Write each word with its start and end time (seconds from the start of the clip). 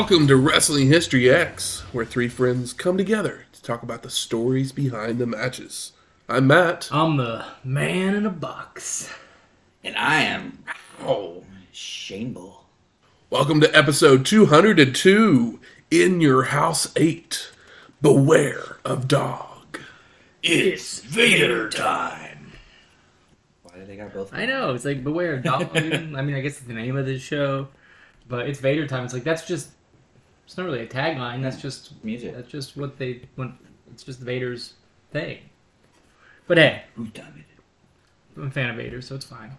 Welcome 0.00 0.28
to 0.28 0.36
Wrestling 0.36 0.88
History 0.88 1.28
X, 1.28 1.80
where 1.92 2.06
three 2.06 2.26
friends 2.26 2.72
come 2.72 2.96
together 2.96 3.44
to 3.52 3.62
talk 3.62 3.82
about 3.82 4.02
the 4.02 4.08
stories 4.08 4.72
behind 4.72 5.18
the 5.18 5.26
matches. 5.26 5.92
I'm 6.26 6.46
Matt. 6.46 6.88
I'm 6.90 7.18
the 7.18 7.44
man 7.62 8.14
in 8.14 8.24
a 8.24 8.30
box. 8.30 9.12
And 9.84 9.94
I 9.98 10.22
am 10.22 10.64
oh 11.02 11.44
Shane 11.70 12.32
Bull. 12.32 12.64
Welcome 13.28 13.60
to 13.60 13.76
episode 13.76 14.24
202 14.24 15.60
In 15.90 16.20
Your 16.22 16.44
House 16.44 16.90
8 16.96 17.52
Beware 18.00 18.78
of 18.86 19.06
Dog. 19.06 19.80
It's 20.42 21.00
Vader 21.00 21.68
time. 21.68 22.52
Why 23.64 23.74
do 23.74 23.84
they 23.84 23.96
got 23.96 24.14
both? 24.14 24.32
I 24.32 24.46
know. 24.46 24.72
It's 24.72 24.86
like 24.86 25.04
beware 25.04 25.34
of 25.34 25.42
dog. 25.42 25.68
I 25.76 25.80
mean, 25.82 26.34
I 26.34 26.40
guess 26.40 26.56
it's 26.56 26.60
the 26.66 26.72
name 26.72 26.96
of 26.96 27.04
the 27.04 27.18
show, 27.18 27.68
but 28.26 28.48
it's 28.48 28.60
Vader 28.60 28.86
time. 28.86 29.04
It's 29.04 29.12
like 29.12 29.24
that's 29.24 29.46
just. 29.46 29.68
It's 30.50 30.56
not 30.56 30.66
really 30.66 30.80
a 30.80 30.86
tagline. 30.86 31.42
That's 31.42 31.62
just 31.62 32.04
Music. 32.04 32.34
That's 32.34 32.50
just 32.50 32.76
what 32.76 32.98
they. 32.98 33.20
When, 33.36 33.56
it's 33.92 34.02
just 34.02 34.18
Vader's 34.18 34.74
thing. 35.12 35.38
But 36.48 36.58
hey, 36.58 36.82
Who 36.96 37.06
done 37.06 37.34
it? 37.38 37.62
I'm 38.36 38.48
a 38.48 38.50
fan 38.50 38.68
of 38.68 38.76
Vader, 38.76 39.00
so 39.00 39.14
it's 39.14 39.26
fine. 39.26 39.56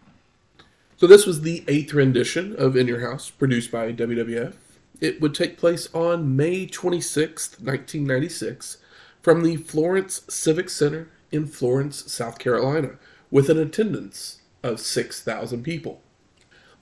So, 0.97 1.07
this 1.07 1.25
was 1.25 1.43
the 1.43 1.63
eighth 1.69 1.93
rendition 1.93 2.57
of 2.57 2.75
In 2.75 2.89
Your 2.89 3.09
House, 3.09 3.29
produced 3.29 3.71
by 3.71 3.93
WWF. 3.93 4.55
It 4.99 5.21
would 5.21 5.33
take 5.33 5.57
place 5.57 5.87
on 5.93 6.35
May 6.35 6.67
26th, 6.67 7.61
1996, 7.61 8.79
from 9.21 9.43
the 9.43 9.55
Florence 9.55 10.23
Civic 10.27 10.69
Center 10.69 11.07
in 11.31 11.47
Florence, 11.47 12.11
South 12.11 12.37
Carolina, 12.37 12.97
with 13.31 13.49
an 13.49 13.57
attendance 13.57 14.41
of 14.61 14.81
6,000 14.81 15.63
people. 15.63 16.01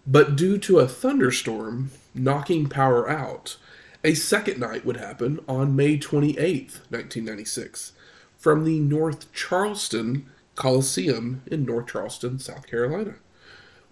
But 0.08 0.36
due 0.36 0.58
to 0.58 0.80
a 0.80 0.88
thunderstorm 0.88 1.92
knocking 2.16 2.70
power 2.70 3.08
out, 3.08 3.58
a 4.03 4.14
second 4.14 4.59
night 4.59 4.86
would 4.86 4.97
happen 4.97 5.39
on 5.47 5.75
May 5.75 5.97
28th, 5.97 6.81
1996, 6.89 7.94
from 8.38 8.64
the 8.64 8.80
North 8.80 9.31
Charleston 9.33 10.30
Coliseum 10.55 11.42
in 11.47 11.66
North 11.66 11.88
Charleston, 11.88 12.39
South 12.39 12.67
Carolina, 12.67 13.16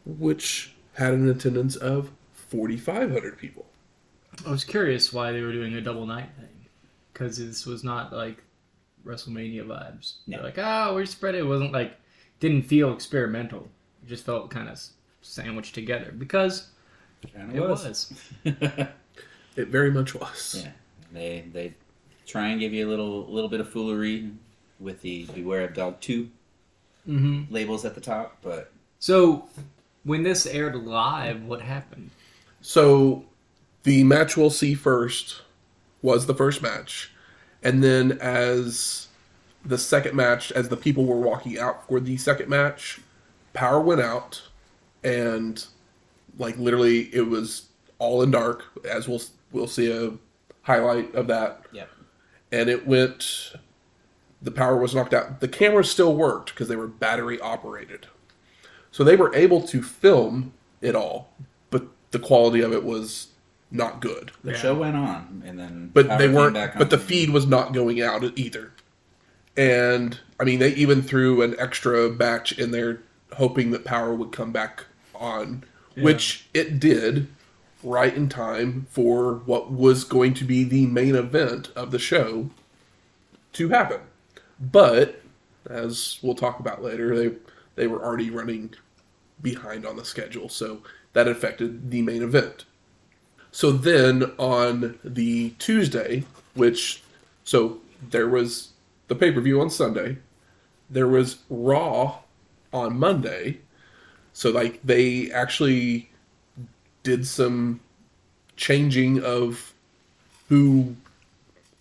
which 0.05 0.75
had 0.93 1.13
an 1.13 1.29
attendance 1.29 1.75
of 1.75 2.11
4,500 2.33 3.37
people. 3.37 3.65
I 4.45 4.51
was 4.51 4.63
curious 4.63 5.11
why 5.11 5.31
they 5.31 5.41
were 5.41 5.51
doing 5.51 5.73
a 5.73 5.81
double 5.81 6.05
night 6.05 6.29
thing, 6.37 6.69
because 7.11 7.37
this 7.37 7.65
was 7.65 7.83
not 7.83 8.13
like 8.13 8.43
WrestleMania 9.05 9.65
vibes. 9.65 10.17
No. 10.27 10.37
They're 10.37 10.45
like, 10.45 10.57
oh, 10.57 10.93
we're 10.93 11.05
spread 11.05 11.35
it. 11.35 11.39
It 11.39 11.47
wasn't 11.47 11.73
like, 11.73 11.97
didn't 12.39 12.63
feel 12.63 12.93
experimental. 12.93 13.67
It 14.03 14.09
just 14.09 14.25
felt 14.25 14.49
kind 14.51 14.69
of 14.69 14.79
sandwiched 15.21 15.73
together 15.73 16.13
because 16.17 16.69
Kinda 17.33 17.55
it 17.55 17.67
was. 17.67 18.13
It 19.57 19.67
very 19.67 19.91
much 19.91 20.15
was. 20.15 20.61
yeah, 20.63 20.71
they 21.11 21.43
they 21.51 21.73
try 22.25 22.47
and 22.49 22.59
give 22.59 22.73
you 22.73 22.87
a 22.87 22.89
little 22.89 23.25
little 23.25 23.49
bit 23.49 23.59
of 23.59 23.69
foolery 23.69 24.31
with 24.79 25.01
the 25.01 25.25
Beware 25.33 25.65
of 25.65 25.73
Dog 25.73 25.99
Two 25.99 26.29
hmm 27.05 27.43
labels 27.49 27.85
at 27.85 27.95
the 27.95 28.01
top, 28.01 28.37
but 28.41 28.71
So, 28.99 29.47
when 30.03 30.23
this 30.23 30.45
aired 30.45 30.75
live, 30.75 31.43
what 31.43 31.61
happened? 31.61 32.11
So 32.61 33.25
the 33.83 34.03
match 34.03 34.35
we'll 34.37 34.49
see 34.49 34.73
first 34.75 35.41
was 36.01 36.25
the 36.25 36.35
first 36.35 36.61
match. 36.61 37.11
And 37.63 37.83
then 37.83 38.19
as 38.21 39.07
the 39.65 39.77
second 39.77 40.15
match, 40.15 40.51
as 40.51 40.69
the 40.69 40.77
people 40.77 41.05
were 41.05 41.19
walking 41.19 41.57
out 41.57 41.87
for 41.87 41.99
the 41.99 42.17
second 42.17 42.49
match, 42.49 42.99
power 43.53 43.79
went 43.79 44.01
out 44.01 44.43
and 45.03 45.65
like 46.37 46.57
literally 46.57 47.13
it 47.15 47.27
was 47.27 47.67
all 47.99 48.21
in 48.21 48.31
dark, 48.31 48.65
as 48.89 49.07
we'll 49.07 49.21
we'll 49.51 49.67
see 49.67 49.91
a 49.91 50.11
highlight 50.63 51.13
of 51.15 51.27
that. 51.27 51.61
yep. 51.71 51.89
And 52.51 52.69
it 52.69 52.87
went 52.87 53.53
the 54.41 54.51
power 54.51 54.77
was 54.77 54.93
knocked 54.93 55.13
out. 55.13 55.39
The 55.39 55.47
cameras 55.47 55.89
still 55.89 56.15
worked 56.15 56.53
because 56.53 56.67
they 56.67 56.75
were 56.75 56.87
battery 56.87 57.39
operated. 57.39 58.05
So 58.91 59.03
they 59.03 59.15
were 59.15 59.33
able 59.35 59.61
to 59.63 59.81
film 59.81 60.53
it 60.81 60.95
all, 60.95 61.29
but 61.71 61.87
the 62.11 62.19
quality 62.19 62.61
of 62.61 62.71
it 62.71 62.83
was 62.83 63.29
not 63.71 63.99
good. 63.99 64.31
The 64.43 64.51
Yeah. 64.51 64.57
show 64.57 64.75
went 64.75 64.95
on, 64.95 65.43
and 65.45 65.57
then 65.59 65.91
But 65.93 66.07
power 66.07 66.17
they 66.19 66.27
weren't 66.29 66.53
back 66.53 66.75
on. 66.75 66.79
but 66.79 66.89
the 66.91 66.97
feed 66.99 67.31
was 67.31 67.47
not 67.47 67.73
going 67.73 67.99
out 68.01 68.23
either. 68.37 68.71
And 69.55 70.19
I 70.39 70.43
mean 70.43 70.59
they 70.59 70.73
even 70.75 71.01
threw 71.01 71.41
an 71.41 71.55
extra 71.59 72.09
batch 72.09 72.51
in 72.57 72.71
there 72.71 72.99
hoping 73.33 73.71
that 73.71 73.83
power 73.85 74.13
would 74.13 74.31
come 74.31 74.51
back 74.51 74.85
on, 75.15 75.63
which 75.95 76.47
it 76.53 76.79
did 76.79 77.27
right 77.83 78.15
in 78.15 78.29
time 78.29 78.87
for 78.89 79.35
what 79.45 79.71
was 79.71 80.03
going 80.03 80.33
to 80.35 80.43
be 80.43 80.63
the 80.63 80.85
main 80.87 81.15
event 81.15 81.69
of 81.75 81.91
the 81.91 81.99
show 81.99 82.49
to 83.53 83.69
happen. 83.69 84.01
But 84.59 85.21
as 85.69 86.19
we'll 86.21 86.35
talk 86.35 86.59
about 86.59 86.83
later, 86.83 87.15
they 87.15 87.35
they 87.75 87.87
were 87.87 88.03
already 88.03 88.31
running 88.31 88.73
behind 89.41 89.85
on 89.85 89.97
the 89.97 90.05
schedule, 90.05 90.49
so 90.49 90.81
that 91.13 91.27
affected 91.27 91.91
the 91.91 92.01
main 92.01 92.23
event. 92.23 92.65
So 93.51 93.71
then 93.71 94.23
on 94.37 94.99
the 95.03 95.51
Tuesday, 95.59 96.23
which 96.55 97.03
so 97.43 97.79
there 98.09 98.27
was 98.27 98.69
the 99.07 99.15
pay 99.15 99.31
per 99.31 99.41
view 99.41 99.61
on 99.61 99.69
Sunday, 99.69 100.17
there 100.89 101.07
was 101.07 101.37
Raw 101.49 102.19
on 102.73 102.97
Monday. 102.97 103.59
So 104.33 104.49
like 104.49 104.79
they 104.83 105.31
actually 105.31 106.09
did 107.07 107.25
some 107.25 107.79
changing 108.57 109.23
of 109.23 109.73
who 110.49 110.95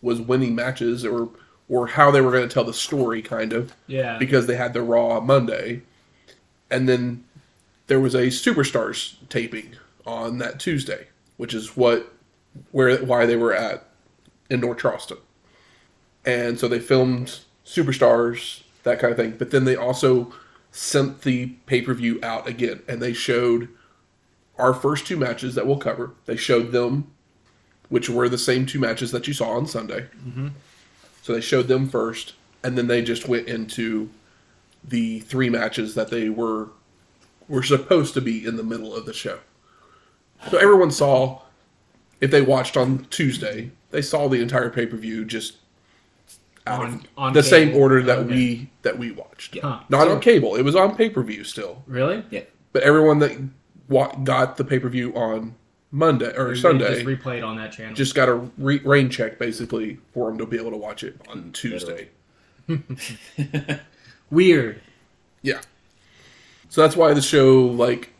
was 0.00 0.20
winning 0.20 0.54
matches 0.54 1.04
or 1.04 1.28
or 1.68 1.88
how 1.88 2.12
they 2.12 2.20
were 2.20 2.30
going 2.30 2.48
to 2.48 2.52
tell 2.54 2.62
the 2.62 2.72
story 2.72 3.20
kind 3.20 3.52
of 3.52 3.72
Yeah. 3.88 4.18
because 4.18 4.46
they 4.46 4.54
had 4.54 4.72
the 4.72 4.82
Raw 4.82 5.18
Monday, 5.18 5.82
and 6.70 6.88
then 6.88 7.24
there 7.88 7.98
was 7.98 8.14
a 8.14 8.26
Superstars 8.28 9.16
taping 9.28 9.74
on 10.06 10.38
that 10.38 10.60
Tuesday, 10.60 11.08
which 11.38 11.52
is 11.54 11.76
what 11.76 12.12
where 12.70 12.96
why 13.04 13.26
they 13.26 13.34
were 13.36 13.52
at 13.52 13.88
in 14.48 14.60
North 14.60 14.78
Charleston, 14.78 15.18
and 16.24 16.56
so 16.60 16.68
they 16.68 16.78
filmed 16.78 17.40
Superstars 17.64 18.62
that 18.84 19.00
kind 19.00 19.10
of 19.10 19.16
thing. 19.16 19.34
But 19.36 19.50
then 19.50 19.64
they 19.64 19.74
also 19.74 20.32
sent 20.70 21.22
the 21.22 21.46
pay 21.66 21.82
per 21.82 21.94
view 21.94 22.20
out 22.22 22.46
again, 22.46 22.82
and 22.86 23.02
they 23.02 23.12
showed 23.12 23.68
our 24.58 24.72
first 24.74 25.06
two 25.06 25.16
matches 25.16 25.54
that 25.54 25.66
we'll 25.66 25.78
cover. 25.78 26.12
They 26.24 26.36
showed 26.36 26.72
them, 26.72 27.10
which 27.88 28.08
were 28.08 28.28
the 28.28 28.38
same 28.38 28.66
two 28.66 28.78
matches 28.78 29.10
that 29.12 29.26
you 29.28 29.34
saw 29.34 29.50
on 29.50 29.66
Sunday. 29.66 30.06
Mm-hmm. 30.26 30.48
So 31.22 31.32
they 31.32 31.40
showed 31.40 31.68
them 31.68 31.88
first, 31.88 32.34
and 32.62 32.76
then 32.78 32.86
they 32.86 33.02
just 33.02 33.28
went 33.28 33.48
into 33.48 34.08
the 34.84 35.20
three 35.20 35.50
matches 35.50 35.94
that 35.94 36.10
they 36.10 36.28
were 36.28 36.68
were 37.48 37.62
supposed 37.62 38.12
to 38.14 38.20
be 38.20 38.44
in 38.44 38.56
the 38.56 38.62
middle 38.64 38.94
of 38.94 39.06
the 39.06 39.12
show. 39.12 39.38
So 40.50 40.58
everyone 40.58 40.90
saw, 40.90 41.42
if 42.20 42.30
they 42.32 42.42
watched 42.42 42.76
on 42.76 43.06
Tuesday, 43.10 43.70
they 43.92 44.02
saw 44.02 44.26
the 44.28 44.40
entire 44.42 44.68
pay 44.70 44.86
per 44.86 44.96
view 44.96 45.24
just 45.24 45.56
out 46.66 46.84
On- 46.86 47.06
on 47.16 47.32
the 47.32 47.42
same 47.44 47.74
order 47.76 48.02
that 48.02 48.18
Okay. 48.18 48.30
we 48.34 48.70
that 48.82 48.98
we 48.98 49.10
watched. 49.12 49.56
Huh. 49.60 49.80
Not 49.88 50.06
So- 50.08 50.14
on 50.14 50.20
cable; 50.20 50.56
it 50.56 50.62
was 50.62 50.74
on 50.74 50.96
pay 50.96 51.08
per 51.10 51.22
view 51.22 51.44
still. 51.44 51.82
Really? 51.86 52.24
yeah. 52.30 52.42
But 52.72 52.82
everyone 52.82 53.18
that 53.20 53.38
wa- 53.40 53.46
got 53.88 54.56
the 54.56 54.64
pay 54.64 54.78
per 54.78 54.88
view 54.88 55.14
on 55.14 55.54
Monday 55.92 56.34
or 56.36 56.54
Sunday 56.56 57.02
Just 57.02 57.06
replayed 57.06 57.46
on 57.46 57.56
that 57.56 57.72
channel. 57.72 57.94
just 57.94 58.14
got 58.14 58.28
a 58.28 58.34
re- 58.58 58.80
rain 58.84 59.08
check 59.08 59.38
basically 59.38 59.98
for 60.12 60.28
them 60.28 60.38
to 60.38 60.46
be 60.46 60.56
able 60.58 60.70
to 60.72 60.76
watch 60.76 61.04
it 61.04 61.20
on 61.28 61.52
Tuesday. 61.52 62.08
Weird. 64.30 64.80
Yeah. 65.42 65.60
So 66.68 66.82
that's 66.82 66.96
why 66.96 67.14
the 67.14 67.22
show, 67.22 67.60
like, 67.62 68.10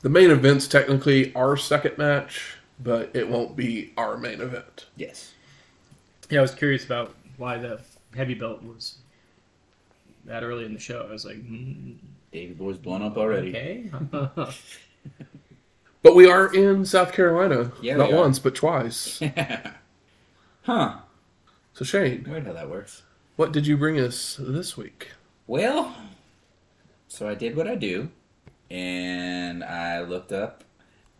the 0.00 0.08
main 0.08 0.30
event's 0.30 0.66
technically 0.66 1.34
our 1.34 1.56
second 1.56 1.98
match, 1.98 2.56
but 2.82 3.10
it 3.14 3.28
won't 3.28 3.54
be 3.56 3.92
our 3.96 4.16
main 4.16 4.40
event. 4.40 4.86
Yes. 4.96 5.34
Yeah, 6.30 6.38
I 6.38 6.42
was 6.42 6.54
curious 6.54 6.84
about 6.84 7.14
why 7.36 7.58
the 7.58 7.80
heavy 8.16 8.34
belt 8.34 8.62
was 8.62 8.96
that 10.24 10.42
early 10.42 10.64
in 10.64 10.72
the 10.72 10.80
show. 10.80 11.06
I 11.08 11.12
was 11.12 11.24
like, 11.24 11.36
mm, 11.36 11.96
Davey 12.32 12.52
Boy's 12.54 12.78
blown 12.78 13.02
up 13.02 13.16
already. 13.16 13.54
okay. 13.54 13.90
But 16.00 16.14
we 16.14 16.30
are 16.30 16.54
in 16.54 16.84
South 16.84 17.12
Carolina, 17.12 17.72
Yeah, 17.82 17.96
not 17.96 18.12
once 18.12 18.38
but 18.38 18.54
twice. 18.54 19.20
huh. 20.62 20.94
So 21.74 21.84
Shane, 21.84 22.24
Weird 22.28 22.46
how 22.46 22.52
that 22.52 22.70
works. 22.70 23.02
what 23.36 23.52
did 23.52 23.66
you 23.66 23.76
bring 23.76 23.98
us 23.98 24.36
this 24.40 24.76
week? 24.76 25.08
Well, 25.48 25.94
so 27.08 27.28
I 27.28 27.34
did 27.34 27.56
what 27.56 27.66
I 27.66 27.74
do, 27.74 28.10
and 28.70 29.64
I 29.64 30.02
looked 30.02 30.30
up 30.32 30.62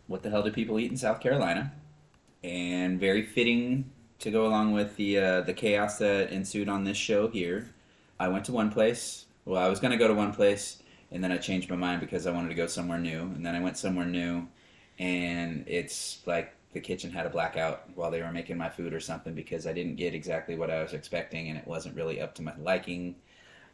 what 0.07 0.23
the 0.23 0.29
hell 0.29 0.43
do 0.43 0.51
people 0.51 0.79
eat 0.79 0.91
in 0.91 0.97
South 0.97 1.19
Carolina, 1.19 1.73
and 2.43 2.99
very 2.99 3.21
fitting 3.23 3.91
to 4.19 4.31
go 4.31 4.47
along 4.47 4.71
with 4.73 4.95
the 4.95 5.19
uh, 5.19 5.41
the 5.41 5.53
chaos 5.53 5.97
that 5.99 6.31
ensued 6.31 6.69
on 6.69 6.83
this 6.85 6.97
show 6.97 7.27
here. 7.27 7.69
I 8.19 8.29
went 8.29 8.45
to 8.45 8.53
one 8.53 8.71
place. 8.71 9.25
Well, 9.45 9.61
I 9.61 9.67
was 9.67 9.79
going 9.81 9.91
to 9.91 9.97
go 9.97 10.07
to 10.07 10.13
one 10.13 10.33
place, 10.33 10.81
and 11.11 11.23
then 11.23 11.31
I 11.31 11.37
changed 11.37 11.69
my 11.69 11.75
mind 11.75 12.01
because 12.01 12.27
I 12.27 12.31
wanted 12.31 12.49
to 12.49 12.55
go 12.55 12.67
somewhere 12.67 12.99
new, 12.99 13.21
and 13.21 13.45
then 13.45 13.55
I 13.55 13.59
went 13.59 13.77
somewhere 13.77 14.05
new, 14.05 14.47
and 14.97 15.63
it's 15.67 16.19
like 16.25 16.53
the 16.73 16.79
kitchen 16.79 17.11
had 17.11 17.25
a 17.25 17.29
blackout 17.29 17.89
while 17.95 18.11
they 18.11 18.21
were 18.21 18.31
making 18.31 18.57
my 18.57 18.69
food 18.69 18.93
or 18.93 18.99
something 18.99 19.33
because 19.33 19.65
I 19.65 19.73
didn't 19.73 19.95
get 19.95 20.13
exactly 20.13 20.55
what 20.55 20.69
I 20.69 20.83
was 20.83 20.93
expecting, 20.93 21.49
and 21.49 21.57
it 21.57 21.67
wasn't 21.67 21.95
really 21.95 22.21
up 22.21 22.35
to 22.35 22.41
my 22.41 22.53
liking. 22.57 23.15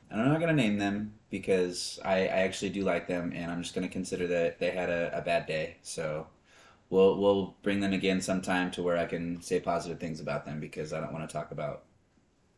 And 0.10 0.22
I'm 0.22 0.30
not 0.30 0.40
going 0.40 0.56
to 0.56 0.62
name 0.62 0.78
them 0.78 1.14
because 1.30 2.00
I, 2.06 2.20
I 2.22 2.40
actually 2.46 2.70
do 2.70 2.84
like 2.84 3.08
them, 3.08 3.34
and 3.36 3.52
I'm 3.52 3.64
just 3.64 3.76
going 3.76 3.88
to 3.88 3.92
consider 3.92 4.28
that 4.28 4.60
they 4.60 4.72
had 4.72 4.90
a, 4.90 5.18
a 5.18 5.22
bad 5.22 5.46
day. 5.46 5.78
So 5.82 6.28
we'll 6.90 7.18
we'll 7.18 7.56
bring 7.64 7.80
them 7.82 7.94
again 7.94 8.22
sometime 8.22 8.72
to 8.72 8.84
where 8.84 8.98
I 8.98 9.06
can 9.06 9.42
say 9.42 9.60
positive 9.60 10.00
things 10.00 10.20
about 10.20 10.46
them 10.46 10.60
because 10.60 10.94
I 10.94 11.00
don't 11.00 11.14
want 11.14 11.28
to 11.28 11.34
talk 11.34 11.52
about 11.52 11.84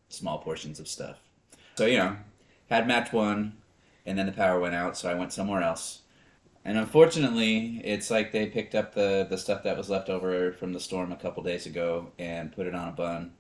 small 0.10 0.38
portions 0.40 0.80
of 0.80 0.88
stuff. 0.88 1.18
So 1.76 1.86
you 1.86 1.98
know, 1.98 2.18
had 2.70 2.88
match 2.88 3.14
one, 3.14 3.54
and 4.08 4.18
then 4.18 4.26
the 4.26 4.32
power 4.32 4.60
went 4.60 4.74
out, 4.74 4.98
so 4.98 5.10
I 5.10 5.14
went 5.14 5.34
somewhere 5.34 5.62
else. 5.62 6.02
And 6.66 6.78
unfortunately, 6.78 7.82
it's 7.84 8.10
like 8.10 8.32
they 8.32 8.48
picked 8.48 8.74
up 8.74 8.94
the 8.94 9.28
the 9.30 9.38
stuff 9.38 9.64
that 9.64 9.78
was 9.78 9.90
left 9.90 10.10
over 10.10 10.52
from 10.54 10.74
the 10.74 10.80
storm 10.80 11.12
a 11.12 11.16
couple 11.16 11.44
days 11.44 11.66
ago 11.66 12.08
and 12.18 12.52
put 12.52 12.68
it 12.68 12.74
on 12.76 12.88
a 12.88 12.92
bun. 12.92 13.34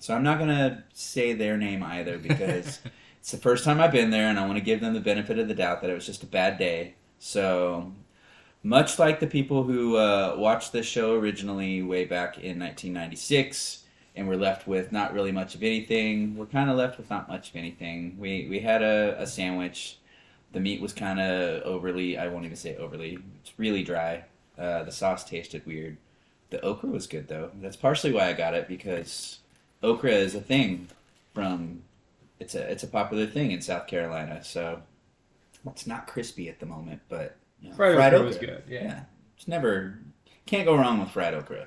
So 0.00 0.14
I'm 0.14 0.22
not 0.22 0.38
gonna 0.38 0.84
say 0.92 1.32
their 1.32 1.56
name 1.56 1.82
either 1.82 2.18
because 2.30 2.80
it's 3.20 3.30
the 3.30 3.38
first 3.38 3.64
time 3.64 3.80
I've 3.80 3.92
been 3.92 4.10
there, 4.10 4.28
and 4.28 4.38
I 4.38 4.46
want 4.46 4.58
to 4.58 4.64
give 4.64 4.80
them 4.80 4.94
the 4.94 5.00
benefit 5.00 5.38
of 5.38 5.48
the 5.48 5.54
doubt 5.54 5.80
that 5.82 5.90
it 5.90 5.94
was 5.94 6.06
just 6.06 6.22
a 6.22 6.26
bad 6.26 6.58
day. 6.58 6.94
So, 7.18 7.92
much 8.62 8.98
like 8.98 9.20
the 9.20 9.26
people 9.26 9.62
who 9.62 9.96
uh, 9.96 10.36
watched 10.38 10.72
this 10.72 10.86
show 10.86 11.14
originally 11.14 11.82
way 11.82 12.04
back 12.04 12.36
in 12.36 12.58
1996 12.58 13.84
and 14.14 14.28
were 14.28 14.36
left 14.36 14.66
with 14.66 14.92
not 14.92 15.12
really 15.12 15.32
much 15.32 15.54
of 15.54 15.62
anything, 15.62 16.36
we're 16.36 16.46
kind 16.46 16.70
of 16.70 16.76
left 16.76 16.98
with 16.98 17.10
not 17.10 17.28
much 17.28 17.50
of 17.50 17.56
anything. 17.56 18.16
We 18.18 18.46
we 18.48 18.60
had 18.60 18.82
a, 18.82 19.16
a 19.20 19.26
sandwich. 19.26 19.98
The 20.56 20.62
meat 20.62 20.80
was 20.80 20.94
kind 20.94 21.20
of 21.20 21.64
overly, 21.64 22.16
I 22.16 22.28
won't 22.28 22.46
even 22.46 22.56
say 22.56 22.78
overly, 22.78 23.18
it's 23.42 23.52
really 23.58 23.82
dry. 23.84 24.24
Uh, 24.56 24.84
the 24.84 24.90
sauce 24.90 25.22
tasted 25.22 25.66
weird. 25.66 25.98
The 26.48 26.62
okra 26.62 26.88
was 26.88 27.06
good 27.06 27.28
though. 27.28 27.50
That's 27.60 27.76
partially 27.76 28.10
why 28.10 28.30
I 28.30 28.32
got 28.32 28.54
it 28.54 28.66
because 28.66 29.40
okra 29.82 30.12
is 30.12 30.34
a 30.34 30.40
thing 30.40 30.88
from 31.34 31.82
it's 32.40 32.54
a 32.54 32.70
it's 32.70 32.84
a 32.84 32.86
popular 32.86 33.26
thing 33.26 33.50
in 33.50 33.60
South 33.60 33.86
Carolina. 33.86 34.42
So 34.42 34.80
it's 35.66 35.86
not 35.86 36.06
crispy 36.06 36.48
at 36.48 36.58
the 36.58 36.64
moment, 36.64 37.02
but 37.10 37.36
you 37.60 37.68
know, 37.68 37.76
Fried 37.76 38.14
okra 38.14 38.26
was 38.26 38.38
good, 38.38 38.62
yeah. 38.66 39.02
it's 39.36 39.46
never 39.46 39.98
can't 40.46 40.64
go 40.64 40.74
wrong 40.74 41.00
with 41.00 41.10
fried 41.10 41.34
okra. 41.34 41.66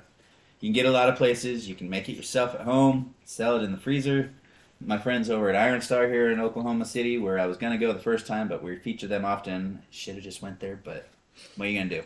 You 0.58 0.66
can 0.66 0.72
get 0.72 0.86
a 0.86 0.90
lot 0.90 1.08
of 1.08 1.14
places. 1.14 1.68
You 1.68 1.76
can 1.76 1.88
make 1.88 2.08
it 2.08 2.14
yourself 2.14 2.56
at 2.56 2.62
home. 2.62 3.14
Sell 3.24 3.54
it 3.54 3.62
in 3.62 3.70
the 3.70 3.78
freezer. 3.78 4.32
My 4.80 4.98
friends 4.98 5.28
over 5.28 5.48
at 5.50 5.56
Iron 5.56 5.80
Starr 5.82 6.08
here 6.08 6.30
in 6.30 6.40
Oklahoma 6.40 6.84
City, 6.86 7.18
where 7.18 7.38
I 7.38 7.46
was 7.46 7.56
gonna 7.58 7.76
go 7.78 7.92
the 7.92 7.98
first 7.98 8.26
time, 8.26 8.48
but 8.48 8.62
we 8.62 8.76
feature 8.76 9.06
them 9.06 9.24
often. 9.24 9.82
Should 9.90 10.14
have 10.14 10.24
just 10.24 10.40
went 10.42 10.58
there, 10.60 10.80
but 10.82 11.08
what 11.56 11.66
are 11.66 11.70
you 11.70 11.78
gonna 11.78 11.90
do? 11.90 12.02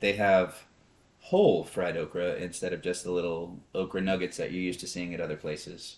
They 0.00 0.14
have 0.14 0.64
whole 1.20 1.62
fried 1.64 1.96
okra 1.96 2.34
instead 2.36 2.72
of 2.72 2.82
just 2.82 3.04
the 3.04 3.12
little 3.12 3.58
okra 3.74 4.00
nuggets 4.00 4.36
that 4.38 4.50
you're 4.50 4.62
used 4.62 4.80
to 4.80 4.86
seeing 4.88 5.14
at 5.14 5.20
other 5.20 5.36
places. 5.36 5.96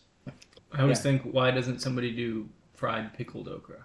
I 0.73 0.83
always 0.83 0.99
Yeah. 0.99 1.03
think, 1.03 1.23
why 1.23 1.51
doesn't 1.51 1.81
somebody 1.81 2.13
do 2.13 2.49
fried 2.75 3.15
pickled 3.15 3.49
okra? 3.49 3.85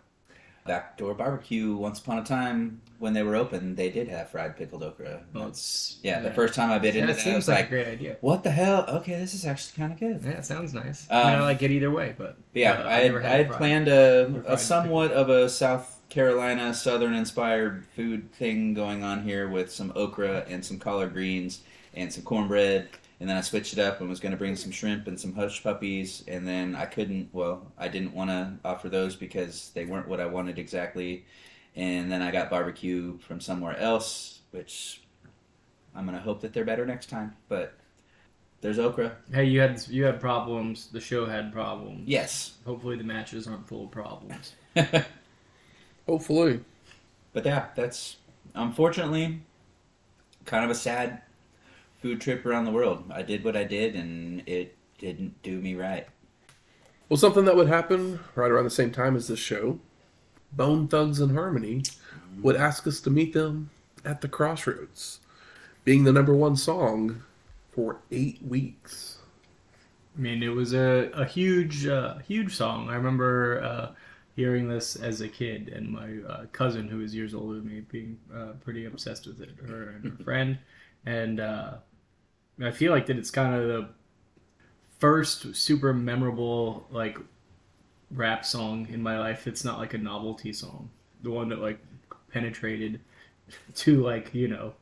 Backdoor 0.68 1.14
Barbecue, 1.16 1.76
once 1.76 2.00
upon 2.00 2.20
a 2.20 2.24
time 2.24 2.82
when 3.00 3.14
they 3.14 3.24
were 3.24 3.36
open, 3.36 3.76
they 3.76 3.90
did 3.90 4.08
have 4.08 4.30
fried 4.30 4.58
pickled 4.58 4.84
okra. 4.84 5.24
Well, 5.34 5.46
That's 5.46 6.00
yeah. 6.04 6.20
The 6.22 6.32
first 6.32 6.54
time 6.56 6.72
I 6.72 6.80
bit 6.80 6.96
Yeah, 6.96 7.02
into 7.02 7.14
it 7.14 7.18
I 7.18 7.20
seems 7.24 7.36
was 7.36 7.48
like, 7.48 7.58
like, 7.58 7.66
a 7.66 7.70
great 7.70 7.88
idea. 7.88 8.18
"What 8.22 8.44
the 8.44 8.52
hell? 8.52 8.86
Okay, 8.88 9.18
this 9.20 9.34
is 9.34 9.46
actually 9.46 9.78
kind 9.78 9.94
of 9.94 10.00
good." 10.00 10.22
Yeah, 10.24 10.32
it 10.38 10.46
sounds 10.46 10.74
nice. 10.74 11.08
I, 11.22 11.24
mean, 11.24 11.36
I 11.36 11.40
Um, 11.40 11.42
like 11.42 11.62
it 11.62 11.72
either 11.72 11.92
way, 11.92 12.16
but 12.18 12.38
yeah, 12.54 12.74
uh, 12.74 12.88
I, 12.88 13.00
had, 13.00 13.26
I 13.26 13.38
had 13.38 13.52
planned 13.52 13.88
a, 13.88 14.44
a 14.48 14.58
somewhat 14.58 15.12
of 15.12 15.30
a 15.30 15.50
South 15.50 16.02
Carolina 16.10 16.74
Southern 16.74 17.14
inspired 17.14 17.86
food 17.96 18.32
thing 18.34 18.74
going 18.74 19.04
on 19.04 19.24
here 19.24 19.48
with 19.48 19.72
some 19.72 19.92
okra 19.96 20.46
and 20.48 20.64
some 20.66 20.80
collard 20.80 21.14
greens 21.14 21.62
and 21.94 22.12
some 22.12 22.24
cornbread. 22.24 22.90
And 23.20 23.28
then 23.28 23.36
I 23.36 23.42
switched 23.42 23.74
it 23.74 23.80
up 23.80 24.00
and 24.00 24.10
was 24.10 24.20
going 24.20 24.32
to 24.32 24.38
bring 24.38 24.56
some 24.56 24.72
shrimp 24.72 25.08
and 25.08 25.20
some 25.20 25.34
hush 25.34 25.64
puppies. 25.64 26.24
And 26.28 26.48
then 26.48 26.76
I 26.76 26.86
couldn't, 26.86 27.30
well, 27.34 27.72
I 27.78 27.88
didn't 27.88 28.14
want 28.14 28.30
to 28.30 28.54
offer 28.64 28.90
those 28.90 29.16
because 29.16 29.72
they 29.74 29.86
weren't 29.86 30.08
what 30.08 30.20
I 30.20 30.28
wanted 30.28 30.60
exactly. 30.60 31.26
And 31.76 32.12
then 32.12 32.22
I 32.22 32.32
got 32.32 32.50
barbecue 32.50 33.18
from 33.20 33.40
somewhere 33.40 33.78
else, 33.78 34.42
which 34.52 35.02
I'm 35.96 36.06
going 36.06 36.18
to 36.18 36.24
hope 36.24 36.42
that 36.42 36.54
they're 36.54 36.66
better 36.66 36.86
next 36.86 37.10
time. 37.10 37.36
But 37.50 37.74
there's 38.62 38.80
okra. 38.80 39.16
Hey, 39.32 39.46
you 39.46 39.62
had 39.62 39.84
you 39.88 40.04
had 40.04 40.20
problems. 40.20 40.88
The 40.92 41.00
show 41.00 41.26
had 41.26 41.52
problems. 41.54 42.08
Yes. 42.08 42.54
Hopefully, 42.66 42.98
the 42.98 43.04
matches 43.04 43.48
aren't 43.48 43.68
full 43.68 43.86
of 43.86 43.92
problems. 43.92 44.54
Hopefully. 46.08 46.62
But 47.34 47.46
yeah, 47.46 47.68
that's 47.76 48.18
unfortunately 48.56 49.42
kind 50.46 50.66
of 50.66 50.72
a 50.72 50.76
sad 50.76 51.22
food 52.02 52.22
trip 52.22 52.46
around 52.46 52.66
the 52.66 52.72
world. 52.72 53.04
I 53.14 53.22
did 53.22 53.44
what 53.44 53.56
I 53.56 53.64
did, 53.64 53.96
and 53.96 54.44
it 54.48 54.76
didn't 54.98 55.42
do 55.44 55.60
me 55.60 55.76
right. 55.76 56.08
Well, 57.10 57.18
something 57.18 57.46
that 57.46 57.56
would 57.56 57.68
happen 57.68 58.20
right 58.36 58.52
around 58.52 58.66
the 58.66 58.70
same 58.70 58.92
time 58.92 59.16
as 59.16 59.28
this 59.28 59.40
show, 59.40 59.80
Bone 60.52 60.88
Thugs-n-Harmony 60.88 61.84
would 62.42 62.56
ask 62.56 62.86
us 62.88 63.00
to 63.02 63.10
meet 63.10 63.34
them 63.34 63.70
at 64.06 64.22
the 64.22 64.28
Crossroads, 64.28 65.20
being 65.86 66.04
the 66.04 66.12
number 66.12 66.34
one 66.34 66.56
song 66.56 67.24
for 67.72 67.98
eight 68.12 68.42
weeks. 68.42 69.20
I 70.18 70.22
mean, 70.22 70.42
it 70.42 70.50
was 70.50 70.74
a, 70.74 71.12
a 71.14 71.26
huge, 71.26 71.86
uh, 71.86 72.18
huge 72.20 72.56
song. 72.56 72.90
I 72.90 72.96
remember 72.96 73.62
uh, 73.64 73.92
hearing 74.36 74.68
this 74.68 74.96
as 74.96 75.22
a 75.22 75.28
kid, 75.28 75.70
and 75.70 75.90
my 75.90 76.18
uh, 76.28 76.46
cousin, 76.52 76.88
who 76.88 77.02
is 77.02 77.14
years 77.14 77.34
older 77.34 77.56
than 77.56 77.68
me, 77.68 77.82
being 77.82 78.18
uh, 78.34 78.54
pretty 78.64 78.86
obsessed 78.86 79.28
with 79.28 79.42
it. 79.42 79.52
Her 79.68 79.90
and 79.90 80.06
her 80.06 80.24
friend, 80.24 80.58
and 81.06 81.40
uh, 81.40 81.74
I 82.62 82.72
feel 82.72 82.92
like 82.92 83.06
that 83.08 83.18
it's 83.18 83.32
kind 83.32 83.54
of 83.54 83.68
the 83.68 83.90
first 85.00 85.56
super 85.56 85.94
memorable 85.94 86.88
like 86.90 87.18
rap 88.12 88.46
song 88.46 88.88
in 88.90 89.02
my 89.02 89.20
life. 89.20 89.48
It's 89.48 89.64
not 89.64 89.80
like 89.80 89.94
a 89.94 89.98
novelty 89.98 90.54
song. 90.54 90.90
The 91.24 91.32
one 91.32 91.50
that 91.50 91.60
like 91.60 91.80
penetrated 92.32 93.00
to 93.76 94.04
like 94.04 94.34
you 94.34 94.48
know 94.48 94.74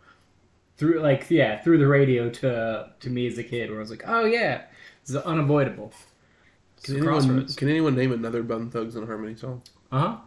through 0.78 1.00
like 1.00 1.30
yeah 1.30 1.62
through 1.62 1.78
the 1.78 1.88
radio 1.88 2.30
to 2.30 2.92
to 3.00 3.10
me 3.10 3.28
as 3.28 3.38
a 3.38 3.44
kid 3.44 3.70
where 3.70 3.80
I 3.80 3.82
was 3.82 3.92
like 3.92 4.04
oh 4.06 4.26
yeah 4.26 4.64
this 5.06 5.16
is 5.16 5.18
unavoidable. 5.18 5.94
Can 6.84 6.98
anyone, 6.98 7.48
can 7.48 7.70
anyone 7.70 7.96
name 7.96 8.12
another 8.12 8.44
Bone 8.44 8.70
Thugs-n-Harmony 8.70 9.36
song? 9.36 9.62
Uh 9.92 10.00
huh. 10.00 10.18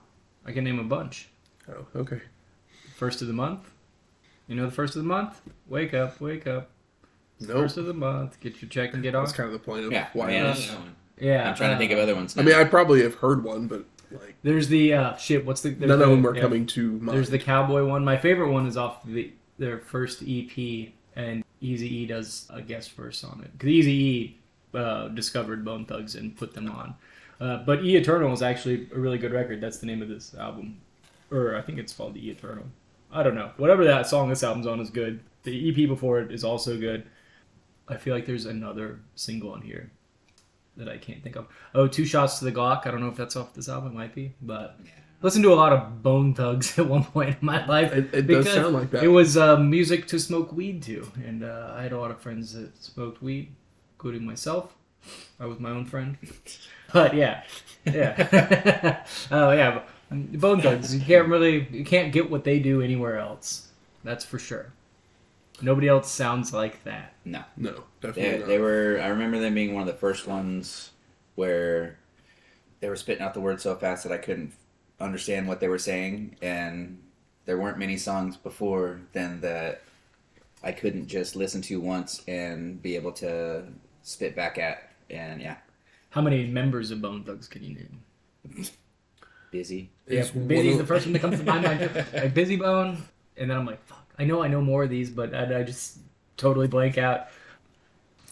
I 0.45 0.53
can 0.53 0.65
name 0.65 0.79
a 0.79 0.85
bunch. 0.85 1.29
Oh, 1.69 1.87
okay. 1.95 2.21
First 2.97 3.21
of 3.23 3.29
the 3.29 3.35
month. 3.35 3.71
You 4.47 4.57
know 4.57 4.67
the 4.67 4.73
first 4.73 4.97
of 4.97 5.03
the 5.03 5.09
month? 5.09 5.41
Wake 5.69 5.95
up, 5.95 6.21
wake 6.21 6.47
up. 6.47 6.71
Nope. 7.41 7.57
First 7.57 7.77
of 7.77 7.87
the 7.87 7.95
month. 7.95 8.41
Get 8.41 8.61
your 8.61 8.69
check 8.69 8.95
and 8.95 9.03
get 9.03 9.15
off. 9.15 9.27
That's 9.27 9.37
kind 9.37 9.47
of 9.47 9.53
the 9.53 9.59
point 9.59 9.85
of 9.85 9.93
Yeah, 9.93 10.09
why. 10.13 10.27
man, 10.29 10.45
I 10.45 10.49
I 10.49 10.51
was- 10.51 10.69
know 10.69 10.75
one. 10.79 10.95
Yeah. 11.21 11.49
I'm 11.51 11.57
trying 11.57 11.73
to 11.73 11.79
think 11.79 11.91
of 11.93 11.99
other 11.99 12.15
ones. 12.15 12.37
I 12.39 12.43
mean, 12.43 12.55
I 12.55 12.65
probably 12.65 13.03
have 13.03 13.17
heard 13.17 13.43
one, 13.43 13.67
but 13.67 13.85
like 14.13 14.37
There's 14.43 14.69
the 14.69 14.95
uh, 14.95 15.17
shit. 15.17 15.45
What's 15.45 15.61
the? 15.63 15.71
there's 15.71 15.89
none 15.89 16.01
of 16.01 16.09
them 16.09 16.27
are 16.27 16.35
yeah. 16.35 16.41
coming 16.41 16.65
to 16.67 16.93
mind. 16.93 17.17
There's 17.17 17.31
the 17.31 17.39
cowboy 17.39 17.85
one. 17.85 18.05
My 18.05 18.17
favorite 18.17 18.51
one 18.53 18.67
is 18.67 18.77
off 18.77 19.05
the 19.05 19.33
their 19.59 19.79
first 19.81 20.23
EP, 20.27 20.91
and 21.17 21.43
Easy 21.61 21.93
E 21.93 22.07
does 22.07 22.47
a 22.51 22.63
guest 22.63 22.93
verse 22.93 23.25
on 23.25 23.41
it. 23.45 23.53
Because 23.53 23.69
Easy 23.69 23.93
E 23.93 24.39
uh, 24.75 25.09
discovered 25.09 25.65
Bone 25.65 25.85
Thugs 25.85 26.15
and 26.15 26.37
put 26.37 26.55
them 26.55 26.71
on. 26.71 26.95
Uh, 27.41 27.59
but 27.65 27.85
E 27.85 27.97
Eternal 27.97 28.33
is 28.33 28.41
actually 28.43 28.87
a 28.95 28.99
really 28.99 29.19
good 29.19 29.33
record. 29.33 29.61
That's 29.61 29.79
the 29.79 29.87
name 29.87 30.03
of 30.03 30.09
this 30.09 30.35
album, 30.37 30.81
or 31.33 31.57
I 31.57 31.63
think 31.63 31.79
it's 31.79 31.93
called 31.93 32.17
E 32.17 32.31
Eternal. 32.31 32.65
I 33.13 33.23
don't 33.25 33.35
know. 33.35 33.51
Whatever 33.57 33.85
that 33.85 34.07
song 34.07 34.29
this 34.29 34.43
album's 34.45 34.67
on 34.67 34.79
is 34.81 34.91
good. 34.91 35.21
The 35.43 35.69
EP 35.71 35.89
before 35.89 36.21
it 36.21 36.31
is 36.31 36.45
also 36.45 36.79
good. 36.79 37.05
I 37.89 37.97
feel 37.97 38.15
like 38.15 38.27
there's 38.27 38.47
another 38.47 39.01
single 39.15 39.53
on 39.53 39.63
here 39.63 39.91
that 40.77 40.89
I 40.89 40.97
can't 40.99 41.23
think 41.23 41.37
of. 41.37 41.47
Oh, 41.75 41.87
Two 41.89 42.05
Shots 42.05 42.39
to 42.39 42.45
the 42.45 42.53
Glock. 42.53 42.87
I 42.87 42.91
don't 42.91 43.01
know 43.01 43.09
if 43.09 43.17
that's 43.17 43.35
off 43.37 43.55
this 43.55 43.69
album. 43.69 43.93
It 43.93 43.95
might 43.95 44.15
be, 44.15 44.33
but 44.43 44.79
listened 45.23 45.43
to 45.45 45.53
a 45.53 45.55
lot 45.57 45.73
of 45.73 46.03
Bone 46.03 46.35
Thugs 46.35 46.79
at 46.79 46.87
one 46.87 47.05
point 47.05 47.31
in 47.31 47.37
my 47.47 47.65
life. 47.67 47.93
It- 47.93 48.15
it 48.15 48.27
does 48.27 48.47
sound 48.53 48.75
like 48.75 48.91
that. 48.93 49.03
It 49.03 49.09
was 49.09 49.37
uh, 49.37 49.57
music 49.57 50.07
to 50.09 50.19
smoke 50.21 50.53
weed 50.53 50.83
to, 50.85 51.11
and 51.27 51.43
uh, 51.43 51.73
I 51.77 51.83
had 51.83 51.93
a 51.93 51.99
lot 51.99 52.11
of 52.11 52.21
friends 52.21 52.53
that 52.53 52.77
smoked 52.83 53.23
weed, 53.23 53.55
including 53.97 54.25
myself. 54.25 54.75
I 55.41 55.47
was 55.47 55.59
my 55.61 55.71
own 55.71 55.85
friend, 55.87 56.19
but 56.93 57.15
yeah, 57.15 57.43
yeah. 57.85 59.05
oh 59.31 59.51
yeah, 59.53 59.83
Bone 60.11 60.61
Thugs. 60.61 60.95
You 60.95 61.01
can't 61.01 61.29
really, 61.29 61.67
you 61.71 61.85
can't 61.85 62.13
get 62.13 62.29
what 62.31 62.45
they 62.45 62.59
do 62.59 62.83
anywhere 62.83 63.19
else. 63.19 63.69
That's 64.05 64.25
for 64.25 64.39
sure. 64.39 64.73
Nobody 65.61 65.89
else 65.89 66.11
sounds 66.11 66.53
like 66.53 66.85
that. 66.85 67.15
No, 67.25 67.43
No, 67.57 67.83
they, 68.01 68.39
not. 68.39 68.47
they 68.47 68.59
were. 68.59 69.01
I 69.03 69.09
remember 69.09 69.39
them 69.41 69.55
being 69.55 69.75
one 69.75 69.83
of 69.83 69.89
the 69.89 69.99
first 70.01 70.27
ones 70.27 70.93
where 71.35 71.99
they 72.81 72.89
were 72.89 72.97
spitting 72.97 73.23
out 73.25 73.35
the 73.35 73.41
words 73.41 73.63
so 73.65 73.75
fast 73.75 74.05
that 74.05 74.13
I 74.13 74.19
couldn't 74.19 74.53
understand 75.01 75.49
what 75.49 75.59
they 75.61 75.69
were 75.69 75.79
saying, 75.79 76.37
and 76.43 77.01
there 77.45 77.59
weren't 77.59 77.79
many 77.79 77.97
songs 77.97 78.37
before 78.37 79.01
then 79.13 79.41
that 79.41 79.83
I 80.63 80.73
couldn't 80.73 81.07
just 81.09 81.35
listen 81.35 81.61
to 81.63 81.81
once 81.81 82.23
and 82.29 82.81
be 82.83 82.95
able 82.97 83.13
to 83.13 83.65
spit 84.03 84.37
back 84.37 84.59
at. 84.59 84.91
And 85.11 85.41
yeah, 85.41 85.57
How 86.11 86.21
many 86.21 86.47
members 86.47 86.91
of 86.91 87.01
Bone 87.03 87.25
Thugs 87.25 87.49
can 87.49 87.65
you 87.65 87.75
name? 87.75 88.69
Bizzy. 89.53 89.89
Yeah, 90.07 90.21
It's 90.21 90.31
Bizzy's 90.31 90.79
the 90.79 90.87
first 90.87 91.07
one 91.07 91.15
that 91.15 91.21
comes 91.21 91.39
to 91.39 91.45
my 91.45 91.59
mind. 91.61 91.81
Like 91.81 92.35
Bizzy 92.35 92.59
Bone, 92.59 93.03
and 93.37 93.51
then 93.51 93.57
I'm 93.57 93.67
like, 93.67 93.85
fuck. 93.87 93.98
I 94.19 94.25
know 94.25 94.43
I 94.43 94.49
know 94.49 94.61
more 94.61 94.85
of 94.85 94.91
these, 94.91 95.11
but 95.11 95.35
I, 95.35 95.61
I 95.61 95.63
just 95.63 95.99
totally 96.37 96.67
blank 96.69 96.99
out. 96.99 97.29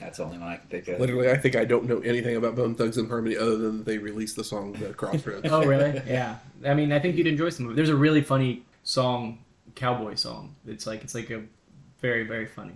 That's 0.01 0.19
the 0.19 0.25
only 0.25 0.39
one 0.39 0.49
I 0.49 0.57
can 0.57 0.69
think 0.69 0.89
of. 0.89 1.01
Literally, 1.01 1.31
I 1.31 1.39
think 1.39 1.57
I 1.57 1.65
don't 1.65 1.85
know 1.87 2.01
anything 2.01 2.37
about 2.37 2.55
Bone 2.55 2.75
Thugs-n-Harmony 2.75 3.37
other 3.37 3.57
than 3.57 3.83
they 3.85 3.97
released 3.97 4.37
the 4.37 4.45
song 4.45 4.73
"The 4.73 4.93
Crossroads." 4.93 5.47
Oh, 5.51 5.65
really? 5.65 6.03
yeah. 6.07 6.37
I 6.67 6.75
mean, 6.75 6.93
I 6.93 6.99
think 6.99 7.17
you'd 7.17 7.27
enjoy 7.27 7.49
some 7.49 7.67
of 7.67 7.73
it. 7.73 7.77
There's 7.77 7.89
a 7.89 7.97
really 7.97 8.21
funny 8.21 8.63
song, 8.85 9.39
cowboy 9.75 10.15
song. 10.17 10.55
It's 10.67 10.87
like 10.87 11.03
it's 11.03 11.15
like 11.15 11.31
a 11.31 11.43
very 12.01 12.25
very 12.25 12.47
funny. 12.47 12.75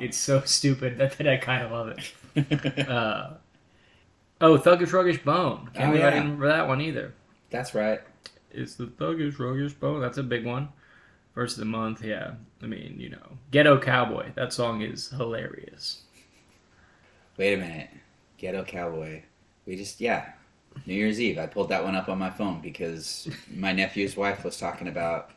It's 0.00 0.16
so 0.16 0.40
stupid 0.46 0.96
that, 0.98 1.18
that 1.18 1.28
I 1.28 1.36
kind 1.36 1.62
of 1.62 1.70
love 1.70 1.88
it. 1.88 2.88
Uh, 2.88 3.34
oh, 4.40 4.56
Thuggish 4.56 4.88
Ruggish 4.88 5.22
Bone. 5.22 5.68
Can't 5.74 5.90
Oh, 5.90 5.92
believe 5.92 6.04
I 6.04 6.10
didn't 6.10 6.24
remember 6.24 6.48
that 6.48 6.66
one 6.66 6.80
either. 6.80 7.12
That's 7.50 7.74
right. 7.74 8.00
It's 8.50 8.76
the 8.76 8.86
Thuggish 8.86 9.34
Ruggish 9.36 9.78
Bone. 9.78 10.00
That's 10.00 10.16
a 10.16 10.22
big 10.22 10.46
one. 10.46 10.68
First 11.34 11.56
of 11.56 11.60
the 11.60 11.66
month, 11.66 12.04
yeah. 12.04 12.34
I 12.62 12.66
mean, 12.66 12.96
you 12.98 13.10
know, 13.10 13.38
Ghetto 13.50 13.78
Cowboy. 13.78 14.30
That 14.36 14.52
song 14.52 14.82
is 14.82 15.10
hilarious. 15.10 16.02
Wait 17.36 17.54
a 17.54 17.56
minute. 17.56 17.90
Ghetto 18.38 18.62
Cowboy. 18.64 19.22
We 19.66 19.76
just, 19.76 20.00
yeah. 20.00 20.32
New 20.86 20.94
Year's 20.94 21.20
Eve. 21.20 21.38
I 21.38 21.46
pulled 21.46 21.70
that 21.70 21.82
one 21.82 21.96
up 21.96 22.08
on 22.08 22.18
my 22.18 22.30
phone 22.30 22.60
because 22.60 23.28
my 23.52 23.72
nephew's 23.72 24.16
wife 24.16 24.44
was 24.44 24.56
talking 24.56 24.86
about. 24.88 25.30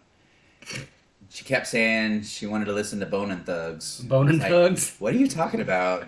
She 1.30 1.44
kept 1.44 1.68
saying 1.68 2.24
she 2.24 2.46
wanted 2.46 2.66
to 2.66 2.74
listen 2.74 3.00
to 3.00 3.06
Bone 3.06 3.32
and 3.32 3.46
Thugs. 3.46 4.00
Bone 4.01 4.30
and 4.30 4.39
Like, 4.39 4.50
Thugs. 4.50 4.96
What 5.00 5.13
are 5.13 5.18
you 5.18 5.27
talking 5.27 5.62
about? 5.62 6.04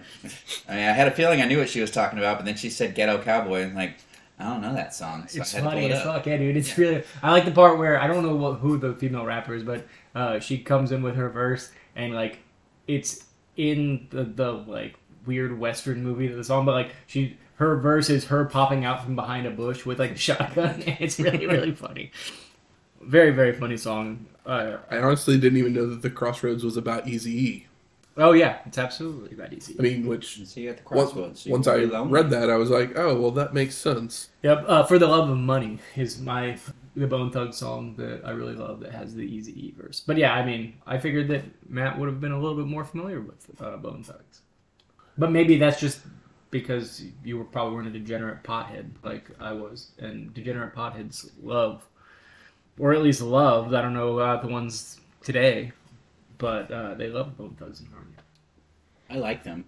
I 0.67 0.75
mean, 0.75 0.87
I 0.87 0.93
had 0.93 1.07
a 1.07 1.11
feeling 1.11 1.41
I 1.41 1.45
knew 1.45 1.57
what 1.57 1.69
she 1.69 1.81
was 1.81 1.91
talking 1.91 2.19
about, 2.19 2.37
but 2.37 2.45
then 2.45 2.55
she 2.55 2.69
said 2.69 2.95
Ghetto 2.95 3.21
Cowboy, 3.21 3.63
and 3.63 3.75
like, 3.75 3.95
I 4.39 4.45
don't 4.45 4.61
know 4.61 4.73
that 4.73 4.93
song. 4.93 5.27
So 5.27 5.41
It's 5.41 5.53
I 5.53 5.59
funny 5.59 5.81
pull 5.81 5.91
it 5.91 5.93
as 5.93 6.03
fuck, 6.03 6.25
yeah, 6.25 6.37
dude. 6.37 6.55
It's 6.55 6.77
really. 6.77 7.03
I 7.21 7.31
like 7.31 7.45
the 7.45 7.51
part 7.51 7.77
where 7.77 7.99
I 7.99 8.07
don't 8.07 8.25
know 8.25 8.35
what, 8.35 8.59
who 8.59 8.77
the 8.77 8.93
female 8.93 9.25
rapper 9.25 9.53
is, 9.53 9.63
but 9.63 9.85
uh, 10.15 10.39
she 10.39 10.57
comes 10.59 10.91
in 10.91 11.01
with 11.03 11.15
her 11.15 11.29
verse 11.29 11.71
and 11.95 12.13
like 12.13 12.39
it's 12.87 13.25
in 13.57 14.07
the 14.11 14.23
the 14.23 14.51
like 14.51 14.95
weird 15.25 15.59
western 15.59 16.03
movie 16.03 16.27
of 16.27 16.37
the 16.37 16.43
song, 16.43 16.65
but 16.65 16.73
like 16.73 16.95
she 17.05 17.37
her 17.55 17.75
verse 17.77 18.09
is 18.09 18.25
her 18.25 18.45
popping 18.45 18.85
out 18.85 19.03
from 19.03 19.15
behind 19.15 19.45
a 19.45 19.51
bush 19.51 19.85
with 19.85 19.99
like 19.99 20.11
a 20.11 20.17
shotgun. 20.17 20.83
it's 20.87 21.19
really 21.19 21.45
really 21.45 21.73
funny. 21.73 22.11
Very 23.01 23.31
very 23.31 23.53
funny 23.53 23.77
song. 23.77 24.25
Uh, 24.45 24.77
I 24.89 24.99
honestly 24.99 25.37
didn't 25.37 25.59
even 25.59 25.73
know 25.73 25.87
that 25.87 26.01
"The 26.01 26.09
Crossroads" 26.09 26.63
was 26.63 26.77
about 26.77 27.07
Easy 27.07 27.37
E. 27.47 27.67
oh 28.19 28.33
yeah, 28.33 28.59
it's 28.65 28.77
absolutely 28.77 29.35
that 29.37 29.53
easy. 29.53 29.75
I 29.79 29.81
mean, 29.81 30.05
which 30.05 30.45
See 30.45 30.61
you 30.61 30.69
at 30.69 30.77
the 30.77 30.83
once, 30.95 31.11
crossroads. 31.11 31.45
You 31.45 31.51
once 31.51 31.67
I 31.67 31.75
read 31.77 32.29
that, 32.29 32.49
I 32.49 32.57
was 32.57 32.69
like, 32.69 32.97
"Oh, 32.97 33.19
well, 33.19 33.31
that 33.31 33.53
makes 33.53 33.75
sense." 33.75 34.29
Yep. 34.43 34.65
Uh, 34.67 34.83
for 34.83 34.99
the 34.99 35.07
love 35.07 35.29
of 35.29 35.37
money 35.37 35.79
is 35.95 36.19
my 36.19 36.57
the 36.95 37.07
Bone 37.07 37.31
Thug 37.31 37.53
song 37.53 37.95
that 37.97 38.21
I 38.25 38.31
really 38.31 38.55
love 38.55 38.81
that 38.81 38.91
has 38.91 39.15
the 39.15 39.23
Easy 39.23 39.53
E 39.67 39.73
verse. 39.77 40.01
But 40.05 40.17
yeah, 40.17 40.33
I 40.33 40.45
mean, 40.45 40.75
I 40.85 40.97
figured 40.97 41.27
that 41.29 41.43
Matt 41.69 41.97
would 41.97 42.07
have 42.07 42.19
been 42.19 42.31
a 42.31 42.39
little 42.39 42.57
bit 42.57 42.67
more 42.67 42.83
familiar 42.83 43.21
with 43.21 43.49
uh, 43.61 43.77
Bone 43.77 44.03
Thugs. 44.03 44.41
But 45.17 45.31
maybe 45.31 45.57
that's 45.57 45.79
just 45.79 46.01
because 46.51 47.03
you 47.23 47.37
were 47.37 47.45
probably 47.45 47.75
weren't 47.75 47.87
a 47.87 47.91
degenerate 47.91 48.43
pothead 48.43 48.89
like 49.03 49.29
I 49.39 49.53
was, 49.53 49.91
and 49.99 50.33
degenerate 50.33 50.73
potheads 50.73 51.29
love, 51.41 51.85
or 52.77 52.93
at 52.93 53.01
least 53.01 53.21
loved. 53.21 53.73
I 53.73 53.81
don't 53.81 53.93
know 53.93 54.19
about 54.19 54.41
the 54.41 54.49
ones 54.49 54.99
today, 55.21 55.71
but 56.39 56.71
uh, 56.71 56.95
they 56.95 57.07
love 57.09 57.33
Thugs-n-Harmony. 57.37 58.15
I 59.11 59.17
like 59.17 59.43
them. 59.43 59.65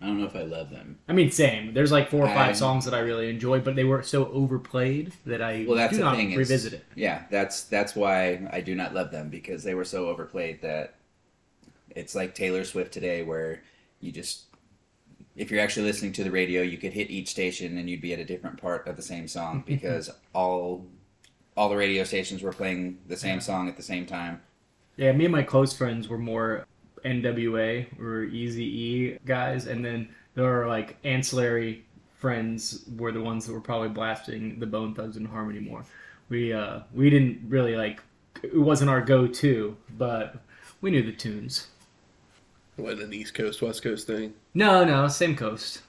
I 0.00 0.06
don't 0.06 0.18
know 0.18 0.26
if 0.26 0.34
I 0.34 0.42
love 0.42 0.70
them. 0.70 0.98
I 1.08 1.12
mean, 1.12 1.30
same. 1.30 1.74
There's 1.74 1.92
like 1.92 2.10
four 2.10 2.24
or 2.24 2.28
five 2.34 2.50
I- 2.50 2.52
songs 2.52 2.84
that 2.86 2.94
I 2.94 2.98
really 2.98 3.30
enjoy, 3.30 3.60
but 3.60 3.76
they 3.76 3.84
were 3.84 4.02
so 4.02 4.26
overplayed 4.32 5.12
that 5.26 5.40
I 5.40 5.64
Well, 5.68 5.76
that's 5.76 5.94
do 5.96 6.00
not 6.02 6.16
thing. 6.16 6.32
is- 6.32 6.38
revisit 6.38 6.72
it. 6.72 6.84
Yeah, 6.96 7.22
that's 7.30 7.62
that's 7.64 7.94
why 7.94 8.48
I 8.52 8.60
do 8.60 8.74
not 8.74 8.94
love 8.94 9.12
them 9.12 9.28
because 9.28 9.62
they 9.62 9.74
were 9.74 9.84
so 9.84 10.08
overplayed 10.08 10.60
that 10.62 10.94
it's 11.90 12.16
like 12.16 12.34
Taylor 12.34 12.64
Swift 12.64 12.92
today, 12.92 13.22
where 13.22 13.62
you 14.00 14.10
just 14.10 14.46
if 15.36 15.50
you're 15.52 15.60
actually 15.60 15.86
listening 15.86 16.12
to 16.14 16.24
the 16.24 16.30
radio, 16.32 16.62
you 16.62 16.78
could 16.78 16.92
hit 16.92 17.08
each 17.10 17.28
station 17.28 17.78
and 17.78 17.88
you'd 17.88 18.00
be 18.02 18.12
at 18.12 18.18
a 18.18 18.24
different 18.24 18.60
part 18.60 18.86
of 18.88 18.96
the 18.96 19.02
same 19.02 19.28
song 19.28 19.62
because 19.66 20.10
all 20.34 20.84
all 21.56 21.68
the 21.68 21.76
radio 21.76 22.02
stations 22.02 22.42
were 22.42 22.52
playing 22.52 22.98
the 23.06 23.16
same 23.16 23.40
song 23.40 23.68
at 23.68 23.76
the 23.76 23.82
same 23.84 24.04
time. 24.06 24.40
Yeah, 24.96 25.12
me 25.12 25.24
and 25.24 25.32
my 25.32 25.42
close 25.42 25.72
friends 25.72 26.08
were 26.08 26.18
more 26.18 26.66
NWA 27.04 27.86
or 28.00 28.24
Easy 28.24 28.64
E 28.64 29.18
guys, 29.24 29.66
and 29.66 29.84
then 29.84 30.08
there 30.34 30.44
were 30.44 30.66
like 30.68 30.96
ancillary 31.04 31.84
friends 32.16 32.84
were 32.96 33.10
the 33.12 33.20
ones 33.20 33.46
that 33.46 33.52
were 33.52 33.60
probably 33.60 33.88
blasting 33.88 34.58
the 34.60 34.66
Bone 34.66 34.94
Thugs-n-Harmony 34.94 35.60
more. 35.60 35.84
We 36.28 36.52
uh 36.52 36.80
we 36.94 37.10
didn't 37.10 37.40
really 37.48 37.74
like 37.76 38.00
it 38.42 38.56
wasn't 38.56 38.90
our 38.90 39.00
go 39.00 39.26
to, 39.26 39.76
but 39.98 40.36
we 40.80 40.90
knew 40.90 41.02
the 41.02 41.12
tunes. 41.12 41.66
It 42.78 42.82
wasn't 42.82 43.02
an 43.02 43.12
East 43.14 43.34
Coast 43.34 43.60
West 43.62 43.82
Coast 43.82 44.06
thing. 44.06 44.34
No, 44.54 44.84
no, 44.84 45.08
same 45.08 45.36
coast. 45.36 45.82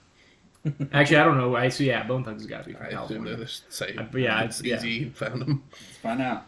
Actually, 0.94 1.18
I 1.18 1.24
don't 1.26 1.38
know. 1.38 1.56
I 1.56 1.70
see. 1.70 1.88
Yeah, 1.88 2.04
Bone 2.04 2.24
Thugs 2.24 2.42
has 2.44 2.50
got 2.50 2.64
to 2.64 2.70
be 2.70 2.74
from 2.74 2.84
I 2.84 2.88
assume 2.88 2.98
California. 2.98 3.36
they're 3.36 3.46
the 3.46 3.52
same. 3.70 4.00
Uh, 4.00 4.18
yeah, 4.18 4.42
it's 4.44 4.60
it's- 4.62 4.84
easy. 4.84 5.10
Found 5.10 5.42
them. 5.42 5.64
Let's 5.72 5.98
find 5.98 6.22
out. 6.22 6.46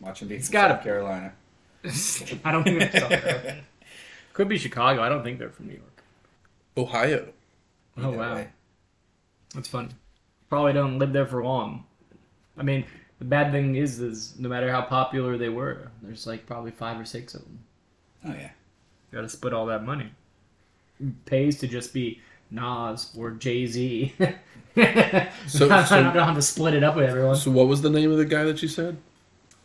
Watch 0.00 0.20
them 0.20 0.28
be 0.28 0.36
It's 0.36 0.46
from 0.48 0.52
gotta 0.54 0.74
South 0.74 0.80
be. 0.82 0.84
Carolina. 0.84 1.32
I 2.44 2.52
don't 2.52 2.64
think 2.64 2.78
they're 2.80 3.00
South 3.00 3.10
Carolina. 3.10 3.60
Could 4.32 4.48
be 4.48 4.58
Chicago. 4.58 5.02
I 5.02 5.08
don't 5.08 5.22
think 5.22 5.38
they're 5.38 5.50
from 5.50 5.66
New 5.68 5.74
York. 5.74 6.02
Ohio. 6.76 7.28
Oh 7.96 8.10
wow, 8.10 8.36
way. 8.36 8.48
that's 9.54 9.68
funny. 9.68 9.88
Probably 10.48 10.72
don't 10.72 10.98
live 10.98 11.12
there 11.12 11.26
for 11.26 11.42
long. 11.42 11.84
I 12.56 12.62
mean, 12.62 12.84
the 13.18 13.24
bad 13.24 13.50
thing 13.50 13.74
is, 13.74 14.00
is 14.00 14.34
no 14.38 14.48
matter 14.48 14.70
how 14.70 14.82
popular 14.82 15.36
they 15.36 15.48
were, 15.48 15.90
there's 16.02 16.26
like 16.26 16.46
probably 16.46 16.70
five 16.70 17.00
or 17.00 17.04
six 17.04 17.34
of 17.34 17.42
them. 17.42 17.58
Oh 18.26 18.32
yeah. 18.34 18.50
Got 19.12 19.22
to 19.22 19.28
split 19.28 19.52
all 19.52 19.66
that 19.66 19.84
money. 19.84 20.12
It 21.00 21.24
pays 21.24 21.58
to 21.60 21.66
just 21.66 21.92
be 21.92 22.20
Nas 22.50 23.12
or 23.16 23.32
Jay 23.32 23.66
Z. 23.66 24.14
So- 25.48 25.68
I 25.68 26.12
don't 26.12 26.14
have 26.14 26.36
to 26.36 26.42
split 26.42 26.74
it 26.74 26.84
up 26.84 26.94
with 26.94 27.08
everyone. 27.08 27.34
So, 27.34 27.50
what 27.50 27.66
was 27.66 27.82
the 27.82 27.90
name 27.90 28.12
of 28.12 28.18
the 28.18 28.24
guy 28.24 28.44
that 28.44 28.62
you 28.62 28.68
said? 28.68 28.96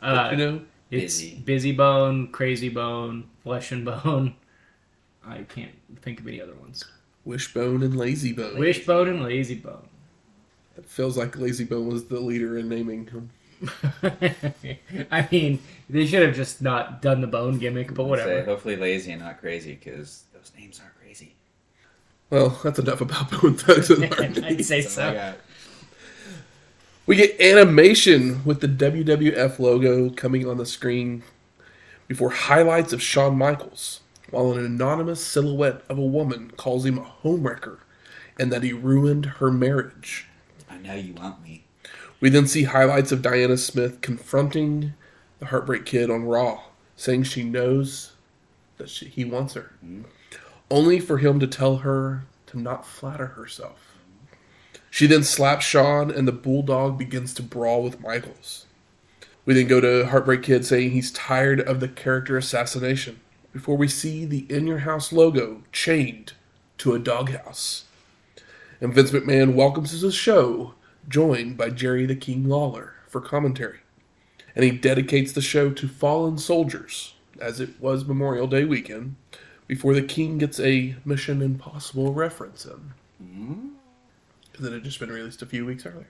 Uh, 0.01 0.29
you 0.31 0.37
know, 0.37 0.61
It's 0.93 1.21
Bizzy. 1.21 1.43
Bizzy 1.43 1.75
Bone, 1.77 2.27
Krayzie 2.31 2.73
Bone, 2.73 3.25
Flesh-n-Bone. 3.43 4.35
I 5.25 5.37
can't 5.43 5.71
think 6.01 6.19
of 6.19 6.27
any 6.27 6.41
other 6.41 6.55
ones. 6.55 6.83
Wishbone 7.25 7.83
and 7.83 7.93
Layzie 7.93 8.35
Bone. 8.35 8.57
Wishbone 8.59 9.07
and 9.07 9.19
Layzie 9.21 9.61
Bone. 9.61 9.87
It 10.77 10.85
feels 10.85 11.17
like 11.17 11.33
Layzie 11.33 11.69
Bone 11.69 11.87
was 11.87 12.05
the 12.05 12.19
leader 12.19 12.57
in 12.57 12.67
naming 12.67 13.07
him. 13.07 13.29
I 15.11 15.27
mean, 15.31 15.59
they 15.89 16.05
should 16.05 16.25
have 16.25 16.35
just 16.35 16.61
not 16.61 17.01
done 17.01 17.21
the 17.21 17.27
bone 17.27 17.59
gimmick, 17.59 17.93
but 17.93 18.03
Say, 18.03 18.09
whatever. 18.09 18.43
hopefully 18.43 18.75
lazy 18.75 19.11
and 19.11 19.21
not 19.21 19.39
crazy 19.39 19.75
because 19.75 20.23
those 20.33 20.51
names 20.57 20.81
aren't 20.81 20.99
crazy. 20.99 21.35
Well, 22.29 22.59
that's 22.63 22.79
enough 22.79 22.99
about 22.99 23.31
Bone 23.31 23.55
Thugs-n-Harmony. 23.55 24.43
I'd 24.45 24.65
say 24.65 24.81
That's 24.81 24.97
all 24.97 25.03
I 25.09 25.13
so. 25.13 25.35
We 27.05 27.17
get 27.17 27.41
animation 27.41 28.45
with 28.45 28.61
the 28.61 28.67
WWF 28.69 29.59
logo 29.59 30.09
coming 30.09 30.47
on 30.47 30.55
the 30.55 30.65
screen 30.65 31.23
before 32.07 32.29
highlights 32.29 32.93
of 32.93 33.01
Shawn 33.01 33.37
Michaels, 33.37 33.99
while 34.29 34.53
an 34.53 34.63
anonymous 34.63 35.21
silhouette 35.21 35.81
of 35.89 35.97
a 35.97 36.05
woman 36.05 36.51
calls 36.55 36.85
him 36.85 36.97
a 36.97 37.13
homewrecker 37.21 37.79
and 38.39 38.53
that 38.53 38.63
he 38.63 38.71
ruined 38.71 39.25
her 39.25 39.51
marriage. 39.51 40.29
I 40.69 40.77
know 40.77 40.95
you 40.95 41.13
want 41.13 41.43
me. 41.43 41.65
We 42.21 42.29
then 42.29 42.47
see 42.47 42.63
highlights 42.63 43.11
of 43.11 43.21
Diana 43.21 43.57
Smith 43.57 43.99
confronting 43.99 44.93
the 45.39 45.47
Heartbreak 45.47 45.85
Kid 45.85 46.09
on 46.09 46.23
Raw, 46.23 46.61
saying 46.95 47.23
she 47.23 47.43
knows 47.43 48.13
that 48.77 48.87
she, 48.87 49.07
he 49.07 49.25
wants 49.25 49.55
her, 49.55 49.73
mm-hmm. 49.83 50.03
only 50.71 51.01
for 51.01 51.17
him 51.17 51.41
to 51.41 51.47
tell 51.47 51.79
her 51.79 52.23
to 52.45 52.57
not 52.57 52.87
flatter 52.87 53.27
herself. 53.27 53.92
She 54.93 55.07
then 55.07 55.23
slaps 55.23 55.65
Shawn, 55.65 56.11
and 56.11 56.27
the 56.27 56.31
Bulldog 56.31 56.99
begins 56.99 57.33
to 57.33 57.41
brawl 57.41 57.81
with 57.81 57.99
Michaels. 57.99 58.67
We 59.43 59.55
then 59.55 59.65
go 59.65 59.81
to 59.81 60.05
Heartbreak 60.05 60.43
Kid 60.43 60.67
saying 60.67 60.91
he's 60.91 61.09
tired 61.09 61.59
of 61.59 61.79
the 61.79 61.87
character 61.87 62.37
assassination 62.37 63.19
before 63.51 63.75
we 63.75 63.87
see 63.87 64.23
the 64.23 64.45
In 64.49 64.67
Your 64.67 64.77
House 64.77 65.11
logo 65.11 65.63
chained 65.71 66.33
to 66.77 66.93
a 66.93 66.99
doghouse. 66.99 67.85
And 68.79 68.93
Vince 68.93 69.09
McMahon 69.09 69.55
welcomes 69.55 69.95
us 69.95 70.01
to 70.01 70.05
the 70.05 70.11
show, 70.11 70.75
joined 71.09 71.57
by 71.57 71.71
Jerry 71.71 72.05
the 72.05 72.15
King 72.15 72.47
Lawler 72.47 72.93
for 73.07 73.19
commentary. 73.19 73.79
And 74.55 74.63
he 74.63 74.69
dedicates 74.69 75.31
the 75.31 75.41
show 75.41 75.71
to 75.71 75.87
fallen 75.87 76.37
soldiers, 76.37 77.15
as 77.41 77.59
it 77.59 77.81
was 77.81 78.05
Memorial 78.05 78.45
Day 78.45 78.63
weekend, 78.63 79.15
before 79.65 79.95
the 79.95 80.03
King 80.03 80.37
gets 80.37 80.59
a 80.59 80.95
Mission 81.03 81.41
Impossible 81.41 82.13
reference 82.13 82.63
in. 82.63 82.93
Because 83.19 83.82
it 84.59 84.71
had 84.71 84.83
just 84.83 84.99
been 84.99 85.11
released 85.11 85.41
a 85.41 85.45
few 85.45 85.65
weeks 85.65 85.85
earlier. 85.85 86.09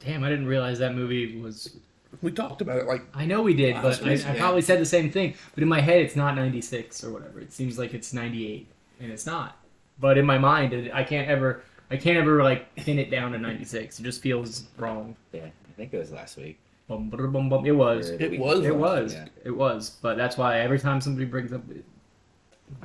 Damn, 0.00 0.24
I 0.24 0.28
didn't 0.28 0.46
realize 0.46 0.78
that 0.80 0.94
movie 0.94 1.40
was. 1.40 1.76
We 2.22 2.30
talked 2.30 2.60
about 2.60 2.78
it 2.78 2.86
like 2.86 3.02
I 3.14 3.24
know 3.24 3.42
we 3.42 3.54
did, 3.54 3.74
but 3.82 4.02
I, 4.06 4.10
I 4.10 4.14
yeah. 4.14 4.38
probably 4.38 4.62
said 4.62 4.80
the 4.80 4.86
same 4.86 5.10
thing. 5.10 5.34
But 5.54 5.62
in 5.62 5.68
my 5.68 5.80
head, 5.80 6.00
it's 6.00 6.14
not 6.14 6.36
96 6.36 7.02
or 7.04 7.12
whatever. 7.12 7.40
It 7.40 7.52
seems 7.52 7.78
like 7.78 7.94
it's 7.94 8.12
98, 8.12 8.68
and 9.00 9.10
it's 9.10 9.26
not. 9.26 9.58
But 9.98 10.18
in 10.18 10.26
my 10.26 10.38
mind, 10.38 10.72
it, 10.72 10.92
I 10.92 11.02
can't 11.04 11.28
ever, 11.28 11.62
I 11.90 11.96
can't 11.96 12.18
ever 12.18 12.42
like 12.42 12.74
pin 12.76 12.98
it 12.98 13.10
down 13.10 13.32
to 13.32 13.38
96. 13.38 13.98
It 13.98 14.02
just 14.02 14.20
feels 14.20 14.64
wrong. 14.78 15.16
Yeah, 15.32 15.46
I 15.46 15.72
think 15.76 15.92
it 15.92 15.98
was 15.98 16.12
last 16.12 16.36
week. 16.36 16.58
Bum, 16.86 17.08
bum, 17.08 17.32
bum, 17.32 17.48
bum. 17.48 17.66
It 17.66 17.72
was. 17.72 18.10
It 18.10 18.32
week 18.32 18.40
was. 18.40 18.64
It 18.64 18.76
was. 18.76 19.14
yeah. 19.14 19.26
It 19.42 19.50
was. 19.50 19.90
But 20.02 20.16
that's 20.16 20.36
why 20.36 20.60
every 20.60 20.78
time 20.78 21.00
somebody 21.00 21.24
brings 21.24 21.52
up, 21.52 21.62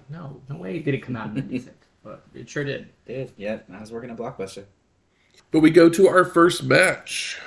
no, 0.09 0.41
no 0.49 0.55
way 0.55 0.79
did 0.79 0.93
it 0.93 1.03
come 1.03 1.15
out 1.15 1.27
in 1.27 1.35
96. 1.35 1.75
But 2.09 2.23
it 2.33 2.49
sure 2.49 2.63
did. 2.63 2.87
Did 3.05 3.31
yeah? 3.37 3.59
I 3.71 3.79
was 3.79 3.91
working 3.91 4.09
at 4.09 4.17
Blockbuster. 4.17 4.63
But 5.51 5.59
we 5.59 5.69
go 5.69 5.89
to 5.89 6.07
our 6.07 6.25
first 6.25 6.63
match 6.63 7.37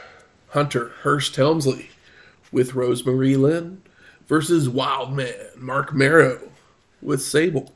Hunter 0.51 0.93
Hearst 1.03 1.35
Helmsley 1.35 1.91
with 2.53 2.75
Rosemary 2.75 3.35
Lynn 3.37 3.83
versus 4.29 4.69
Wildman 4.69 5.35
Marc 5.57 5.93
Mero 5.93 6.49
with 7.01 7.23
Sable. 7.23 7.73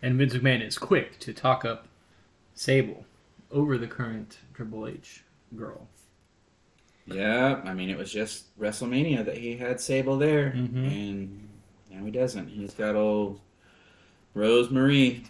And 0.00 0.16
Vince 0.16 0.34
McMahon 0.34 0.64
is 0.64 0.78
quick 0.78 1.18
to 1.20 1.32
talk 1.32 1.64
up 1.64 1.88
Sable 2.54 3.04
over 3.50 3.76
the 3.76 3.88
current 3.88 4.38
Triple 4.54 4.86
H 4.86 5.24
girl. 5.56 5.88
Yeah, 7.06 7.60
I 7.64 7.74
mean 7.74 7.90
it 7.90 7.98
was 7.98 8.12
just 8.12 8.56
WrestleMania 8.60 9.24
that 9.24 9.36
he 9.38 9.56
had 9.56 9.80
Sable 9.80 10.16
there, 10.16 10.52
Mhm. 10.52 10.86
and 10.86 11.48
now 11.90 12.04
he 12.04 12.12
doesn't. 12.12 12.46
He's 12.46 12.74
got 12.74 12.94
old 12.94 13.40
Rosemary. 14.34 15.24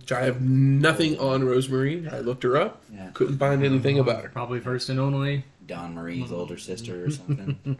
Which 0.00 0.12
I 0.12 0.22
have 0.22 0.40
nothing 0.40 1.18
on 1.18 1.44
Rosemary. 1.44 2.08
I 2.08 2.20
looked 2.20 2.42
her 2.42 2.56
up, 2.56 2.82
Yeah, 2.92 3.10
couldn't 3.14 3.38
find 3.38 3.64
anything 3.64 3.98
about 3.98 4.22
her. 4.24 4.28
Probably 4.30 4.60
first 4.60 4.88
and 4.88 4.98
only. 4.98 5.44
Dawn 5.66 5.94
Marie's 5.94 6.32
older 6.32 6.58
sister 6.58 7.06
or 7.06 7.10
something. 7.12 7.78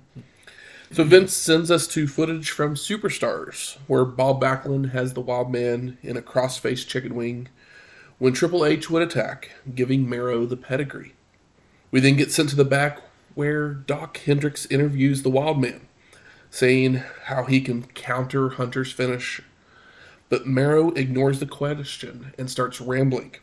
So 0.93 1.03
Vince 1.05 1.33
sends 1.35 1.71
us 1.71 1.89
to 1.89 2.07
footage 2.07 2.51
from 2.51 2.75
Superstars, 2.77 3.77
where 3.89 4.05
Bob 4.05 4.41
Backlund 4.41 4.93
has 4.93 5.15
the 5.15 5.21
wild 5.21 5.51
man 5.51 5.99
in 6.03 6.17
a 6.17 6.23
cross-faced 6.23 6.89
chicken 6.89 7.15
wing 7.17 7.49
when 8.19 8.33
Triple 8.33 8.65
H 8.65 8.89
would 8.89 9.03
attack, 9.03 9.51
giving 9.75 10.09
Mero 10.09 10.47
the 10.47 10.57
pedigree. 10.57 11.15
We 11.91 12.01
then 12.01 12.17
get 12.17 12.31
sent 12.33 12.51
to 12.51 12.57
the 12.57 12.65
back 12.65 13.01
where 13.35 13.69
Dok 13.75 14.17
Hendrix 14.19 14.65
interviews 14.67 15.23
the 15.23 15.29
wild 15.31 15.61
man, 15.61 15.87
saying 16.51 17.03
how 17.25 17.45
he 17.45 17.61
can 17.61 17.85
counter 17.87 18.51
Hunter's 18.51 18.93
finish. 18.93 19.43
But 20.29 20.47
Mero 20.47 20.91
ignores 20.93 21.39
the 21.39 21.47
question 21.47 22.33
and 22.37 22.51
starts 22.51 22.81
rambling. 22.81 23.37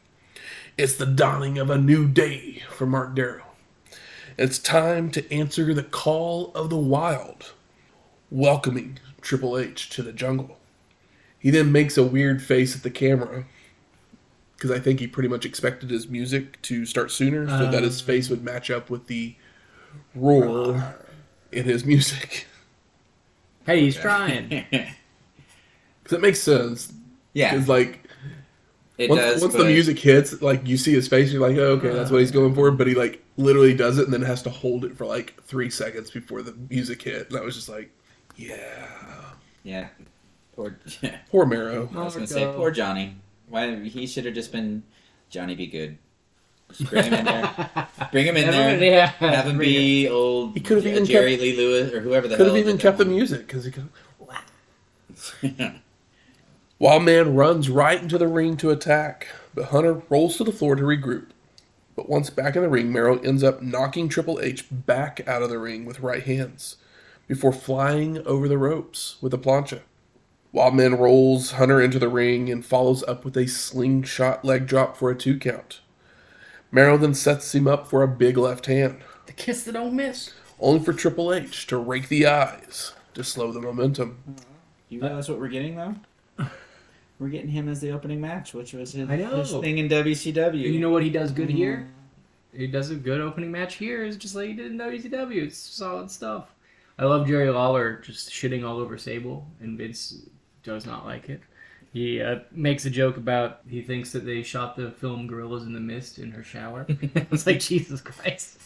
It's 0.77 0.95
the 0.95 1.05
dawning 1.05 1.57
of 1.57 1.69
a 1.69 1.77
new 1.77 2.07
day 2.07 2.63
for 2.69 2.85
Mark 2.85 3.15
Darrow. 3.15 3.43
It's 4.37 4.57
time 4.59 5.11
to 5.11 5.31
answer 5.31 5.73
the 5.73 5.83
call 5.83 6.51
of 6.55 6.69
the 6.69 6.77
wild, 6.77 7.53
welcoming 8.31 8.97
Triple 9.21 9.57
H 9.57 9.89
to 9.91 10.03
the 10.03 10.11
jungle. 10.11 10.57
He 11.37 11.51
then 11.51 11.71
makes 11.71 11.97
a 11.97 12.03
weird 12.03 12.41
face 12.41 12.75
at 12.75 12.83
the 12.83 12.89
camera 12.89 13.45
because 14.55 14.71
I 14.71 14.79
think 14.79 14.99
he 14.99 15.07
pretty 15.07 15.29
much 15.29 15.45
expected 15.45 15.89
his 15.89 16.07
music 16.07 16.61
to 16.63 16.85
start 16.85 17.11
sooner 17.11 17.47
so 17.47 17.69
that 17.69 17.83
his 17.83 18.01
um. 18.01 18.07
face 18.07 18.29
would 18.29 18.43
match 18.43 18.71
up 18.71 18.89
with 18.89 19.07
the 19.07 19.35
roar 20.15 20.95
in 21.51 21.65
his 21.65 21.85
music. 21.85 22.47
Hey, 23.65 23.81
he's 23.81 23.95
trying. 23.99 24.65
Because 26.03 26.17
it 26.17 26.21
makes 26.21 26.41
sense. 26.41 26.93
yeah, 27.33 27.53
Because, 27.53 27.69
like, 27.69 28.07
it 28.97 29.09
once, 29.09 29.21
does. 29.21 29.41
once 29.41 29.53
the 29.53 29.65
music 29.65 29.97
hits, 29.97 30.41
like, 30.41 30.67
you 30.67 30.77
see 30.77 30.93
his 30.93 31.07
face, 31.07 31.31
you're 31.31 31.47
like, 31.47 31.57
oh, 31.57 31.71
okay, 31.73 31.89
that's 31.89 32.11
what 32.11 32.19
he's 32.19 32.31
uh. 32.31 32.35
going 32.35 32.53
for. 32.53 32.69
But 32.71 32.87
he, 32.87 32.95
like, 32.95 33.23
literally 33.37 33.73
does 33.73 33.97
it 33.97 34.05
and 34.05 34.13
then 34.13 34.21
has 34.21 34.41
to 34.43 34.49
hold 34.49 34.85
it 34.85 34.97
for, 34.97 35.05
like, 35.05 35.41
three 35.43 35.69
seconds 35.69 36.11
before 36.11 36.41
the 36.41 36.53
music 36.69 37.01
hit. 37.01 37.29
And 37.29 37.37
I 37.37 37.41
was 37.41 37.55
just 37.55 37.69
like, 37.69 37.89
yeah. 38.35 38.87
Yeah, 39.63 39.87
poor. 40.55 40.77
Yeah. 41.01 41.17
Poor 41.31 41.45
Mero. 41.45 41.89
I 41.95 42.03
was 42.03 42.15
gonna 42.15 42.27
say 42.27 42.45
poor 42.53 42.71
Johnny. 42.71 43.15
Why 43.49 43.75
he 43.75 44.07
should 44.07 44.25
have 44.25 44.33
just 44.33 44.51
been 44.51 44.83
Johnny. 45.29 45.55
Be 45.55 45.67
good. 45.67 45.97
Just 46.71 46.89
bring 46.89 47.05
him 47.05 47.13
in 47.13 47.25
there. 47.25 47.87
Bring 48.11 48.25
him 48.25 48.37
in 48.37 48.49
there. 48.51 48.83
Yeah. 48.83 49.05
Have 49.19 49.45
him 49.45 49.57
be 49.57 50.09
old 50.09 50.53
He 50.53 50.59
could've 50.59 50.87
even 50.87 51.05
Jerry 51.05 51.37
Lee 51.37 51.55
Lewis 51.55 51.93
or 51.93 52.01
whoever 52.01 52.27
the 52.27 52.35
Could 52.35 52.47
have 52.47 52.57
even 52.57 52.77
kept 52.77 52.97
the 52.97 53.05
music 53.05 53.45
because 53.47 53.65
he 53.65 53.71
could. 53.71 53.89
one. 54.17 54.41
Wild 56.83 57.03
Man 57.03 57.33
runs 57.33 57.69
right 57.69 58.01
into 58.01 58.17
the 58.17 58.27
ring 58.27 58.57
to 58.57 58.69
attack, 58.69 59.29
but 59.55 59.67
Hunter 59.67 60.01
rolls 60.09 60.35
to 60.35 60.43
the 60.43 60.51
floor 60.51 60.75
to 60.75 60.83
regroup. 60.83 61.27
But 61.95 62.09
once 62.09 62.29
back 62.29 62.57
in 62.57 62.61
the 62.61 62.67
ring, 62.67 62.91
Mero 62.91 63.19
ends 63.19 63.41
up 63.41 63.61
knocking 63.61 64.09
Triple 64.09 64.41
H 64.41 64.65
back 64.69 65.25
out 65.25 65.41
of 65.41 65.49
the 65.49 65.59
ring 65.59 65.85
with 65.85 66.01
right 66.01 66.21
hands 66.23 66.75
before 67.25 67.53
flying 67.53 68.17
over 68.27 68.49
the 68.49 68.57
ropes 68.57 69.15
with 69.21 69.33
a 69.33 69.37
plancha. 69.37 69.83
Wildman 70.51 70.95
rolls 70.95 71.51
Hunter 71.51 71.81
into 71.81 71.99
the 71.99 72.09
ring 72.09 72.51
and 72.51 72.65
follows 72.65 73.01
up 73.03 73.23
with 73.23 73.37
a 73.37 73.47
slingshot 73.47 74.43
leg 74.43 74.67
drop 74.67 74.97
for 74.97 75.09
a 75.09 75.15
two 75.15 75.39
count. 75.39 75.79
Mero 76.69 76.97
then 76.97 77.13
sets 77.13 77.55
him 77.55 77.65
up 77.65 77.87
for 77.87 78.03
a 78.03 78.09
big 78.09 78.35
left 78.35 78.65
hand, 78.65 78.99
The 79.25 79.31
kiss 79.31 79.63
that 79.63 79.71
don't 79.71 79.95
miss. 79.95 80.33
only 80.59 80.83
for 80.83 80.91
Triple 80.91 81.33
H 81.33 81.65
to 81.67 81.77
rake 81.77 82.09
the 82.09 82.27
eyes 82.27 82.91
to 83.13 83.23
slow 83.23 83.53
the 83.53 83.61
momentum. 83.61 84.17
You 84.89 84.99
realize 84.99 85.29
what 85.29 85.39
we're 85.39 85.47
getting 85.47 85.77
though? 85.77 85.95
We're 87.23 87.29
getting 87.29 87.47
him 87.47 87.69
as 87.69 87.79
the 87.79 87.91
opening 87.91 88.19
match, 88.19 88.53
which 88.53 88.73
was 88.73 88.91
his, 88.91 89.09
I 89.09 89.15
know. 89.15 89.37
his 89.37 89.51
thing 89.51 89.77
in 89.77 89.87
WCW. 89.87 90.59
You 90.59 90.77
know 90.81 90.89
what 90.89 91.03
he 91.03 91.09
does 91.09 91.31
good 91.31 91.49
here? 91.49 91.87
He 92.53 92.67
does 92.67 92.89
a 92.89 92.95
good 92.95 93.21
opening 93.21 93.49
match 93.49 93.75
here. 93.75 94.03
Is 94.03 94.17
just 94.17 94.35
like 94.35 94.49
he 94.49 94.53
did 94.53 94.73
in 94.73 94.77
WCW. 94.77 95.43
It's 95.43 95.57
solid 95.57 96.11
stuff. 96.11 96.53
I 96.99 97.05
love 97.05 97.25
Jerry 97.25 97.49
Lawler 97.49 98.01
just 98.03 98.29
shitting 98.29 98.67
all 98.67 98.77
over 98.77 98.97
Sable, 98.97 99.47
and 99.61 99.77
Vince 99.77 100.23
does 100.63 100.85
not 100.85 101.05
like 101.05 101.29
it. 101.29 101.39
He 101.93 102.21
uh, 102.21 102.39
makes 102.51 102.83
a 102.83 102.89
joke 102.89 103.15
about 103.15 103.61
he 103.69 103.81
thinks 103.81 104.11
that 104.11 104.25
they 104.25 104.43
shot 104.43 104.75
the 104.75 104.91
film 104.91 105.25
"Gorillas 105.25 105.63
in 105.63 105.71
the 105.71 105.79
Mist" 105.79 106.19
in 106.19 106.29
her 106.31 106.43
shower. 106.43 106.85
it's 106.89 107.47
like 107.47 107.61
Jesus 107.61 108.01
Christ. 108.01 108.59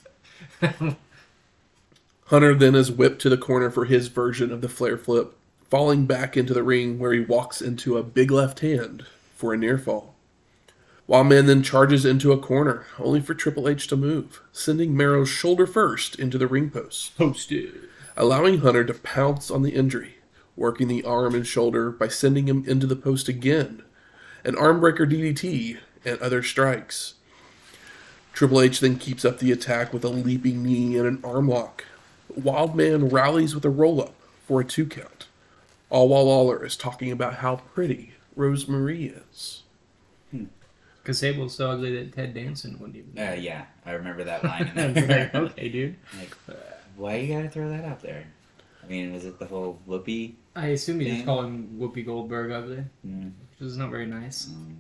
Hunter 2.26 2.56
then 2.56 2.74
is 2.74 2.92
whipped 2.92 3.22
to 3.22 3.30
the 3.30 3.38
corner 3.38 3.70
for 3.70 3.86
his 3.86 4.08
version 4.08 4.52
of 4.52 4.62
the 4.62 4.68
Flair 4.68 4.98
flip, 4.98 5.36
falling 5.70 6.06
back 6.06 6.38
into 6.38 6.54
the 6.54 6.64
ring 6.64 7.00
where 7.00 7.14
he 7.14 7.20
walks 7.20 7.62
into 7.62 7.98
a 7.98 8.04
big 8.04 8.32
left 8.32 8.60
hand 8.62 9.06
for 9.36 9.54
a 9.54 9.58
near 9.58 9.78
fall. 9.78 10.16
Wildman 11.08 11.46
then 11.46 11.64
charges 11.64 12.06
into 12.06 12.34
a 12.34 12.38
corner, 12.38 12.86
only 13.00 13.22
for 13.22 13.34
Triple 13.34 13.70
H 13.70 13.88
to 13.88 13.96
move, 13.96 14.42
sending 14.52 14.96
Mero 14.96 15.24
shoulder 15.24 15.66
first 15.66 16.20
into 16.20 16.38
the 16.38 16.48
ring 16.48 16.70
post, 16.70 17.18
Posted. 17.18 17.74
allowing 18.18 18.60
Hunter 18.60 18.84
to 18.84 18.94
pounce 18.94 19.50
on 19.50 19.62
the 19.62 19.72
injury, 19.74 20.16
working 20.58 20.90
the 20.90 21.04
arm 21.04 21.34
and 21.34 21.48
shoulder 21.48 21.92
by 21.92 22.10
sending 22.10 22.48
him 22.48 22.66
into 22.68 22.86
the 22.86 22.96
post 22.96 23.30
again, 23.30 23.84
an 24.44 24.56
armbreaker 24.56 25.10
DDT, 25.10 25.78
and 26.04 26.20
other 26.20 26.44
strikes. 26.44 27.16
Triple 28.34 28.62
H 28.62 28.82
then 28.82 28.98
keeps 28.98 29.26
up 29.26 29.40
the 29.40 29.52
attack 29.52 29.94
with 29.94 30.04
a 30.04 30.10
leaping 30.10 30.62
knee 30.62 30.98
and 30.98 31.08
an 31.08 31.20
arm 31.24 31.48
lock. 31.48 31.86
Wildman 32.30 33.10
rallies 33.10 33.56
with 33.56 33.66
a 33.66 33.70
roll 33.70 34.02
up 34.02 34.14
for 34.46 34.62
a 34.62 34.66
two 34.66 34.86
count, 34.86 35.17
all 35.90 36.08
while 36.10 36.26
Lawler 36.26 36.66
is 36.66 36.76
talking 36.76 37.12
about 37.12 37.36
how 37.36 37.58
pretty 37.74 38.14
Rosemary 38.36 39.14
is. 39.32 39.64
Because 41.02 41.20
Sable's 41.20 41.56
so 41.56 41.72
ugly 41.72 41.96
that 41.96 42.14
Ted 42.14 42.34
Danson 42.34 42.78
wouldn't 42.80 42.98
even. 42.98 43.18
Uh, 43.18 43.34
yeah, 43.40 43.66
I 43.86 43.92
remember 43.94 44.26
that 44.26 44.44
line. 44.44 44.70
I 44.76 44.82
In 44.88 45.08
like, 45.08 45.34
okay, 45.36 45.70
dude. 45.70 45.96
Like, 46.20 46.36
why 46.98 47.16
you 47.16 47.34
gotta 47.34 47.50
throw 47.50 47.70
that 47.70 47.86
out 47.86 48.02
there? 48.02 48.26
I 48.84 48.88
mean, 48.88 49.14
was 49.14 49.24
it 49.24 49.40
the 49.40 49.46
whole 49.46 49.80
whoopee? 49.86 50.36
I 50.56 50.68
assume 50.68 51.00
you 51.00 51.08
just 51.08 51.18
Thing. 51.20 51.26
call 51.26 51.44
him 51.44 51.78
Whoopi 51.80 52.06
Goldberg 52.06 52.52
ugly, 52.52 52.84
Mm, 53.08 53.32
which 53.60 53.62
is 53.68 53.78
not 53.78 53.90
very 53.92 54.06
nice. 54.06 54.48
um, 54.48 54.78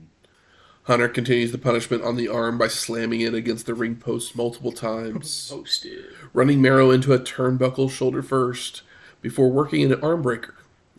Hunter 0.83 1.07
continues 1.09 1.51
the 1.51 1.57
punishment 1.57 2.03
on 2.03 2.15
the 2.17 2.27
arm 2.29 2.57
by 2.57 2.67
slamming 2.67 3.21
it 3.21 3.33
against 3.33 3.65
the 3.65 3.73
ring 3.73 3.95
post 3.95 4.35
multiple 4.35 4.71
times. 4.71 5.49
Posted. 5.49 6.05
running 6.33 6.61
Mero 6.61 6.91
into 6.91 7.13
a 7.13 7.19
turnbuckle 7.19 7.89
shoulder 7.91 8.21
first 8.23 8.81
before 9.21 9.49
working 9.49 9.83
an 9.91 10.01
arm 10.03 10.21
breaker, 10.21 10.55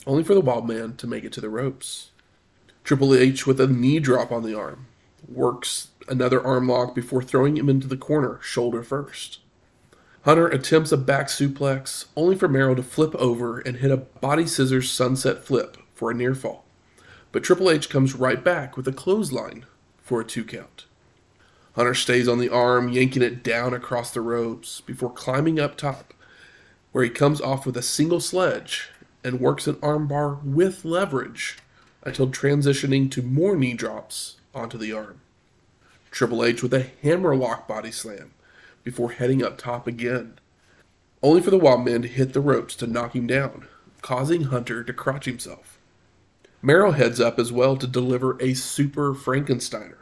only 0.06 0.24
for 0.24 0.34
the 0.34 0.40
wild 0.40 0.68
man 0.68 0.96
to 0.96 1.06
make 1.06 1.24
it 1.24 1.32
to 1.32 1.40
the 1.40 1.50
ropes. 1.50 2.10
Triple 2.84 3.14
H 3.14 3.46
with 3.46 3.60
a 3.60 3.66
knee 3.66 4.00
drop 4.00 4.32
on 4.32 4.42
the 4.42 4.56
arm 4.56 4.86
works 5.26 5.88
another 6.08 6.44
arm 6.44 6.68
lock 6.68 6.94
before 6.94 7.22
throwing 7.22 7.56
him 7.56 7.68
into 7.68 7.86
the 7.86 7.96
corner 7.96 8.38
shoulder 8.42 8.82
first. 8.82 9.40
Hunter 10.22 10.48
attempts 10.48 10.92
a 10.92 10.96
back 10.96 11.28
suplex, 11.28 12.06
only 12.16 12.36
for 12.36 12.48
Mero 12.48 12.74
to 12.74 12.82
flip 12.82 13.14
over 13.16 13.60
and 13.60 13.78
hit 13.78 13.90
a 13.90 13.96
body 13.96 14.46
scissors 14.46 14.90
sunset 14.90 15.44
flip 15.44 15.76
for 15.94 16.10
a 16.10 16.14
near 16.14 16.34
fall. 16.34 16.64
But 17.30 17.44
Triple 17.44 17.70
H 17.70 17.88
comes 17.88 18.14
right 18.14 18.42
back 18.42 18.76
with 18.76 18.88
a 18.88 18.92
clothesline 18.92 19.66
for 20.02 20.20
a 20.20 20.24
two 20.24 20.44
count. 20.44 20.86
Hunter 21.76 21.94
stays 21.94 22.26
on 22.26 22.38
the 22.38 22.48
arm, 22.48 22.88
yanking 22.88 23.22
it 23.22 23.42
down 23.42 23.72
across 23.72 24.10
the 24.10 24.20
ropes 24.20 24.80
before 24.80 25.12
climbing 25.12 25.60
up 25.60 25.76
top, 25.76 26.12
where 26.92 27.04
he 27.04 27.10
comes 27.10 27.40
off 27.40 27.64
with 27.64 27.76
a 27.76 27.82
single 27.82 28.20
sledge 28.20 28.88
and 29.24 29.40
works 29.40 29.66
an 29.66 29.74
armbar 29.76 30.42
with 30.42 30.84
leverage 30.84 31.58
until 32.02 32.28
transitioning 32.28 33.10
to 33.10 33.22
more 33.22 33.56
knee 33.56 33.74
drops 33.74 34.36
onto 34.54 34.78
the 34.78 34.92
arm. 34.92 35.20
Triple 36.10 36.44
H 36.44 36.62
with 36.62 36.72
a 36.74 36.90
hammerlock 37.02 37.68
body 37.68 37.90
slam 37.90 38.32
before 38.82 39.12
heading 39.12 39.42
up 39.42 39.58
top 39.58 39.86
again, 39.86 40.38
only 41.22 41.40
for 41.40 41.50
the 41.50 41.58
wild 41.58 41.84
man 41.84 42.02
to 42.02 42.08
hit 42.08 42.32
the 42.32 42.40
ropes 42.40 42.74
to 42.76 42.86
knock 42.86 43.14
him 43.14 43.26
down, 43.26 43.66
causing 44.02 44.44
Hunter 44.44 44.82
to 44.84 44.92
crotch 44.92 45.26
himself. 45.26 45.78
Mero 46.62 46.92
heads 46.92 47.20
up 47.20 47.38
as 47.38 47.52
well 47.52 47.76
to 47.76 47.86
deliver 47.86 48.40
a 48.40 48.54
super 48.54 49.14
Frankensteiner, 49.14 49.98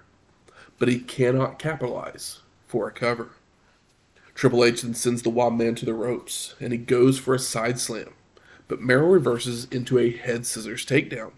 but 0.79 0.89
he 0.89 0.99
cannot 0.99 1.59
capitalize 1.59 2.41
for 2.67 2.87
a 2.87 2.93
cover. 2.93 3.31
Triple 4.35 4.65
H 4.65 4.83
then 4.83 4.95
sends 4.95 5.23
the 5.23 5.31
wild 5.31 5.59
man 5.59 5.75
to 5.77 5.87
the 5.87 5.95
ropes, 5.95 6.55
and 6.61 6.73
he 6.73 6.79
goes 6.79 7.19
for 7.19 7.35
a 7.35 7.39
side 7.39 7.79
slam, 7.79 8.15
but 8.69 8.81
Mero 8.81 9.07
reverses 9.07 9.67
into 9.67 9.99
a 9.99 10.11
head 10.11 10.47
scissors 10.47 10.85
takedown. 10.85 11.33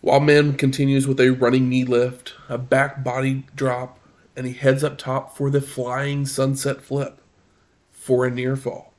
while 0.00 0.20
Wildman 0.20 0.56
continues 0.56 1.06
with 1.08 1.18
a 1.20 1.30
running 1.30 1.68
knee 1.68 1.84
lift, 1.84 2.34
a 2.48 2.58
back 2.58 3.02
body 3.02 3.44
drop, 3.56 3.98
and 4.36 4.46
he 4.46 4.52
heads 4.52 4.84
up 4.84 4.96
top 4.98 5.36
for 5.36 5.50
the 5.50 5.60
flying 5.60 6.24
sunset 6.26 6.80
flip 6.82 7.20
for 7.90 8.24
a 8.24 8.30
near 8.30 8.54
fall. 8.56 8.92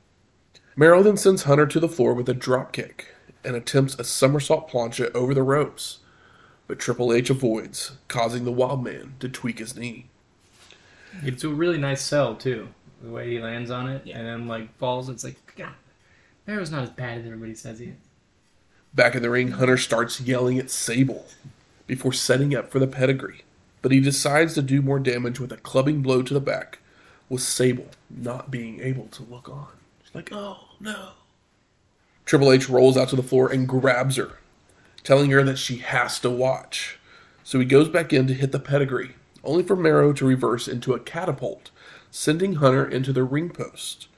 Mero 0.76 1.02
then 1.02 1.16
sends 1.16 1.44
Hunter 1.44 1.66
to 1.66 1.80
the 1.80 1.88
floor 1.88 2.12
with 2.14 2.28
a 2.28 2.34
drop 2.34 2.72
kick 2.72 3.14
and 3.44 3.56
attempts 3.56 3.94
a 3.98 4.04
somersault 4.04 4.70
plancha 4.70 5.10
over 5.14 5.32
the 5.32 5.42
ropes, 5.42 5.98
but 6.66 6.78
Triple 6.78 7.12
H 7.12 7.30
avoids, 7.30 7.92
causing 8.08 8.44
the 8.44 8.52
Wild 8.52 8.84
Man 8.84 9.14
to 9.20 9.28
tweak 9.28 9.58
his 9.58 9.74
knee. 9.76 10.06
It's 11.22 11.42
a 11.44 11.48
really 11.48 11.78
nice 11.78 12.02
sell 12.02 12.34
too. 12.36 12.68
The 13.02 13.10
way 13.10 13.30
he 13.30 13.40
lands 13.40 13.70
on 13.70 13.88
it 13.88 14.02
Yeah. 14.06 14.18
and 14.18 14.26
then 14.26 14.46
like 14.46 14.76
falls. 14.78 15.08
It's 15.08 15.24
like 15.24 15.49
God, 16.58 16.70
not 16.70 16.82
as 16.82 16.90
bad 16.90 17.18
as 17.18 17.26
everybody 17.26 17.54
says 17.54 17.78
he 17.78 17.86
is. 17.86 17.96
Back 18.92 19.14
in 19.14 19.22
the 19.22 19.30
ring, 19.30 19.52
Hunter 19.52 19.76
starts 19.76 20.20
yelling 20.20 20.58
at 20.58 20.70
Sable 20.70 21.26
before 21.86 22.12
setting 22.12 22.54
up 22.54 22.70
for 22.70 22.78
the 22.78 22.86
pedigree, 22.86 23.42
but 23.82 23.92
he 23.92 24.00
decides 24.00 24.54
to 24.54 24.62
do 24.62 24.82
more 24.82 24.98
damage 24.98 25.38
with 25.38 25.52
a 25.52 25.56
clubbing 25.56 26.02
blow 26.02 26.22
to 26.22 26.34
the 26.34 26.40
back, 26.40 26.78
with 27.28 27.42
Sable 27.42 27.88
not 28.08 28.50
being 28.50 28.80
able 28.80 29.06
to 29.06 29.22
look 29.22 29.48
on. 29.48 29.68
She's 30.02 30.14
like, 30.14 30.30
oh 30.32 30.58
no. 30.80 31.10
Triple 32.24 32.52
H 32.52 32.68
rolls 32.68 32.96
out 32.96 33.08
to 33.10 33.16
the 33.16 33.22
floor 33.22 33.50
and 33.50 33.68
grabs 33.68 34.16
her, 34.16 34.38
telling 35.04 35.30
her 35.30 35.42
that 35.44 35.58
she 35.58 35.76
has 35.76 36.18
to 36.20 36.30
watch. 36.30 36.98
So 37.44 37.58
he 37.58 37.64
goes 37.64 37.88
back 37.88 38.12
in 38.12 38.26
to 38.26 38.34
hit 38.34 38.52
the 38.52 38.58
pedigree, 38.58 39.14
only 39.44 39.62
for 39.62 39.76
Mero 39.76 40.12
to 40.12 40.26
reverse 40.26 40.68
into 40.68 40.94
a 40.94 41.00
catapult, 41.00 41.70
sending 42.10 42.56
Hunter 42.56 42.86
into 42.86 43.12
the 43.12 43.24
ring 43.24 43.50
post, 43.50 44.08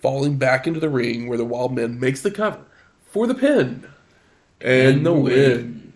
falling 0.00 0.36
back 0.36 0.66
into 0.66 0.80
the 0.80 0.88
ring 0.88 1.28
where 1.28 1.38
the 1.38 1.44
Wild 1.44 1.74
Man 1.74 2.00
makes 2.00 2.22
the 2.22 2.30
cover 2.30 2.64
for 3.02 3.26
the 3.26 3.34
pin 3.34 3.86
and 4.60 5.04
the 5.04 5.12
win. 5.12 5.92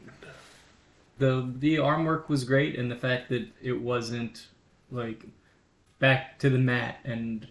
The 1.18 1.52
the 1.58 1.78
arm 1.78 2.04
work 2.04 2.28
was 2.28 2.44
great, 2.44 2.78
and 2.78 2.90
the 2.90 2.96
fact 2.96 3.28
that 3.28 3.46
it 3.62 3.80
wasn't 3.80 4.46
like 4.90 5.24
back 5.98 6.38
to 6.38 6.50
the 6.50 6.58
mat 6.58 6.98
and 7.04 7.46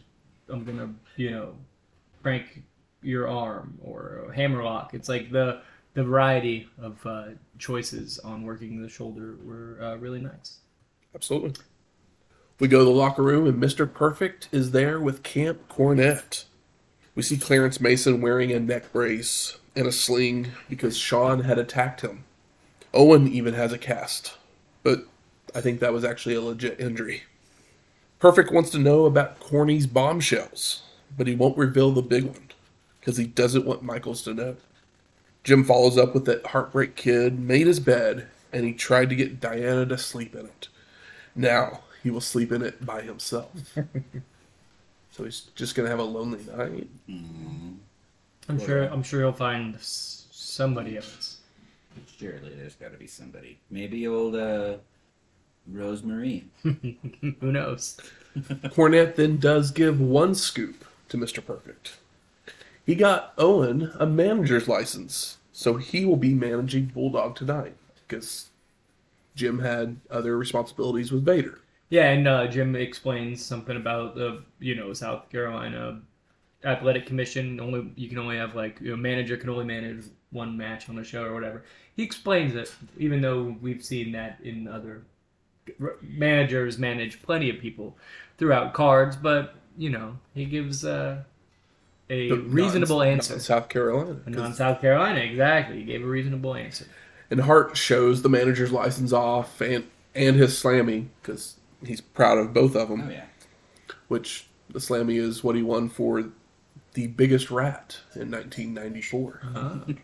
I'm 0.50 0.64
gonna 0.64 0.94
you 1.16 1.32
know 1.32 1.56
crank 2.22 2.64
your 3.02 3.28
arm 3.28 3.78
or 3.82 4.32
hammerlock. 4.36 4.94
It's 4.94 5.10
like 5.10 5.32
the 5.32 5.62
the 5.94 6.04
variety 6.04 6.68
of 6.82 7.06
uh, 7.06 7.26
choices 7.60 8.20
on 8.20 8.44
working 8.44 8.82
the 8.82 8.90
shoulder 8.90 9.38
were 9.44 9.78
uh, 9.82 9.96
really 9.98 10.20
nice. 10.20 10.60
Absolutely. 11.14 11.54
We 12.64 12.70
go 12.70 12.80
to 12.80 12.86
the 12.86 12.92
locker 12.92 13.24
room, 13.24 13.46
and 13.46 13.62
Mr. 13.62 13.94
Perfect 13.94 14.48
is 14.54 14.72
there 14.72 14.98
with 14.98 15.22
Camp 15.22 15.68
Cornette. 15.68 16.46
We 17.14 17.22
see 17.22 17.36
Clarence 17.36 17.82
Mason 17.82 18.22
wearing 18.22 18.54
a 18.54 18.60
neck 18.62 18.94
brace 18.94 19.58
and 19.76 19.86
a 19.86 19.92
sling 19.92 20.48
because 20.70 20.96
Shawn 20.96 21.42
had 21.42 21.60
attacked 21.60 22.00
him. 22.00 22.24
Owen 22.94 23.28
even 23.28 23.54
has 23.54 23.74
a 23.74 23.78
cast, 23.78 24.38
but 24.82 25.00
I 25.54 25.60
think 25.60 25.82
that 25.82 25.92
was 25.92 26.06
actually 26.06 26.36
a 26.36 26.42
legit 26.42 26.80
injury. 26.80 27.24
Perfect 28.20 28.54
wants 28.54 28.70
to 28.70 28.80
know 28.80 29.04
about 29.04 29.42
Corny's 29.42 29.86
bombshells, 29.86 30.84
but 31.18 31.28
he 31.28 31.36
won't 31.36 31.58
reveal 31.58 31.92
the 31.92 32.02
big 32.02 32.24
one 32.24 32.48
because 33.02 33.18
he 33.18 33.26
doesn't 33.26 33.66
want 33.66 33.84
Michaels 33.84 34.22
to 34.22 34.34
know. 34.34 34.56
Jim 35.44 35.66
follows 35.66 35.98
up 35.98 36.14
with 36.14 36.24
that 36.28 36.46
Heartbreak 36.46 36.96
Kid 36.96 37.42
made 37.42 37.68
his 37.68 37.82
bed 37.82 38.28
and 38.54 38.64
he 38.64 38.72
tried 38.72 39.10
to 39.10 39.18
get 39.18 39.42
Diana 39.42 39.86
to 39.86 39.98
sleep 39.98 40.34
in 40.34 40.46
it. 40.46 40.70
Now 41.36 41.82
he 42.04 42.12
will 42.12 42.22
sleep 42.22 42.52
in 42.52 42.62
it 42.62 42.86
by 42.86 43.02
himself. 43.02 43.52
so 45.12 45.24
he's 45.24 45.42
just 45.56 45.76
gonna 45.76 45.90
have 45.90 46.00
a 46.00 46.04
lonely 46.04 46.44
night. 46.56 46.88
I'm 48.50 48.60
sure 48.60 48.84
I'm 48.84 49.04
sure 49.04 49.22
he'll 49.22 49.32
find 49.32 49.80
somebody 49.80 50.98
else. 50.98 51.38
Surely 52.18 52.54
there's 52.56 52.76
got 52.76 52.92
to 52.92 52.98
be 52.98 53.08
somebody. 53.08 53.60
Maybe 53.70 54.08
old 54.08 54.36
uh, 54.36 54.78
Rosemary. 55.72 56.46
Who 56.64 57.52
knows? 57.52 58.00
Cornette 58.36 59.16
then 59.16 59.38
does 59.38 59.72
give 59.72 60.02
one 60.02 60.36
scoop 60.36 60.86
to 61.10 61.18
Mr. 61.18 61.46
Perfect. 61.46 61.98
He 62.86 62.96
got 62.96 63.34
Owen 63.38 63.92
a 64.00 64.06
manager's 64.06 64.68
license, 64.68 65.38
so 65.54 65.78
he 65.78 66.04
will 66.04 66.18
be 66.18 66.34
managing 66.34 66.86
Bulldog 66.86 67.36
tonight 67.36 67.76
because 68.08 68.50
Jim 69.36 69.60
had 69.60 69.98
other 70.12 70.38
responsibilities 70.38 71.12
with 71.12 71.24
Vader. 71.24 71.60
Yeah, 71.94 72.10
and 72.10 72.28
uh, 72.28 72.48
Jim 72.48 72.76
explains 72.76 73.46
something 73.46 73.78
about 73.78 74.16
the 74.16 74.42
you 74.58 74.74
know 74.74 74.94
South 74.94 75.30
Carolina 75.30 76.02
athletic 76.66 77.06
commission. 77.06 77.60
Only 77.60 77.92
you 77.96 78.10
can 78.10 78.18
only 78.18 78.36
have 78.36 78.56
like 78.56 78.82
your 78.82 78.98
manager 78.98 79.38
can 79.38 79.52
only 79.52 79.66
manage 79.66 80.06
one 80.32 80.58
match 80.58 80.90
on 80.90 80.98
a 80.98 81.04
show 81.04 81.24
or 81.24 81.36
whatever. 81.36 81.66
He 81.96 82.02
explains 82.02 82.56
it, 82.56 82.74
even 82.98 83.22
though 83.22 83.56
we've 83.62 83.86
seen 83.86 84.12
that 84.14 84.40
in 84.44 84.68
other 84.68 85.04
managers 86.02 86.80
manage 86.80 87.22
plenty 87.22 87.52
of 87.52 87.60
people 87.60 87.96
throughout 88.40 88.74
cards. 88.74 89.16
But 89.16 89.54
you 89.78 89.92
know, 89.92 90.18
he 90.34 90.46
gives 90.46 90.84
uh, 90.84 91.22
a 92.10 92.30
But 92.30 92.52
reasonable 92.52 92.98
not 92.98 93.08
in 93.08 93.14
answer. 93.14 93.40
South 93.40 93.70
Carolina, 93.70 94.18
Non 94.26 94.56
South 94.56 94.82
Carolina, 94.82 95.20
exactly. 95.20 95.78
He 95.78 95.84
gave 95.84 96.02
a 96.02 96.08
reasonable 96.08 96.56
answer. 96.56 96.88
And 97.30 97.42
Hart 97.42 97.78
shows 97.78 98.24
the 98.24 98.30
manager's 98.30 98.72
license 98.72 99.14
off 99.14 99.62
and 99.62 99.84
and 100.16 100.38
his 100.38 100.60
slammy 100.60 101.10
because 101.22 101.58
he's 101.86 102.02
proud 102.02 102.38
of 102.38 102.54
both 102.54 102.76
of 102.76 102.90
them. 102.90 103.06
Oh 103.08 103.12
yeah. 103.12 103.26
Which 104.08 104.48
the 104.70 104.80
slammy 104.80 105.20
is 105.20 105.44
what 105.44 105.56
he 105.56 105.62
won 105.62 105.90
for 105.90 106.30
the 106.94 107.08
biggest 107.08 107.50
rat 107.52 107.98
in 108.16 108.32
1994. 108.32 109.42
Uh-huh. 109.44 109.94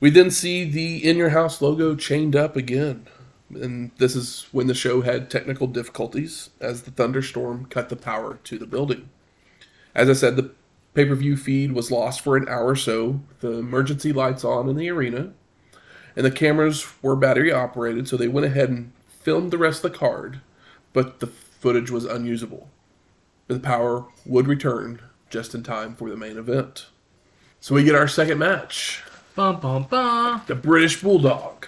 We 0.00 0.10
then 0.10 0.32
see 0.32 0.64
the 0.64 1.08
In 1.08 1.16
Your 1.16 1.28
House 1.28 1.62
logo 1.62 1.94
chained 1.94 2.34
up 2.34 2.56
again. 2.56 3.06
And 3.54 3.92
this 3.98 4.16
is 4.16 4.48
when 4.50 4.66
the 4.66 4.74
show 4.74 5.02
had 5.02 5.30
technical 5.30 5.68
difficulties 5.68 6.50
as 6.60 6.82
the 6.82 6.90
thunderstorm 6.90 7.66
cut 7.66 7.88
the 7.88 7.94
power 7.94 8.40
to 8.42 8.58
the 8.58 8.66
building. 8.66 9.10
As 9.94 10.10
I 10.10 10.14
said, 10.14 10.34
the 10.34 10.50
pay 10.94 11.04
per 11.04 11.14
view 11.14 11.36
feed 11.36 11.70
was 11.70 11.92
lost 11.92 12.20
for 12.20 12.36
an 12.36 12.48
hour 12.48 12.70
or 12.70 12.76
so, 12.76 13.20
the 13.38 13.52
emergency 13.52 14.12
lights 14.12 14.44
on 14.44 14.68
in 14.68 14.74
the 14.74 14.90
arena, 14.90 15.32
and 16.16 16.26
the 16.26 16.32
cameras 16.32 16.84
were 17.00 17.14
battery 17.14 17.52
operated, 17.52 18.08
so 18.08 18.16
they 18.16 18.26
went 18.26 18.46
ahead 18.46 18.70
and 18.70 18.92
filmed 19.20 19.52
the 19.52 19.58
rest 19.58 19.84
of 19.84 19.92
the 19.92 19.98
card, 19.98 20.40
but 20.92 21.20
the 21.20 21.26
footage 21.26 21.90
was 21.90 22.04
unusable. 22.04 22.68
The 23.48 23.58
power 23.58 24.04
would 24.24 24.46
return 24.46 25.00
just 25.30 25.54
in 25.54 25.62
time 25.62 25.94
for 25.94 26.10
the 26.10 26.16
main 26.16 26.36
event. 26.36 26.86
So 27.60 27.74
we 27.74 27.84
get 27.84 27.94
our 27.94 28.08
second 28.08 28.38
match 28.38 29.02
Bum 29.34 29.60
bum 29.60 29.84
bum. 29.84 30.42
the 30.46 30.54
British 30.54 31.00
Bulldog 31.00 31.66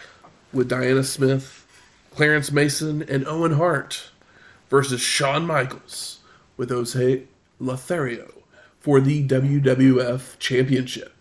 with 0.53 0.69
Diana 0.69 1.05
Smith, 1.05 1.67
Clarence 2.15 2.53
Mason, 2.53 3.03
and 3.03 3.27
Owen 3.27 3.53
Hart 3.53 4.11
versus 4.69 5.01
Shawn 5.01 5.47
Michaels 5.47 6.19
with 6.57 6.71
Jose 6.71 7.23
Lothario 7.59 8.33
for 8.81 9.01
the 9.01 9.27
WWF 9.27 10.39
Championship. 10.39 11.13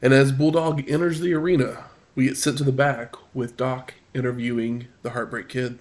And 0.00 0.12
as 0.12 0.30
Bulldog 0.30 0.88
enters 0.88 1.20
the 1.20 1.34
arena, 1.34 1.84
we 2.14 2.26
get 2.26 2.36
sent 2.36 2.58
to 2.58 2.64
the 2.64 2.72
back 2.72 3.14
with 3.34 3.56
Dok 3.56 3.94
interviewing 4.14 4.86
the 5.02 5.10
Heartbreak 5.10 5.48
Kid. 5.48 5.78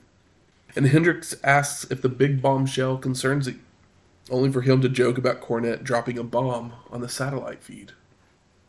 And 0.75 0.87
Hendrix 0.87 1.35
asks 1.43 1.89
if 1.89 2.01
the 2.01 2.09
big 2.09 2.41
bombshell 2.41 2.97
concerns 2.97 3.47
him, 3.47 3.63
only 4.29 4.51
for 4.51 4.61
him 4.61 4.81
to 4.81 4.89
joke 4.89 5.17
about 5.17 5.41
Cornette 5.41 5.83
dropping 5.83 6.17
a 6.17 6.23
bomb 6.23 6.73
on 6.91 7.01
the 7.01 7.07
satellite 7.07 7.63
feed. 7.63 7.93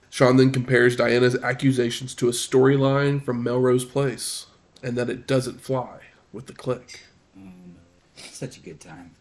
Shawn 0.08 0.36
then 0.36 0.52
compares 0.52 0.96
Diana's 0.96 1.36
accusations 1.36 2.14
to 2.14 2.28
a 2.28 2.32
storyline 2.32 3.22
from 3.22 3.42
Melrose 3.42 3.84
Place, 3.84 4.46
and 4.82 4.96
that 4.96 5.10
it 5.10 5.26
doesn't 5.26 5.60
fly 5.60 5.98
with 6.32 6.46
the 6.46 6.52
Kliq. 6.52 7.00
Mm. 7.36 7.74
Such 8.14 8.56
a 8.56 8.60
good 8.60 8.80
time. 8.80 9.16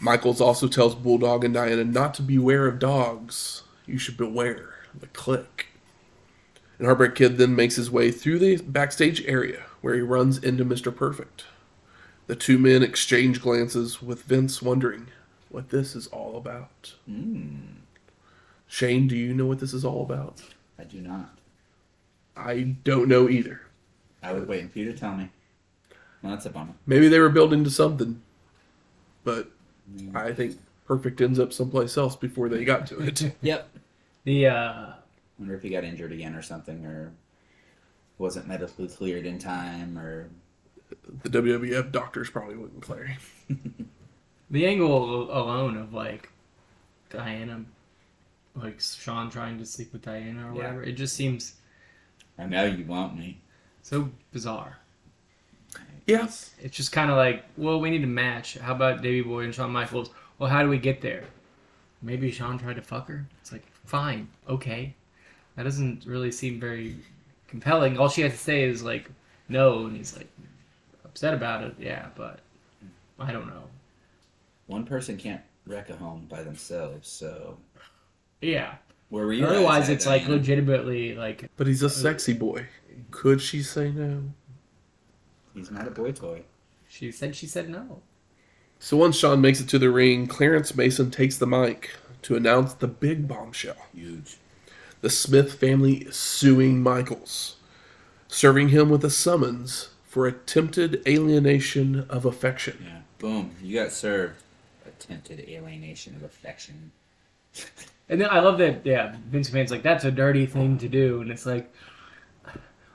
Michaels 0.00 0.40
also 0.40 0.68
tells 0.68 0.94
Bulldog 0.94 1.44
and 1.44 1.54
Diana 1.54 1.84
not 1.84 2.12
to 2.14 2.22
beware 2.22 2.66
of 2.66 2.78
dogs. 2.78 3.62
You 3.86 3.98
should 3.98 4.16
beware 4.16 4.74
the 4.98 5.06
Kliq. 5.06 5.66
And 6.78 6.86
Heartbreak 6.86 7.14
Kid 7.14 7.38
then 7.38 7.56
makes 7.56 7.76
his 7.76 7.90
way 7.90 8.10
through 8.10 8.38
the 8.40 8.56
backstage 8.56 9.24
area 9.26 9.62
where 9.80 9.94
he 9.94 10.02
runs 10.02 10.38
into 10.38 10.64
Mr. 10.64 10.94
Perfect. 10.94 11.44
The 12.26 12.36
two 12.36 12.58
men 12.58 12.82
exchange 12.82 13.40
glances 13.40 14.02
with 14.02 14.24
Vince 14.24 14.60
wondering 14.60 15.08
what 15.48 15.70
this 15.70 15.94
is 15.94 16.08
all 16.08 16.36
about. 16.36 16.94
Mm, 17.08 17.76
Shane, 18.66 19.06
do 19.06 19.16
you 19.16 19.32
know 19.32 19.46
what 19.46 19.60
this 19.60 19.72
is 19.72 19.84
all 19.84 20.02
about? 20.02 20.42
I 20.78 20.84
do 20.84 21.00
not. 21.00 21.38
I 22.36 22.76
don't 22.84 23.08
know 23.08 23.28
either. 23.28 23.62
I 24.22 24.32
was 24.32 24.46
waiting 24.46 24.68
for 24.68 24.80
you 24.80 24.90
to 24.92 24.98
tell 24.98 25.14
me. 25.14 25.30
Well, 26.22 26.32
that's 26.32 26.46
a 26.46 26.50
bummer. 26.50 26.74
Maybe 26.86 27.08
they 27.08 27.20
were 27.20 27.28
building 27.28 27.62
to 27.64 27.70
something, 27.70 28.20
but 29.22 29.48
I 30.14 30.32
think 30.32 30.56
Perfect 30.86 31.20
ends 31.20 31.38
up 31.38 31.52
someplace 31.52 31.96
else 31.96 32.16
before 32.16 32.48
they 32.48 32.64
got 32.64 32.86
to 32.88 33.00
it. 33.00 33.36
Yep. 33.42 33.68
The 34.24 34.46
uh, 34.48 34.86
Wonder 35.38 35.54
if 35.54 35.62
he 35.62 35.70
got 35.70 35.84
injured 35.84 36.12
again 36.12 36.34
or 36.34 36.42
something, 36.42 36.84
or 36.86 37.12
wasn't 38.18 38.48
medically 38.48 38.88
cleared 38.88 39.26
in 39.26 39.38
time, 39.38 39.98
or 39.98 40.28
the 41.22 41.28
WWF 41.30 41.90
doctors 41.92 42.30
probably 42.30 42.56
wouldn't 42.56 42.80
play. 42.80 43.16
the 44.50 44.66
angle 44.66 45.30
alone 45.30 45.76
of 45.76 45.92
like 45.94 46.30
Diana, 47.10 47.64
like 48.54 48.80
Shawn 48.80 49.30
trying 49.30 49.58
to 49.58 49.66
sleep 49.66 49.92
with 49.92 50.02
Diana 50.02 50.42
or 50.46 50.50
Yeah. 50.50 50.56
whatever, 50.56 50.82
it 50.82 50.92
just 50.92 51.14
seems 51.16 51.54
I 52.38 52.46
know 52.46 52.64
you 52.64 52.84
want 52.84 53.16
me. 53.16 53.40
so 53.82 54.10
bizarre. 54.32 54.78
Yes. 56.06 56.50
It's 56.62 56.76
just 56.76 56.92
kind 56.92 57.10
of 57.10 57.16
like, 57.16 57.44
well, 57.56 57.80
we 57.80 57.90
need 57.90 58.04
a 58.04 58.06
match. 58.06 58.56
How 58.58 58.74
about 58.74 59.02
Davey 59.02 59.22
Boy 59.22 59.44
and 59.44 59.54
Shawn 59.54 59.72
Michaels? 59.72 60.10
Well, 60.38 60.48
how 60.48 60.62
do 60.62 60.68
we 60.68 60.78
get 60.78 61.00
there? 61.00 61.24
Maybe 62.02 62.30
Shawn 62.30 62.58
tried 62.58 62.76
to 62.76 62.82
fuck 62.82 63.08
her. 63.08 63.26
It's 63.40 63.50
like, 63.50 63.64
fine, 63.86 64.28
okay. 64.48 64.94
That 65.56 65.64
doesn't 65.64 66.04
really 66.06 66.30
seem 66.30 66.60
very 66.60 66.96
compelling. 67.48 67.98
All 67.98 68.08
she 68.08 68.20
has 68.22 68.32
to 68.32 68.38
say 68.38 68.62
is 68.64 68.82
like, 68.84 69.10
no, 69.48 69.86
and 69.86 69.96
he's 69.96 70.16
like 70.16 70.28
upset 71.16 71.32
about 71.32 71.64
it. 71.64 71.74
Yeah, 71.80 72.08
but 72.14 72.40
I 73.18 73.32
don't 73.32 73.46
know. 73.46 73.62
One 74.66 74.84
person 74.84 75.16
can't 75.16 75.40
wreck 75.66 75.88
a 75.88 75.96
home 75.96 76.26
by 76.28 76.42
themselves, 76.42 77.08
so 77.08 77.56
Yeah. 78.42 78.74
where 79.08 79.24
were 79.24 79.32
you? 79.32 79.46
Otherwise, 79.46 79.88
it's 79.88 80.04
like 80.04 80.22
Diana? 80.22 80.34
legitimately 80.36 81.14
like, 81.14 81.48
But 81.56 81.68
he's 81.68 81.82
a 81.82 81.86
uh, 81.86 81.88
sexy 81.88 82.34
boy. 82.34 82.66
Could 83.10 83.40
she 83.40 83.62
say 83.62 83.90
no? 83.90 84.24
He's 85.54 85.70
not 85.70 85.88
a 85.88 85.90
boy 85.90 86.12
toy. 86.12 86.42
she 86.86 87.10
said. 87.10 87.34
She 87.34 87.46
said 87.46 87.70
no. 87.70 88.02
So 88.78 88.98
once 88.98 89.16
Shawn 89.16 89.40
makes 89.40 89.58
it 89.58 89.70
to 89.70 89.78
the 89.78 89.88
ring, 89.90 90.26
Clarence 90.26 90.76
Mason 90.76 91.10
takes 91.10 91.38
the 91.38 91.46
mic 91.46 91.96
to 92.22 92.36
announce 92.36 92.74
the 92.74 92.88
big 92.88 93.26
bombshell. 93.26 93.86
Huge. 93.94 94.36
The 95.00 95.08
Smith 95.08 95.54
family 95.58 95.98
is 96.08 96.16
suing 96.16 96.82
Michaels, 96.82 97.56
serving 98.28 98.68
him 98.68 98.90
with 98.90 99.02
a 99.02 99.08
summons 99.10 99.88
for 100.16 100.26
attempted 100.26 101.06
alienation 101.06 102.06
of 102.08 102.24
affection. 102.24 102.78
Yeah. 102.82 103.00
Boom. 103.18 103.50
You 103.62 103.78
got 103.78 103.92
served. 103.92 104.42
Attempted 104.86 105.40
alienation 105.40 106.16
of 106.16 106.22
affection. 106.22 106.90
And 108.08 108.20
then 108.20 108.30
I 108.30 108.38
love 108.38 108.58
that. 108.58 108.86
Yeah, 108.86 109.16
Vince 109.28 109.50
McMahon's 109.50 109.72
like, 109.72 109.82
that's 109.82 110.04
a 110.04 110.12
dirty 110.12 110.46
thing 110.46 110.78
to 110.78 110.88
do, 110.88 111.20
and 111.22 111.30
it's 111.32 111.44
like. 111.44 111.74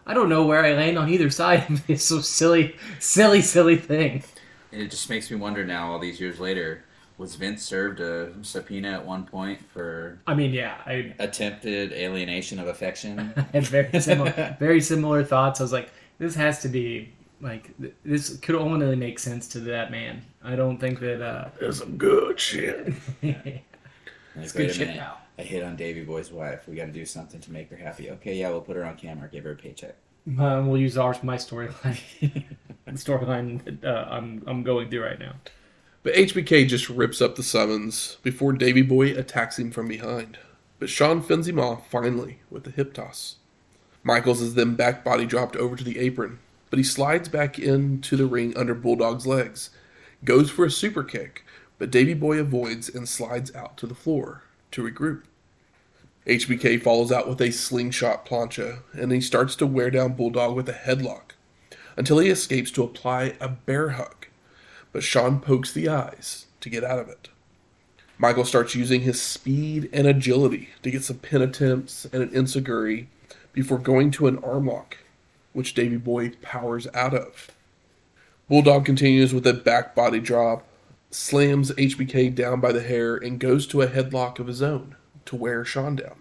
I 0.05 0.13
don't 0.13 0.29
know 0.29 0.45
where 0.45 0.63
I 0.63 0.73
land 0.73 0.97
on 0.97 1.09
either 1.09 1.29
side 1.29 1.69
of 1.69 1.85
this 1.85 2.05
so 2.07 2.21
silly, 2.21 2.77
silly, 2.99 3.41
silly 3.41 3.75
thing. 3.75 4.23
And 4.71 4.81
it 4.81 4.89
just 4.89 5.09
makes 5.09 5.29
me 5.29 5.35
wonder 5.35 5.65
now, 5.65 5.91
all 5.91 5.99
these 5.99 6.21
years 6.21 6.39
later, 6.39 6.85
was 7.17 7.35
Vince 7.35 7.61
served 7.61 7.99
a 7.99 8.31
subpoena 8.41 8.93
at 8.93 9.05
one 9.05 9.25
point 9.25 9.59
for 9.73 10.19
I 10.27 10.33
mean, 10.33 10.53
yeah, 10.53 10.77
I 10.85 11.13
attempted 11.19 11.91
alienation 11.91 12.57
of 12.57 12.67
affection? 12.69 13.17
had 13.51 13.67
very 13.67 13.99
similar, 13.99 14.55
very 14.61 14.79
similar 14.79 15.25
thoughts. 15.25 15.59
I 15.59 15.63
was 15.63 15.73
like, 15.73 15.91
this 16.21 16.35
has 16.35 16.61
to 16.61 16.69
be 16.69 17.11
like 17.41 17.75
th- 17.81 17.93
this 18.05 18.37
could 18.37 18.53
only 18.55 18.95
make 18.95 19.17
sense 19.17 19.47
to 19.49 19.59
that 19.61 19.89
man. 19.91 20.21
I 20.43 20.55
don't 20.55 20.77
think 20.77 20.99
that. 20.99 21.21
uh 21.21 21.49
That's 21.59 21.79
some 21.79 21.97
good 21.97 22.39
shit. 22.39 22.93
It's 24.35 24.53
good 24.53 24.71
shit 24.73 24.87
minute. 24.87 24.95
now. 24.95 25.17
I 25.37 25.41
hit 25.41 25.61
on 25.63 25.75
Davey 25.75 26.03
Boy's 26.03 26.31
wife. 26.31 26.67
We 26.67 26.75
got 26.77 26.85
to 26.85 26.91
do 26.93 27.05
something 27.05 27.41
to 27.41 27.51
make 27.51 27.69
her 27.69 27.75
happy. 27.75 28.09
Okay, 28.11 28.35
yeah, 28.35 28.49
we'll 28.49 28.61
put 28.61 28.77
her 28.77 28.85
on 28.85 28.95
camera. 28.95 29.27
Give 29.29 29.43
her 29.43 29.51
a 29.51 29.55
paycheck. 29.55 29.95
Uh, 30.39 30.63
we'll 30.65 30.77
use 30.77 30.97
ours, 30.97 31.21
my 31.23 31.35
storyline, 31.35 31.99
the 32.85 32.91
storyline 32.91 33.61
that 33.65 33.83
uh, 33.83 34.07
I'm 34.09 34.41
I'm 34.47 34.63
going 34.63 34.89
through 34.89 35.03
right 35.03 35.19
now. 35.19 35.33
But 36.03 36.13
HBK 36.13 36.67
just 36.67 36.89
rips 36.89 37.21
up 37.21 37.35
the 37.35 37.43
summons 37.43 38.17
before 38.23 38.53
Davey 38.53 38.83
Boy 38.83 39.07
attacks 39.17 39.59
him 39.59 39.71
from 39.71 39.87
behind. 39.87 40.37
But 40.79 40.89
Shawn 40.89 41.21
fends 41.21 41.47
him 41.47 41.59
off 41.59 41.89
finally 41.91 42.39
with 42.49 42.63
the 42.63 42.71
hip 42.71 42.93
toss. 42.93 43.35
Michaels 44.03 44.41
is 44.41 44.55
then 44.55 44.75
back 44.75 45.03
body 45.03 45.25
dropped 45.25 45.55
over 45.55 45.75
to 45.75 45.83
the 45.83 45.99
apron, 45.99 46.39
but 46.69 46.77
he 46.77 46.83
slides 46.83 47.29
back 47.29 47.59
into 47.59 48.17
the 48.17 48.25
ring 48.25 48.55
under 48.57 48.73
Bulldog's 48.73 49.27
legs, 49.27 49.69
goes 50.23 50.49
for 50.49 50.65
a 50.65 50.71
super 50.71 51.03
kick, 51.03 51.45
but 51.77 51.91
Davey 51.91 52.13
Boy 52.13 52.39
avoids 52.39 52.89
and 52.89 53.07
slides 53.07 53.53
out 53.55 53.77
to 53.77 53.87
the 53.87 53.95
floor 53.95 54.43
to 54.71 54.83
regroup. 54.83 55.23
HBK 56.27 56.81
follows 56.81 57.11
out 57.11 57.27
with 57.27 57.41
a 57.41 57.51
slingshot 57.51 58.25
plancha, 58.25 58.79
and 58.93 59.11
he 59.11 59.21
starts 59.21 59.55
to 59.57 59.67
wear 59.67 59.89
down 59.89 60.13
Bulldog 60.13 60.55
with 60.55 60.69
a 60.69 60.73
headlock 60.73 61.31
until 61.97 62.19
he 62.19 62.29
escapes 62.29 62.71
to 62.71 62.83
apply 62.83 63.35
a 63.39 63.49
bear 63.49 63.89
hug 63.89 64.27
but 64.91 65.03
Shawn 65.03 65.39
pokes 65.39 65.71
the 65.71 65.89
eyes 65.89 66.47
to 66.59 66.69
get 66.69 66.83
out 66.83 66.99
of 66.99 67.09
it. 67.09 67.29
Michael 68.17 68.45
starts 68.45 68.75
using 68.75 69.01
his 69.01 69.21
speed 69.21 69.89
and 69.91 70.05
agility 70.05 70.69
to 70.83 70.91
get 70.91 71.03
some 71.03 71.17
pin 71.17 71.41
attempts 71.41 72.05
and 72.05 72.21
an 72.21 72.29
enzuigiri 72.29 73.07
before 73.53 73.77
going 73.77 74.11
to 74.11 74.27
an 74.27 74.37
arm 74.43 74.67
lock, 74.67 74.97
which 75.53 75.73
Davey 75.73 75.97
Boy 75.97 76.31
powers 76.41 76.87
out 76.93 77.13
of. 77.13 77.49
Bulldog 78.49 78.85
continues 78.85 79.33
with 79.33 79.47
a 79.47 79.53
back 79.53 79.95
body 79.95 80.19
drop, 80.19 80.67
slams 81.09 81.71
HBK 81.71 82.33
down 82.33 82.59
by 82.59 82.71
the 82.71 82.81
hair, 82.81 83.15
and 83.15 83.39
goes 83.39 83.65
to 83.67 83.81
a 83.81 83.87
headlock 83.87 84.39
of 84.39 84.47
his 84.47 84.61
own 84.61 84.95
to 85.25 85.35
wear 85.35 85.63
Shawn 85.63 85.95
down. 85.95 86.15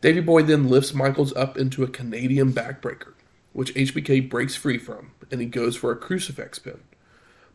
Davey 0.00 0.20
Boy 0.20 0.42
then 0.42 0.68
lifts 0.68 0.94
Michaels 0.94 1.34
up 1.34 1.56
into 1.56 1.82
a 1.82 1.88
Canadian 1.88 2.52
backbreaker, 2.52 3.14
which 3.52 3.74
HBK 3.74 4.28
breaks 4.28 4.54
free 4.54 4.78
from, 4.78 5.12
and 5.30 5.40
he 5.40 5.46
goes 5.46 5.76
for 5.76 5.90
a 5.90 5.96
crucifix 5.96 6.58
pin 6.58 6.80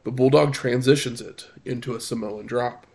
but 0.04 0.16
Bulldog 0.16 0.54
transitions 0.54 1.22
it 1.22 1.48
into 1.66 1.96
a 1.96 2.02
Samoan 2.02 2.46
drop. 2.46 2.86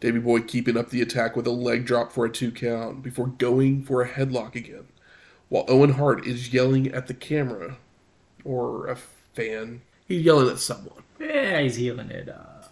Davey 0.00 0.18
Boy 0.20 0.40
keeping 0.40 0.76
up 0.76 0.90
the 0.90 1.02
attack 1.02 1.34
with 1.34 1.46
a 1.46 1.50
leg 1.50 1.84
drop 1.84 2.12
for 2.12 2.24
a 2.24 2.30
two 2.30 2.50
count 2.52 3.02
before 3.02 3.26
going 3.26 3.82
for 3.82 4.00
a 4.02 4.08
headlock 4.08 4.54
again, 4.54 4.86
while 5.48 5.64
Owen 5.68 5.94
Hart 5.94 6.26
is 6.26 6.52
yelling 6.52 6.88
at 6.88 7.08
the 7.08 7.14
camera 7.14 7.78
or 8.44 8.86
a 8.86 8.96
fan. 8.96 9.82
He's 10.06 10.22
yelling 10.22 10.48
at 10.48 10.58
someone. 10.58 11.02
Yeah, 11.18 11.60
he's 11.60 11.76
healing 11.76 12.10
it. 12.10 12.28
Uh, 12.28 12.66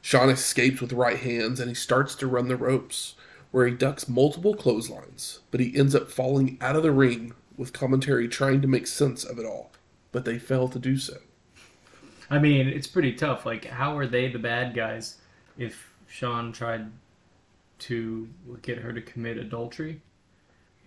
Shawn 0.00 0.30
escapes 0.30 0.80
with 0.80 0.92
right 0.92 1.18
hands 1.18 1.60
and 1.60 1.68
he 1.68 1.74
starts 1.74 2.14
to 2.16 2.26
run 2.26 2.48
the 2.48 2.56
ropes, 2.56 3.14
where 3.50 3.66
he 3.66 3.74
ducks 3.74 4.08
multiple 4.08 4.54
clotheslines, 4.54 5.40
but 5.50 5.60
he 5.60 5.76
ends 5.76 5.94
up 5.94 6.10
falling 6.10 6.58
out 6.60 6.76
of 6.76 6.82
the 6.82 6.92
ring 6.92 7.34
with 7.56 7.72
commentary 7.72 8.26
trying 8.26 8.60
to 8.62 8.68
make 8.68 8.86
sense 8.86 9.22
of 9.22 9.38
it 9.38 9.46
all, 9.46 9.70
but 10.12 10.24
they 10.24 10.38
fail 10.38 10.68
to 10.68 10.78
do 10.78 10.96
so. 10.96 11.18
I 12.30 12.38
mean, 12.38 12.68
it's 12.68 12.86
pretty 12.86 13.12
tough. 13.12 13.46
Like, 13.46 13.66
how 13.66 13.96
are 13.96 14.06
they 14.06 14.28
the 14.28 14.38
bad 14.38 14.74
guys 14.74 15.18
if 15.56 15.93
Shawn 16.14 16.52
tried 16.52 16.92
to 17.80 18.28
get 18.62 18.78
her 18.78 18.92
to 18.92 19.00
commit 19.02 19.36
adultery? 19.36 20.00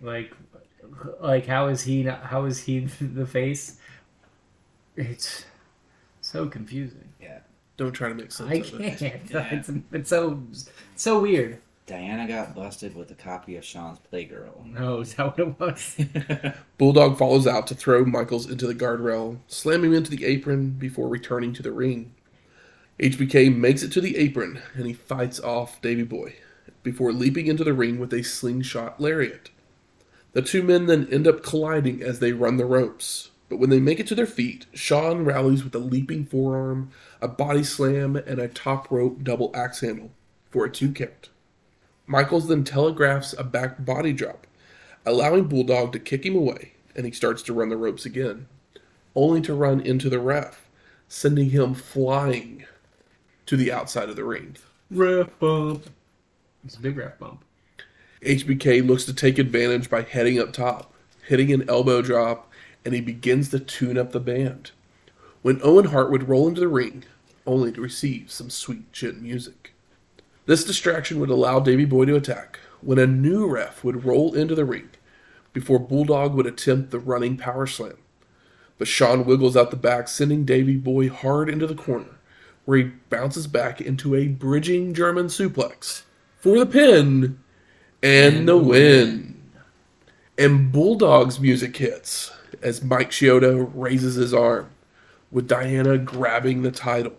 Like, 0.00 0.32
like 1.20 1.44
how 1.44 1.66
is 1.66 1.82
he 1.82 2.02
not? 2.02 2.22
How 2.22 2.46
is 2.46 2.60
he 2.60 2.78
the 3.00 3.26
face? 3.26 3.76
It's 4.96 5.44
so 6.22 6.46
confusing. 6.48 7.12
Yeah. 7.20 7.40
Don't 7.76 7.92
try 7.92 8.08
to 8.08 8.14
make 8.14 8.32
sense 8.32 8.50
I 8.50 8.54
of 8.54 8.80
it. 8.80 8.98
can't. 8.98 9.30
Yeah. 9.30 9.48
It's, 9.52 9.70
it's 9.92 10.08
so 10.08 10.42
so 10.96 11.20
weird. 11.20 11.60
Diana 11.86 12.26
got 12.26 12.54
busted 12.54 12.96
with 12.96 13.10
a 13.10 13.14
copy 13.14 13.56
of 13.56 13.64
Shawn's 13.64 13.98
Playgirl. 14.10 14.64
No, 14.64 15.00
is 15.00 15.12
that 15.14 15.26
what 15.26 15.38
it 15.38 15.60
was? 15.60 15.96
Bulldog 16.78 17.18
follows 17.18 17.46
out 17.46 17.66
to 17.66 17.74
throw 17.74 18.06
Michaels 18.06 18.48
into 18.50 18.66
the 18.66 18.74
guardrail, 18.74 19.38
slam 19.46 19.84
him 19.84 19.92
into 19.92 20.10
the 20.10 20.24
apron 20.24 20.70
before 20.70 21.08
returning 21.08 21.52
to 21.52 21.62
the 21.62 21.72
ring. 21.72 22.14
HBK 23.00 23.54
makes 23.54 23.84
it 23.84 23.92
to 23.92 24.00
the 24.00 24.16
apron 24.16 24.60
and 24.74 24.84
he 24.84 24.92
fights 24.92 25.38
off 25.38 25.80
Davey 25.80 26.02
Boy 26.02 26.34
before 26.82 27.12
leaping 27.12 27.46
into 27.46 27.62
the 27.62 27.72
ring 27.72 28.00
with 28.00 28.12
a 28.12 28.24
slingshot 28.24 29.00
lariat. 29.00 29.50
The 30.32 30.42
two 30.42 30.64
men 30.64 30.86
then 30.86 31.06
end 31.10 31.28
up 31.28 31.44
colliding 31.44 32.02
as 32.02 32.18
they 32.18 32.32
run 32.32 32.56
the 32.56 32.64
ropes, 32.64 33.30
but 33.48 33.58
when 33.58 33.70
they 33.70 33.78
make 33.78 34.00
it 34.00 34.08
to 34.08 34.16
their 34.16 34.26
feet, 34.26 34.66
Shawn 34.74 35.24
rallies 35.24 35.62
with 35.62 35.76
a 35.76 35.78
leaping 35.78 36.24
forearm, 36.24 36.90
a 37.22 37.28
body 37.28 37.62
slam, 37.62 38.16
and 38.16 38.40
a 38.40 38.48
top 38.48 38.90
rope 38.90 39.22
double 39.22 39.52
axe 39.54 39.80
handle 39.80 40.10
for 40.50 40.64
a 40.64 40.70
two 40.70 40.90
count. 40.90 41.30
Michaels 42.06 42.48
then 42.48 42.64
telegraphs 42.64 43.32
a 43.32 43.44
back 43.44 43.84
body 43.84 44.12
drop, 44.12 44.46
allowing 45.06 45.44
Bulldog 45.44 45.92
to 45.92 46.00
kick 46.00 46.26
him 46.26 46.34
away, 46.34 46.72
and 46.96 47.06
he 47.06 47.12
starts 47.12 47.42
to 47.44 47.54
run 47.54 47.68
the 47.68 47.76
ropes 47.76 48.04
again, 48.04 48.48
only 49.14 49.40
to 49.42 49.54
run 49.54 49.80
into 49.80 50.10
the 50.10 50.18
ref, 50.18 50.68
sending 51.06 51.50
him 51.50 51.74
flying. 51.74 52.64
To 53.48 53.56
the 53.56 53.72
outside 53.72 54.10
of 54.10 54.16
the 54.16 54.24
ring. 54.24 54.56
Ref 54.90 55.30
bump. 55.38 55.88
It's 56.66 56.76
a 56.76 56.80
big 56.80 56.98
ref 56.98 57.18
bump. 57.18 57.42
HBK 58.20 58.86
looks 58.86 59.06
to 59.06 59.14
take 59.14 59.38
advantage 59.38 59.88
by 59.88 60.02
heading 60.02 60.38
up 60.38 60.52
top, 60.52 60.92
hitting 61.26 61.50
an 61.50 61.66
elbow 61.66 62.02
drop, 62.02 62.52
and 62.84 62.92
he 62.92 63.00
begins 63.00 63.48
to 63.48 63.58
tune 63.58 63.96
up 63.96 64.12
the 64.12 64.20
band. 64.20 64.72
When 65.40 65.62
Owen 65.62 65.86
Hart 65.86 66.10
would 66.10 66.28
roll 66.28 66.46
into 66.46 66.60
the 66.60 66.68
ring, 66.68 67.04
only 67.46 67.72
to 67.72 67.80
receive 67.80 68.30
some 68.30 68.50
sweet 68.50 68.92
chin 68.92 69.22
music. 69.22 69.72
This 70.44 70.62
distraction 70.62 71.18
would 71.18 71.30
allow 71.30 71.58
Davey 71.58 71.86
Boy 71.86 72.04
to 72.04 72.16
attack, 72.16 72.58
when 72.82 72.98
a 72.98 73.06
new 73.06 73.48
ref 73.48 73.82
would 73.82 74.04
roll 74.04 74.34
into 74.34 74.54
the 74.54 74.66
ring 74.66 74.90
before 75.54 75.78
Bulldog 75.78 76.34
would 76.34 76.46
attempt 76.46 76.90
the 76.90 76.98
running 76.98 77.38
power 77.38 77.66
slam. 77.66 77.96
But 78.76 78.88
Shawn 78.88 79.24
wiggles 79.24 79.56
out 79.56 79.70
the 79.70 79.76
back, 79.76 80.06
sending 80.06 80.44
Davey 80.44 80.76
Boy 80.76 81.08
hard 81.08 81.48
into 81.48 81.66
the 81.66 81.74
corner, 81.74 82.17
where 82.68 82.76
he 82.76 82.90
bounces 83.08 83.46
back 83.46 83.80
into 83.80 84.14
a 84.14 84.28
bridging 84.28 84.92
German 84.92 85.24
suplex 85.24 86.02
for 86.38 86.58
the 86.58 86.66
pin 86.66 87.38
and, 88.02 88.46
the 88.46 88.58
win. 88.58 89.40
And 90.36 90.70
Bulldog's 90.70 91.40
music 91.40 91.74
hits 91.78 92.30
as 92.60 92.84
Mike 92.84 93.08
Chioda 93.08 93.70
raises 93.74 94.16
his 94.16 94.34
arm, 94.34 94.68
with 95.30 95.48
Diana 95.48 95.96
grabbing 95.96 96.60
the 96.60 96.70
title. 96.70 97.14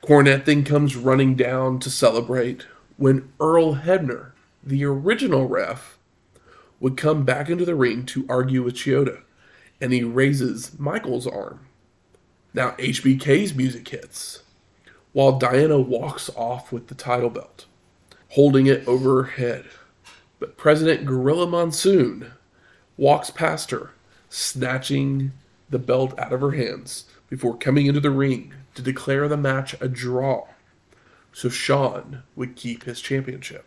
Cornette 0.00 0.44
then 0.44 0.62
comes 0.62 0.94
running 0.94 1.34
down 1.34 1.80
to 1.80 1.90
celebrate 1.90 2.64
when 2.96 3.32
Earl 3.40 3.74
Hebner, 3.74 4.30
the 4.62 4.84
original 4.84 5.48
ref, 5.48 5.98
would 6.78 6.96
come 6.96 7.24
back 7.24 7.50
into 7.50 7.64
the 7.64 7.74
ring 7.74 8.06
to 8.06 8.24
argue 8.28 8.62
with 8.62 8.74
Chioda, 8.74 9.22
and 9.80 9.92
he 9.92 10.04
raises 10.04 10.78
Michael's 10.78 11.26
arm. 11.26 11.66
Now 12.54 12.76
HBK's 12.78 13.56
music 13.56 13.88
hits, 13.88 14.41
while 15.12 15.38
Diana 15.38 15.78
walks 15.78 16.30
off 16.36 16.72
with 16.72 16.88
the 16.88 16.94
title 16.94 17.30
belt, 17.30 17.66
holding 18.30 18.66
it 18.66 18.86
over 18.88 19.22
her 19.22 19.30
head. 19.30 19.66
But 20.38 20.56
President 20.56 21.04
Gorilla 21.04 21.46
Monsoon 21.46 22.32
walks 22.96 23.30
past 23.30 23.70
her, 23.70 23.90
snatching 24.28 25.32
the 25.70 25.78
belt 25.78 26.18
out 26.18 26.32
of 26.32 26.40
her 26.40 26.52
hands 26.52 27.04
before 27.28 27.56
coming 27.56 27.86
into 27.86 28.00
the 28.00 28.10
ring 28.10 28.54
to 28.74 28.82
declare 28.82 29.28
the 29.28 29.36
match 29.36 29.74
a 29.80 29.88
draw. 29.88 30.46
So 31.32 31.48
Shawn 31.48 32.22
would 32.36 32.56
keep 32.56 32.84
his 32.84 33.00
championship. 33.00 33.64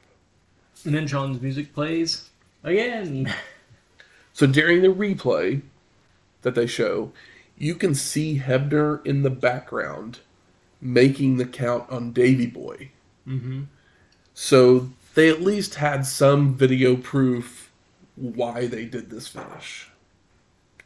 And 0.83 0.93
then 0.93 1.07
Shawn's 1.07 1.41
music 1.41 1.73
plays 1.73 2.29
again. 2.63 3.33
So 4.33 4.45
during 4.45 4.81
the 4.81 4.89
replay 4.89 5.61
that 6.41 6.55
they 6.55 6.67
show, 6.67 7.11
you 7.57 7.75
can 7.75 7.95
see 7.95 8.39
Hebner 8.39 9.03
in 9.05 9.23
the 9.23 9.29
background 9.29 10.19
making 10.85 11.37
the 11.37 11.45
count 11.45 11.89
on 11.89 12.11
Davey 12.11 12.45
Boy. 12.45 12.91
Mm-hmm. 13.27 13.63
So 14.33 14.89
they 15.15 15.29
at 15.29 15.41
least 15.41 15.75
had 15.75 16.05
some 16.05 16.55
video 16.55 16.95
proof 16.95 17.71
why 18.15 18.67
they 18.67 18.85
did 18.85 19.09
this 19.09 19.27
finish. 19.27 19.89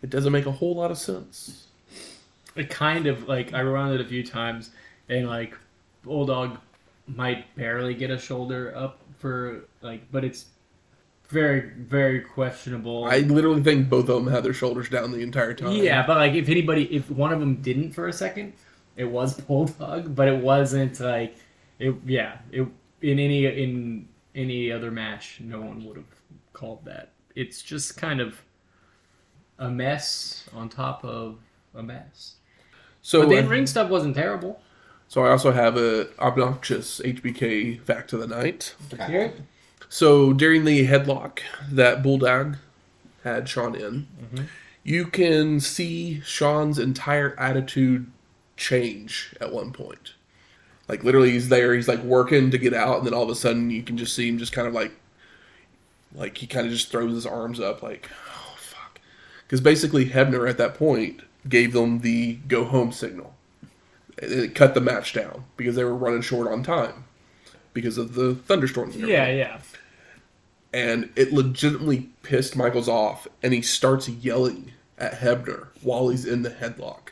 It 0.02 0.10
doesn't 0.10 0.32
make 0.32 0.46
a 0.46 0.52
whole 0.52 0.76
lot 0.76 0.90
of 0.90 0.98
sense. 0.98 1.68
It 2.56 2.70
kind 2.70 3.08
of 3.08 3.28
like 3.28 3.54
I 3.54 3.60
rewound 3.60 3.94
it 3.94 4.02
a 4.02 4.06
few 4.06 4.26
times, 4.26 4.72
and 5.10 5.28
like 5.28 5.56
Bulldog 6.04 6.58
might 7.08 7.54
barely 7.56 7.94
get 7.94 8.10
a 8.10 8.18
shoulder 8.18 8.74
up 8.76 9.00
for 9.18 9.66
like, 9.82 10.10
but 10.12 10.24
it's 10.24 10.46
very 11.28 11.72
very 11.78 12.22
questionable. 12.22 13.06
I 13.06 13.20
literally 13.20 13.62
think 13.62 13.90
both 13.90 14.10
of 14.10 14.24
them 14.24 14.34
had 14.34 14.44
their 14.44 14.54
shoulders 14.54 14.90
down 14.90 15.12
the 15.12 15.20
entire 15.20 15.54
time. 15.54 15.74
Yeah, 15.74 16.06
but 16.08 16.18
like 16.18 16.34
if 16.34 16.48
anybody, 16.50 16.86
if 16.96 17.10
one 17.12 17.34
of 17.34 17.40
them 17.40 17.58
didn't 17.58 17.92
for 17.92 18.08
a 18.08 18.14
second, 18.14 18.54
it 19.00 19.10
was 19.10 19.34
Bulldog, 19.40 20.14
but 20.14 20.28
it 20.28 20.44
wasn't 20.44 21.00
like 21.00 21.36
it. 21.80 21.96
Yeah, 22.06 22.38
it 22.52 22.68
in 23.02 23.18
any 23.18 23.46
in 23.46 24.08
any 24.36 24.72
other 24.72 24.92
match, 24.92 25.40
no 25.42 25.62
one 25.62 25.86
would 25.86 25.96
have 25.96 26.06
called 26.54 26.84
that. 26.86 27.12
It's 27.34 27.62
just 27.62 27.96
kind 27.98 28.20
of 28.20 28.42
a 29.58 29.70
mess 29.70 30.48
on 30.54 30.68
top 30.68 31.04
of 31.06 31.38
a 31.74 31.82
mess. 31.82 32.36
So, 33.02 33.22
But 33.22 33.30
the 33.30 33.46
uh, 33.46 33.48
ring 33.48 33.66
stuff 33.66 33.90
wasn't 33.90 34.16
terrible. 34.16 34.62
so 35.08 35.24
I 35.26 35.30
also 35.30 35.52
have 35.54 35.78
a 35.78 36.10
obnoxious 36.20 37.00
HBK 37.00 37.82
fact 37.82 38.12
of 38.12 38.20
the 38.20 38.28
night. 38.28 38.76
Let's 38.92 39.10
hear 39.10 39.22
it. 39.22 39.42
So 39.88 40.34
during 40.34 40.66
the 40.66 40.86
headlock 40.86 41.40
that 41.72 42.04
Bulldog 42.04 42.58
had 43.24 43.48
Shawn 43.48 43.76
in, 43.76 44.08
you 44.84 45.06
can 45.06 45.60
see 45.62 46.22
Shawn's 46.22 46.78
entire 46.78 47.34
attitude 47.40 48.12
change 48.60 49.34
at 49.42 49.52
one 49.52 49.72
point. 49.72 50.14
Like 50.88 51.04
literally, 51.04 51.32
he's 51.32 51.50
there, 51.50 51.74
he's 51.74 51.88
like 51.88 52.04
working 52.04 52.52
to 52.52 52.58
get 52.58 52.74
out, 52.74 52.98
and 52.98 53.08
then 53.08 53.14
all 53.14 53.24
of 53.24 53.30
a 53.30 53.36
sudden, 53.36 53.72
you 53.72 53.82
can 53.82 53.98
just 53.98 54.14
see 54.16 54.28
him 54.28 54.38
just 54.38 54.54
kind 54.54 54.68
of 54.68 54.74
like, 54.74 54.92
like 56.14 56.38
he 56.38 56.46
kind 56.48 56.68
of 56.68 56.74
just 56.74 56.92
throws 56.92 57.14
his 57.14 57.26
arms 57.26 57.60
up, 57.60 57.82
like, 57.82 58.10
oh 58.28 58.56
fuck, 58.58 59.00
because 59.46 59.62
basically 59.62 60.10
Hebner 60.10 60.50
at 60.50 60.58
that 60.58 60.76
point 60.76 61.22
gave 61.48 61.74
them 61.74 62.00
the 62.00 62.36
go 62.48 62.66
home 62.66 62.92
signal. 62.92 63.36
It 64.18 64.56
cut 64.56 64.74
the 64.74 64.82
match 64.82 65.14
down 65.14 65.46
because 65.56 65.76
they 65.76 65.84
were 65.84 65.96
running 65.96 66.22
short 66.22 66.52
on 66.52 66.62
time 66.64 67.06
because 67.74 67.98
of 67.98 68.16
the 68.16 68.36
thunderstorms. 68.36 68.96
Yeah, 68.98 69.30
yeah. 69.30 69.60
and 70.74 71.10
it 71.16 71.32
legitimately 71.32 72.10
pissed 72.24 72.56
Michaels 72.56 72.90
off, 72.90 73.28
and 73.42 73.54
he 73.54 73.62
starts 73.62 74.10
yelling 74.10 74.72
at 74.98 75.14
Hebner 75.20 75.68
while 75.82 76.10
he's 76.10 76.26
in 76.26 76.42
the 76.42 76.50
headlock. 76.50 77.10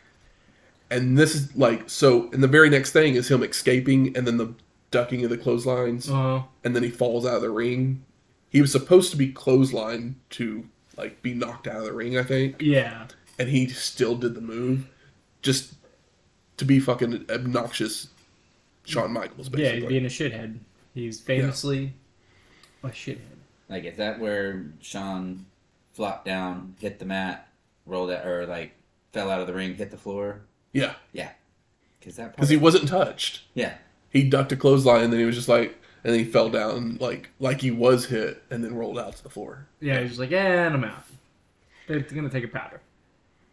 And 0.89 1.17
this 1.17 1.35
is 1.35 1.55
like 1.55 1.89
so. 1.89 2.29
And 2.31 2.41
the 2.41 2.47
very 2.47 2.69
next 2.69 2.91
thing 2.91 3.15
is 3.15 3.29
him 3.29 3.43
escaping, 3.43 4.15
and 4.15 4.25
then 4.25 4.37
the 4.37 4.53
ducking 4.91 5.23
of 5.23 5.29
the 5.29 5.37
clotheslines, 5.37 6.09
Uh, 6.09 6.43
and 6.63 6.75
then 6.75 6.83
he 6.83 6.89
falls 6.89 7.25
out 7.25 7.35
of 7.35 7.41
the 7.41 7.49
ring. 7.49 8.03
He 8.49 8.61
was 8.61 8.71
supposed 8.71 9.11
to 9.11 9.17
be 9.17 9.31
clotheslined 9.33 10.15
to 10.31 10.65
like 10.95 11.21
be 11.21 11.33
knocked 11.33 11.67
out 11.67 11.77
of 11.77 11.83
the 11.83 11.93
ring, 11.93 12.17
I 12.17 12.23
think, 12.23 12.55
yeah. 12.61 13.07
and 13.37 13.49
he 13.49 13.67
still 13.67 14.15
did 14.15 14.33
the 14.33 14.41
move, 14.41 14.87
just 15.41 15.73
to 16.55 16.65
be 16.65 16.79
fucking 16.79 17.25
obnoxious. 17.29 18.07
Shawn 18.85 19.11
Michaels, 19.11 19.49
Yeah, 19.49 19.57
basically. 19.57 19.79
he's 19.81 19.89
being 19.89 20.05
a 20.05 20.07
shithead. 20.07 20.59
He's 20.95 21.19
famously 21.19 21.93
a 22.83 22.87
shithead. 22.87 23.19
Like, 23.67 23.83
is 23.83 23.97
that 23.97 24.19
where 24.21 24.65
Shawn 24.79 25.45
flopped 25.93 26.23
down, 26.25 26.75
hit 26.79 26.97
the 26.99 27.05
mat, 27.05 27.49
rolled 27.85 28.09
out, 28.11 28.25
or 28.25 28.45
like 28.47 28.71
fell 29.11 29.29
out 29.29 29.41
of 29.41 29.47
the 29.47 29.53
ring, 29.53 29.75
hit 29.75 29.91
the 29.91 29.97
floor? 29.97 30.41
Yeah, 30.73 30.93
Yeah. 31.13 31.31
Because 31.99 32.15
that 32.17 32.35
because 32.35 32.49
he 32.49 32.57
wasn't 32.57 32.87
touched. 32.87 33.41
yeah. 33.53 33.75
he 34.09 34.23
ducked 34.23 34.51
a 34.51 34.55
clothesline 34.55 35.03
and 35.03 35.11
then 35.11 35.19
he 35.19 35.25
was 35.25 35.35
just 35.35 35.49
like 35.49 35.75
and 36.03 36.13
then 36.13 36.23
he 36.23 36.25
fell 36.29 36.49
down 36.49 36.97
like 36.99 37.29
like 37.39 37.61
he 37.61 37.71
was 37.71 38.05
hit 38.05 38.43
and 38.49 38.63
then 38.63 38.75
rolled 38.75 38.97
out 38.99 39.15
to 39.17 39.23
the 39.23 39.29
floor. 39.29 39.67
Yeah, 39.79 39.99
he's 39.99 40.11
just 40.11 40.19
like, 40.19 40.31
yeah, 40.31 40.67
and 40.67 40.75
I'm 40.75 40.83
out. 40.83 41.03
They're 41.87 41.99
gonna 41.99 42.29
take 42.29 42.43
a 42.43 42.49
powder. 42.49 42.81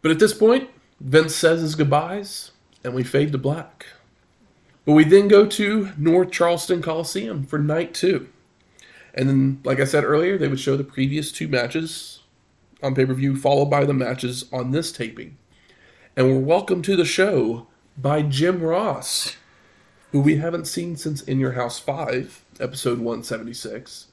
But 0.01 0.11
at 0.11 0.19
this 0.19 0.33
point, 0.33 0.69
Vince 0.99 1.35
says 1.35 1.61
his 1.61 1.75
goodbyes 1.75 2.51
and 2.83 2.93
we 2.93 3.03
fade 3.03 3.31
to 3.31 3.37
black. 3.37 3.87
But 4.85 4.93
we 4.93 5.03
then 5.03 5.27
go 5.27 5.47
to 5.47 5.89
North 5.97 6.31
Charleston 6.31 6.81
Coliseum 6.81 7.43
for 7.45 7.57
night 7.57 7.93
two. 7.93 8.29
And 9.15 9.27
then, 9.27 9.61
like 9.63 9.79
I 9.79 9.85
said 9.85 10.03
earlier, 10.03 10.37
they 10.37 10.47
would 10.47 10.59
show 10.59 10.77
the 10.77 10.83
previous 10.83 11.31
two 11.31 11.47
matches 11.47 12.19
on 12.83 12.93
pay 12.93 13.05
per 13.05 13.13
view, 13.13 13.35
followed 13.35 13.65
by 13.65 13.85
the 13.85 13.93
matches 13.93 14.45
on 14.53 14.71
this 14.71 14.91
taping. 14.91 15.37
And 16.17 16.29
we're 16.29 16.39
welcomed 16.39 16.85
to 16.85 16.95
the 16.95 17.03
show 17.03 17.67
by 17.97 18.21
Jim 18.21 18.63
Ross, 18.63 19.35
who 20.13 20.21
we 20.21 20.37
haven't 20.37 20.65
seen 20.65 20.95
since 20.95 21.21
In 21.21 21.41
Your 21.41 21.51
House 21.53 21.77
5, 21.77 22.45
episode 22.57 22.99
176. 22.99 24.07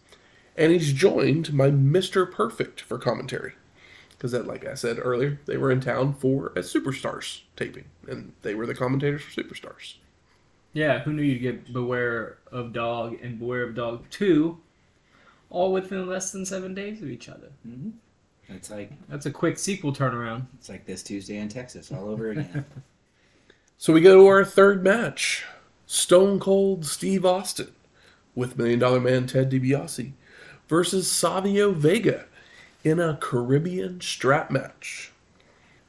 And 0.56 0.72
he's 0.72 0.92
joined 0.92 1.56
by 1.56 1.70
Mr. 1.70 2.28
Perfect 2.28 2.80
for 2.80 2.98
commentary. 2.98 3.52
Because, 4.10 4.34
like 4.34 4.66
I 4.66 4.74
said 4.74 4.98
earlier, 5.00 5.38
they 5.46 5.56
were 5.56 5.70
in 5.70 5.80
town 5.80 6.14
for 6.14 6.48
a 6.56 6.62
Superstars 6.62 7.42
taping, 7.54 7.84
and 8.08 8.32
they 8.42 8.56
were 8.56 8.66
the 8.66 8.74
commentators 8.74 9.22
for 9.22 9.40
Superstars. 9.40 9.94
Yeah, 10.72 11.00
who 11.05 11.12
knew 11.12 11.22
you'd 11.22 11.38
get 11.38 11.72
Beware 11.72 12.38
of 12.50 12.72
Dog 12.72 13.16
and 13.22 13.38
Beware 13.38 13.62
of 13.62 13.76
Dog 13.76 14.11
2 14.11 14.59
all 15.50 15.72
within 15.72 16.09
less 16.09 16.32
than 16.32 16.46
seven 16.46 16.74
days 16.74 17.00
of 17.00 17.09
each 17.09 17.28
other? 17.28 17.53
hmm 17.64 17.90
It's 18.57 18.70
like 18.70 18.90
That's 19.09 19.26
a 19.26 19.30
quick 19.30 19.59
sequel 19.59 19.92
turnaround. 19.92 20.46
it's 20.59 20.68
like 20.68 20.86
this 20.86 21.03
Tuesday 21.03 21.38
in 21.38 21.48
Texas 21.48 21.90
all 21.92 22.09
over 22.09 22.30
again. 22.30 22.64
So 23.78 23.92
we 23.92 24.00
go 24.00 24.14
to 24.14 24.26
our 24.28 24.44
third 24.44 24.84
match 24.84 25.44
Stone 25.86 26.38
Cold 26.38 26.86
Steve 26.86 27.26
Austin 27.26 27.72
with 28.32 28.57
Million 28.57 28.78
Dollar 28.78 29.00
Man 29.00 29.26
Ted 29.26 29.50
DiBiase 29.50 30.12
versus 30.68 31.11
Savio 31.11 31.72
Vega 31.72 32.26
in 32.84 33.00
a 33.00 33.18
Caribbean 33.20 34.00
strap 34.00 34.53
match. 34.53 35.11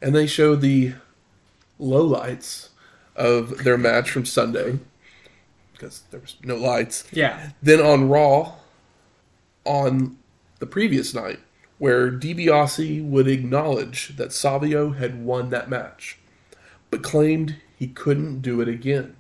And 0.02 0.16
they 0.16 0.26
show 0.26 0.56
the 0.56 0.96
lowlights 1.80 2.70
of 3.16 3.64
their 3.64 3.78
match 3.78 4.10
from 4.10 4.26
Sunday 4.26 4.80
because 5.74 6.02
there 6.10 6.20
was 6.20 6.38
no 6.44 6.56
lights. 6.56 7.04
Yeah. 7.12 7.52
Then 7.62 7.80
on 7.80 8.10
Raw, 8.10 8.54
on 9.66 10.18
the 10.58 10.66
previous 10.66 11.14
night, 11.14 11.40
where 11.78 12.12
DiBiase 12.12 13.04
would 13.04 13.28
acknowledge 13.28 14.16
that 14.18 14.32
Savio 14.34 14.92
had 14.92 15.24
won 15.24 15.50
that 15.50 15.70
match, 15.70 16.20
but 16.92 17.04
claimed 17.04 17.58
he 17.78 17.88
couldn't 17.88 18.42
do 18.42 18.62
it 18.62 18.68
again. 18.68 19.16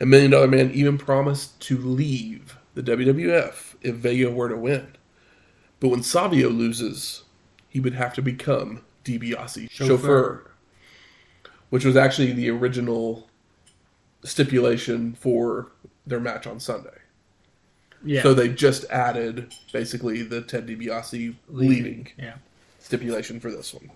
A 0.00 0.06
Million 0.06 0.30
Dollar 0.30 0.46
Man 0.48 0.70
even 0.70 0.98
promised 0.98 1.60
to 1.62 1.76
leave 1.76 2.56
the 2.74 2.82
WWF 2.82 3.74
if 3.82 3.96
Vega 3.96 4.30
were 4.30 4.48
to 4.48 4.56
win. 4.56 4.88
But 5.80 5.88
when 5.88 6.02
Savio 6.02 6.50
loses, 6.50 7.24
he 7.68 7.80
would 7.80 7.94
have 7.94 8.14
to 8.14 8.22
become 8.22 8.82
DiBiase's 9.04 9.70
chauffeur. 9.72 9.96
Chauffeur. 9.96 10.50
which 11.70 11.84
was 11.84 11.96
actually 11.96 12.32
the 12.32 12.50
original 12.50 13.28
stipulation 14.24 15.14
for 15.14 15.72
their 16.06 16.20
match 16.20 16.46
on 16.46 16.60
Sunday. 16.60 16.97
Yeah. 18.04 18.22
So 18.22 18.32
they 18.34 18.48
just 18.48 18.84
added 18.90 19.52
basically 19.72 20.22
the 20.22 20.40
Ted 20.42 20.66
DiBiase 20.66 21.34
leaving 21.48 22.08
Yeah. 22.16 22.34
stipulation 22.78 23.40
for 23.40 23.50
this 23.50 23.74
one. 23.74 23.90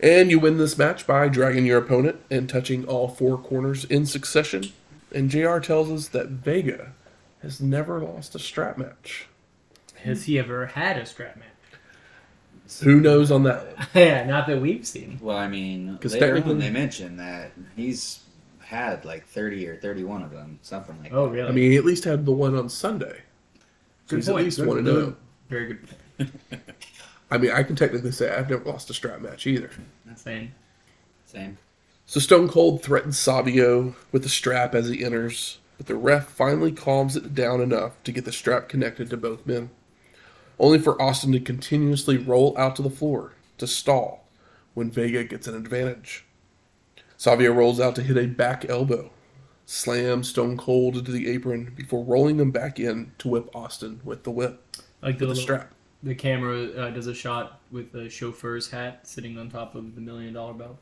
And 0.00 0.30
you 0.30 0.38
win 0.40 0.58
this 0.58 0.76
match 0.78 1.06
by 1.06 1.28
dragging 1.28 1.66
your 1.66 1.78
opponent 1.78 2.20
and 2.30 2.48
touching 2.48 2.84
all 2.86 3.08
four 3.08 3.38
corners 3.38 3.84
in 3.84 4.06
succession. 4.06 4.64
And 5.14 5.28
JR 5.30 5.58
tells 5.58 5.90
us 5.90 6.08
that 6.08 6.28
Vega 6.28 6.92
has 7.42 7.60
never 7.60 8.00
lost 8.00 8.34
a 8.34 8.38
strap 8.38 8.78
match. 8.78 9.26
Has 10.02 10.24
he 10.24 10.38
ever 10.38 10.66
had 10.66 10.96
a 10.96 11.06
strap 11.06 11.36
match? 11.36 11.46
Who 12.82 13.00
knows 13.00 13.30
on 13.30 13.42
that 13.42 13.66
one? 13.76 13.86
yeah, 13.94 14.24
not 14.24 14.46
that 14.46 14.60
we've 14.60 14.86
seen. 14.86 15.18
Well, 15.20 15.36
I 15.36 15.46
mean, 15.48 15.98
'Cause 16.00 16.14
later 16.14 16.26
technically- 16.28 16.52
on 16.52 16.58
they 16.58 16.70
mentioned 16.70 17.18
that 17.20 17.52
he's 17.76 18.20
had 18.60 19.04
like 19.04 19.26
30 19.26 19.68
or 19.68 19.76
31 19.76 20.22
of 20.22 20.30
them, 20.30 20.58
something 20.62 20.96
like 21.02 21.12
Oh, 21.12 21.26
that. 21.26 21.32
really? 21.34 21.48
I 21.48 21.52
mean, 21.52 21.70
he 21.72 21.76
at 21.76 21.84
least 21.84 22.04
had 22.04 22.24
the 22.24 22.32
one 22.32 22.56
on 22.56 22.68
Sunday. 22.70 23.18
So 24.12 24.16
Good 24.16 24.20
he's 24.20 24.28
at 24.28 24.34
least 24.36 24.58
Good- 24.58 24.68
one 24.68 24.78
and 24.78 24.86
good- 24.86 25.04
oh. 25.04 25.16
Very 25.48 25.66
good. 25.66 25.88
point. 26.18 26.30
I 27.30 27.38
mean, 27.38 27.50
I 27.50 27.62
can 27.62 27.76
technically 27.76 28.12
say 28.12 28.30
I've 28.30 28.50
never 28.50 28.64
lost 28.64 28.90
a 28.90 28.94
strap 28.94 29.20
match 29.20 29.46
either. 29.46 29.70
Same. 30.16 30.52
Same. 31.24 31.56
So 32.06 32.20
Stone 32.20 32.48
Cold 32.48 32.82
threatens 32.82 33.18
Savio 33.18 33.94
with 34.12 34.22
the 34.22 34.28
strap 34.28 34.74
as 34.74 34.88
he 34.88 35.02
enters, 35.04 35.58
but 35.78 35.86
the 35.86 35.94
ref 35.94 36.28
finally 36.28 36.72
calms 36.72 37.16
it 37.16 37.34
down 37.34 37.60
enough 37.62 38.02
to 38.04 38.12
get 38.12 38.24
the 38.26 38.32
strap 38.32 38.68
connected 38.68 39.08
to 39.10 39.16
both 39.16 39.46
men. 39.46 39.70
Only 40.58 40.78
for 40.78 41.00
Austin 41.00 41.32
to 41.32 41.40
continuously 41.40 42.18
roll 42.18 42.56
out 42.58 42.76
to 42.76 42.82
the 42.82 42.90
floor 42.90 43.32
to 43.58 43.66
stall 43.66 44.26
when 44.74 44.90
Vega 44.90 45.24
gets 45.24 45.46
an 45.46 45.54
advantage. 45.56 46.24
Savio 47.16 47.52
rolls 47.52 47.80
out 47.80 47.94
to 47.96 48.02
hit 48.02 48.16
a 48.18 48.26
back 48.26 48.68
elbow, 48.68 49.10
slams 49.72 50.28
Stone 50.28 50.58
Cold 50.58 50.96
into 50.98 51.10
the 51.10 51.28
apron 51.28 51.72
before 51.74 52.04
rolling 52.04 52.38
him 52.38 52.50
back 52.50 52.78
in 52.78 53.12
to 53.18 53.28
whip 53.28 53.48
Austin 53.54 54.00
with 54.04 54.22
the 54.22 54.30
whip, 54.30 54.62
Like 55.00 55.18
the 55.18 55.26
with 55.26 55.36
the 55.36 55.40
little, 55.40 55.42
strap. 55.42 55.72
the 56.02 56.14
camera 56.14 56.66
uh, 56.72 56.90
does 56.90 57.06
a 57.06 57.14
shot 57.14 57.60
with 57.70 57.90
the 57.90 58.10
chauffeur's 58.10 58.70
hat 58.70 59.06
sitting 59.06 59.38
on 59.38 59.48
top 59.48 59.74
of 59.74 59.94
the 59.94 60.00
million 60.02 60.34
dollar 60.34 60.52
belt. 60.52 60.76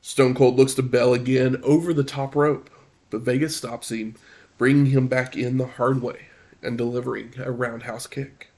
Stone 0.00 0.34
Cold 0.34 0.56
looks 0.56 0.74
to 0.74 0.82
Bell 0.82 1.14
again 1.14 1.60
over 1.62 1.94
the 1.94 2.02
top 2.02 2.34
rope, 2.34 2.68
but 3.10 3.20
Vegas 3.20 3.54
stops 3.54 3.92
him, 3.92 4.16
bringing 4.58 4.86
him 4.86 5.06
back 5.06 5.36
in 5.36 5.58
the 5.58 5.66
hard 5.66 6.02
way 6.02 6.26
and 6.60 6.76
delivering 6.76 7.34
a 7.38 7.52
roundhouse 7.52 8.08
kick. 8.08 8.48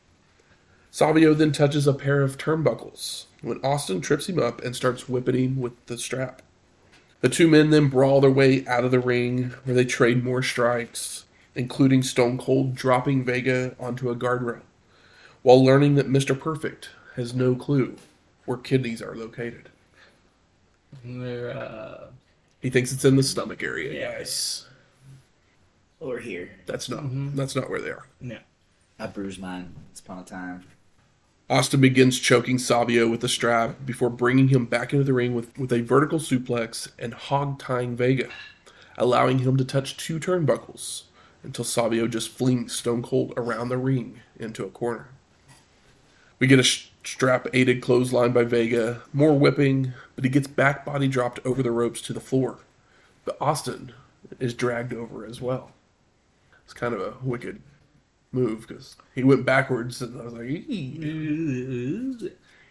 Savio 0.90 1.34
then 1.34 1.52
touches 1.52 1.86
a 1.86 1.92
pair 1.92 2.22
of 2.22 2.38
turnbuckles 2.38 3.26
when 3.42 3.60
Austin 3.62 4.00
trips 4.00 4.26
him 4.26 4.38
up 4.38 4.62
and 4.62 4.74
starts 4.74 5.06
whipping 5.06 5.34
him 5.34 5.60
with 5.60 5.84
the 5.84 5.98
strap. 5.98 6.40
The 7.24 7.30
two 7.30 7.48
men 7.48 7.70
then 7.70 7.88
brawl 7.88 8.20
their 8.20 8.30
way 8.30 8.66
out 8.66 8.84
of 8.84 8.90
the 8.90 9.00
ring 9.00 9.44
where 9.64 9.74
they 9.74 9.86
trade 9.86 10.22
more 10.22 10.42
strikes, 10.42 11.24
including 11.54 12.02
Stone 12.02 12.36
Cold 12.36 12.74
dropping 12.74 13.24
Vega 13.24 13.74
onto 13.80 14.10
a 14.10 14.14
guardrail, 14.14 14.60
while 15.40 15.64
learning 15.64 15.94
that 15.94 16.06
Mr. 16.06 16.38
Perfect 16.38 16.90
has 17.16 17.32
no 17.32 17.54
clue 17.54 17.96
where 18.44 18.58
kidneys 18.58 19.00
are 19.00 19.16
located. 19.16 19.70
They're, 21.02 21.56
uh, 21.56 22.08
He 22.60 22.68
thinks 22.68 22.92
it's 22.92 23.06
in 23.06 23.16
the 23.16 23.22
stomach 23.22 23.62
area, 23.62 23.94
Yeah. 23.98 24.18
guys. 24.18 24.66
Or 26.00 26.18
here. 26.18 26.50
That's 26.66 26.90
not 26.90 27.04
Mhm. 27.04 27.36
that's 27.36 27.56
not 27.56 27.70
where 27.70 27.80
they 27.80 27.88
are. 27.90 28.04
no. 28.20 28.36
I 28.98 29.06
bruised 29.06 29.40
mine 29.40 29.72
once 29.88 30.00
upon 30.00 30.18
a 30.18 30.24
time. 30.26 30.64
Austin 31.54 31.80
begins 31.80 32.18
choking 32.18 32.58
Savio 32.58 33.06
with 33.06 33.20
the 33.20 33.28
strap 33.28 33.76
before 33.86 34.10
bringing 34.10 34.48
him 34.48 34.64
back 34.64 34.92
into 34.92 35.04
the 35.04 35.12
ring 35.12 35.36
with, 35.36 35.56
with 35.56 35.72
a 35.72 35.82
vertical 35.82 36.18
suplex 36.18 36.90
and 36.98 37.14
hog 37.14 37.60
tying 37.60 37.94
Vega, 37.94 38.28
allowing 38.98 39.38
him 39.38 39.56
to 39.56 39.64
touch 39.64 39.96
two 39.96 40.18
turnbuckles 40.18 41.04
until 41.44 41.64
Savio 41.64 42.08
just 42.08 42.30
flings 42.30 42.74
Stone 42.74 43.04
Cold 43.04 43.34
around 43.36 43.68
the 43.68 43.78
ring 43.78 44.18
into 44.36 44.64
a 44.64 44.68
corner. 44.68 45.10
We 46.40 46.48
get 46.48 46.58
a 46.58 46.64
sh- 46.64 46.90
strap 47.04 47.46
aided 47.52 47.80
clothesline 47.80 48.32
by 48.32 48.42
Vega, 48.42 49.02
more 49.12 49.38
whipping, 49.38 49.92
but 50.16 50.24
he 50.24 50.30
gets 50.30 50.48
back 50.48 50.84
body 50.84 51.06
dropped 51.06 51.38
over 51.44 51.62
the 51.62 51.70
ropes 51.70 52.00
to 52.00 52.12
the 52.12 52.18
floor. 52.18 52.58
But 53.24 53.36
Austin 53.40 53.92
is 54.40 54.54
dragged 54.54 54.92
over 54.92 55.24
as 55.24 55.40
well. 55.40 55.70
It's 56.64 56.74
kind 56.74 56.94
of 56.94 57.00
a 57.00 57.14
wicked 57.22 57.62
move 58.34 58.66
because 58.66 58.96
he 59.14 59.24
went 59.24 59.46
backwards, 59.46 60.02
and 60.02 60.20
I 60.20 60.24
was 60.24 60.34
like. 60.34 60.64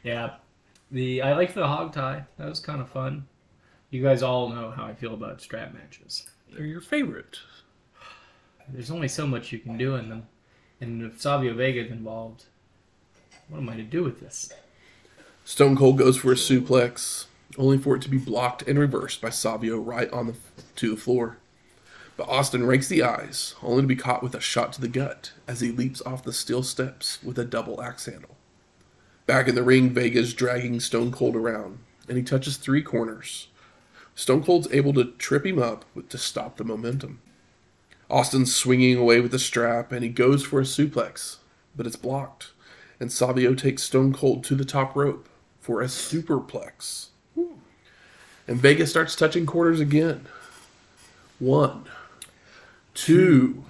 Yeah. 0.03 0.35
The 0.91 1.21
I 1.21 1.33
like 1.33 1.53
the 1.53 1.65
hog 1.67 1.93
tie. 1.93 2.25
That 2.37 2.49
was 2.49 2.59
kind 2.59 2.81
of 2.81 2.89
fun. 2.89 3.25
You 3.89 4.03
guys 4.03 4.21
all 4.21 4.49
know 4.49 4.71
how 4.71 4.85
I 4.85 4.93
feel 4.93 5.13
about 5.13 5.41
strap 5.41 5.73
matches. 5.73 6.27
they're 6.51 6.65
your 6.65 6.81
favorite. 6.81 7.39
There's 8.69 8.91
only 8.91 9.07
so 9.07 9.25
much 9.27 9.51
you 9.51 9.59
can 9.59 9.77
do 9.77 9.95
in 9.95 10.09
them. 10.09 10.27
And 10.81 11.03
if 11.03 11.21
Savio 11.21 11.53
Vega's 11.53 11.91
involved, 11.91 12.45
what 13.49 13.59
am 13.59 13.69
I 13.69 13.75
to 13.75 13.83
do 13.83 14.03
with 14.03 14.19
this? 14.19 14.51
Stone 15.45 15.77
Cold 15.77 15.97
goes 15.97 16.17
for 16.17 16.31
a 16.31 16.35
suplex, 16.35 17.25
only 17.57 17.77
for 17.77 17.95
it 17.95 18.01
to 18.03 18.09
be 18.09 18.17
blocked 18.17 18.63
and 18.63 18.79
reversed 18.79 19.21
by 19.21 19.29
Savio 19.29 19.77
right 19.77 20.11
on 20.11 20.27
the 20.27 20.35
to 20.77 20.89
the 20.89 20.99
floor. 20.99 21.37
But 22.15 22.29
Austin 22.29 22.65
rakes 22.65 22.87
the 22.87 23.03
eyes, 23.03 23.55
only 23.63 23.81
to 23.81 23.87
be 23.87 23.95
caught 23.95 24.21
with 24.21 24.35
a 24.35 24.39
shot 24.39 24.73
to 24.73 24.81
the 24.81 24.87
gut 24.87 25.31
as 25.47 25.61
he 25.61 25.71
leaps 25.71 26.01
off 26.01 26.23
the 26.23 26.33
steel 26.33 26.61
steps 26.61 27.23
with 27.23 27.39
a 27.39 27.45
double 27.45 27.81
axe 27.81 28.05
handle. 28.05 28.37
Back 29.25 29.47
in 29.47 29.55
the 29.55 29.63
ring, 29.63 29.89
Vega's 29.89 30.33
dragging 30.33 30.79
Stone 30.79 31.11
Cold 31.11 31.35
around, 31.35 31.79
and 32.07 32.17
he 32.17 32.23
touches 32.23 32.57
three 32.57 32.83
corners. 32.83 33.47
Stone 34.15 34.43
Cold's 34.43 34.67
able 34.71 34.93
to 34.93 35.05
trip 35.13 35.45
him 35.45 35.57
up 35.57 35.85
to 36.09 36.17
stop 36.17 36.57
the 36.57 36.63
momentum. 36.63 37.19
Austin's 38.09 38.55
swinging 38.55 38.97
away 38.97 39.19
with 39.21 39.31
the 39.31 39.39
strap, 39.39 39.91
and 39.91 40.03
he 40.03 40.09
goes 40.09 40.43
for 40.43 40.59
a 40.59 40.63
suplex, 40.63 41.37
but 41.75 41.87
it's 41.87 41.95
blocked, 41.95 42.51
and 42.99 43.11
Savio 43.11 43.55
takes 43.55 43.81
Stone 43.83 44.13
Cold 44.13 44.43
to 44.43 44.55
the 44.55 44.65
top 44.65 44.95
rope 44.95 45.27
for 45.59 45.81
a 45.81 45.85
superplex. 45.85 47.07
And 48.45 48.59
Vega 48.59 48.85
starts 48.85 49.15
touching 49.15 49.45
corners 49.45 49.79
again. 49.79 50.27
One, 51.39 51.85
two, 52.93 53.63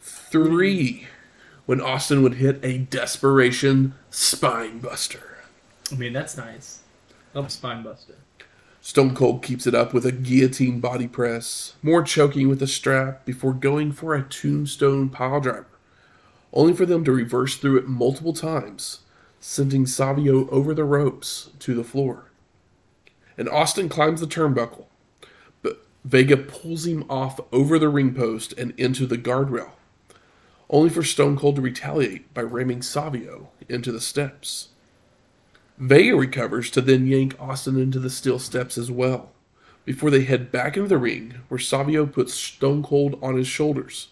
three. 0.00 1.08
When 1.66 1.80
Austin 1.80 2.22
would 2.22 2.34
hit 2.34 2.60
a 2.62 2.78
desperation 2.78 3.94
spine 4.10 4.80
buster. 4.80 5.38
I 5.90 5.94
mean, 5.94 6.12
that's 6.12 6.36
nice. 6.36 6.80
Up 7.34 7.50
spine 7.50 7.82
buster. 7.82 8.16
Stone 8.82 9.14
Cold 9.14 9.42
keeps 9.42 9.66
it 9.66 9.74
up 9.74 9.94
with 9.94 10.04
a 10.04 10.12
guillotine 10.12 10.78
body 10.78 11.08
press, 11.08 11.72
more 11.82 12.02
choking 12.02 12.50
with 12.50 12.58
the 12.58 12.66
strap 12.66 13.24
before 13.24 13.54
going 13.54 13.92
for 13.92 14.14
a 14.14 14.22
tombstone 14.22 15.08
pile 15.08 15.40
driver, 15.40 15.66
only 16.52 16.74
for 16.74 16.84
them 16.84 17.02
to 17.04 17.12
reverse 17.12 17.56
through 17.56 17.78
it 17.78 17.88
multiple 17.88 18.34
times, 18.34 19.00
sending 19.40 19.86
Savio 19.86 20.46
over 20.50 20.74
the 20.74 20.84
ropes 20.84 21.48
to 21.60 21.74
the 21.74 21.82
floor. 21.82 22.30
And 23.38 23.48
Austin 23.48 23.88
climbs 23.88 24.20
the 24.20 24.26
turnbuckle, 24.26 24.84
Vega 26.04 26.36
pulls 26.36 26.86
him 26.86 27.04
off 27.08 27.40
over 27.50 27.78
the 27.78 27.88
ring 27.88 28.14
post 28.14 28.52
and 28.58 28.72
into 28.78 29.06
the 29.06 29.16
guardrail, 29.16 29.70
only 30.68 30.90
for 30.90 31.02
Stone 31.02 31.38
Cold 31.38 31.56
to 31.56 31.62
retaliate 31.62 32.32
by 32.34 32.42
ramming 32.42 32.82
Savio 32.82 33.48
into 33.68 33.90
the 33.90 34.00
steps. 34.00 34.68
Vega 35.78 36.14
recovers 36.14 36.70
to 36.70 36.80
then 36.82 37.06
yank 37.06 37.34
Austin 37.40 37.80
into 37.80 37.98
the 37.98 38.10
steel 38.10 38.38
steps 38.38 38.76
as 38.76 38.90
well, 38.90 39.32
before 39.86 40.10
they 40.10 40.24
head 40.24 40.52
back 40.52 40.76
into 40.76 40.88
the 40.88 40.98
ring 40.98 41.34
where 41.48 41.58
Savio 41.58 42.04
puts 42.04 42.34
Stone 42.34 42.82
Cold 42.82 43.18
on 43.22 43.36
his 43.36 43.46
shoulders 43.46 44.08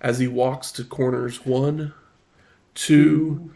as 0.00 0.18
he 0.18 0.26
walks 0.26 0.72
to 0.72 0.84
corners 0.84 1.44
one, 1.44 1.92
two, 2.74 3.50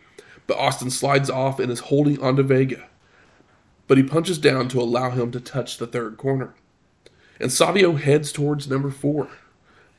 but 0.47 0.59
Austin 0.59 0.91
slides 0.91 1.31
off 1.31 1.59
and 1.59 1.73
is 1.73 1.81
holding 1.81 2.21
onto 2.21 2.43
Vega. 2.43 2.89
But 3.87 3.99
he 3.99 4.05
punches 4.05 4.39
down 4.39 4.69
to 4.69 4.81
allow 4.81 5.11
him 5.11 5.31
to 5.33 5.41
touch 5.41 5.79
the 5.79 5.87
third 5.87 6.17
corner. 6.17 6.55
And 7.41 7.51
Savio 7.51 7.95
heads 7.95 8.33
towards 8.33 8.69
number 8.69 8.91
four, 8.91 9.29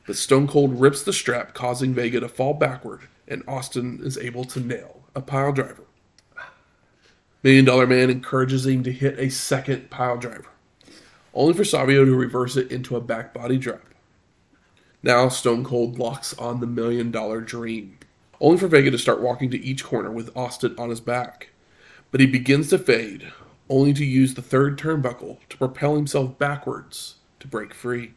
but 0.06 0.16
Stone 0.16 0.46
Cold 0.46 0.80
rips 0.80 1.02
the 1.02 1.12
strap, 1.12 1.54
causing 1.54 1.92
Vega 1.92 2.20
to 2.20 2.28
fall 2.28 2.54
backward, 2.54 3.00
and 3.26 3.42
Austin 3.48 3.98
is 4.04 4.16
able 4.16 4.44
to 4.44 4.60
nail 4.60 5.02
a 5.16 5.20
pile 5.20 5.52
driver. 5.52 5.82
Million 7.42 7.64
Dollar 7.64 7.88
Man 7.88 8.10
encourages 8.10 8.64
him 8.64 8.84
to 8.84 8.92
hit 8.92 9.18
a 9.18 9.28
second 9.28 9.90
pile 9.90 10.16
driver, 10.16 10.50
only 11.34 11.52
for 11.52 11.64
Savio 11.64 12.04
to 12.04 12.14
reverse 12.14 12.56
it 12.56 12.70
into 12.70 12.94
a 12.94 13.00
back 13.00 13.34
body 13.34 13.58
drop. 13.58 13.82
Now 15.02 15.28
Stone 15.28 15.64
Cold 15.64 15.98
locks 15.98 16.38
on 16.38 16.60
the 16.60 16.66
Million 16.68 17.10
Dollar 17.10 17.40
Dream, 17.40 17.98
only 18.40 18.58
for 18.58 18.68
Vega 18.68 18.92
to 18.92 18.98
start 18.98 19.20
walking 19.20 19.50
to 19.50 19.60
each 19.60 19.82
corner 19.82 20.12
with 20.12 20.36
Austin 20.36 20.76
on 20.78 20.90
his 20.90 21.00
back. 21.00 21.48
But 22.12 22.20
he 22.20 22.26
begins 22.26 22.68
to 22.70 22.78
fade, 22.78 23.32
only 23.68 23.92
to 23.94 24.04
use 24.04 24.34
the 24.34 24.42
third 24.42 24.78
turnbuckle 24.78 25.38
to 25.48 25.56
propel 25.56 25.96
himself 25.96 26.38
backwards 26.38 27.16
to 27.42 27.48
break 27.48 27.74
free. 27.74 28.14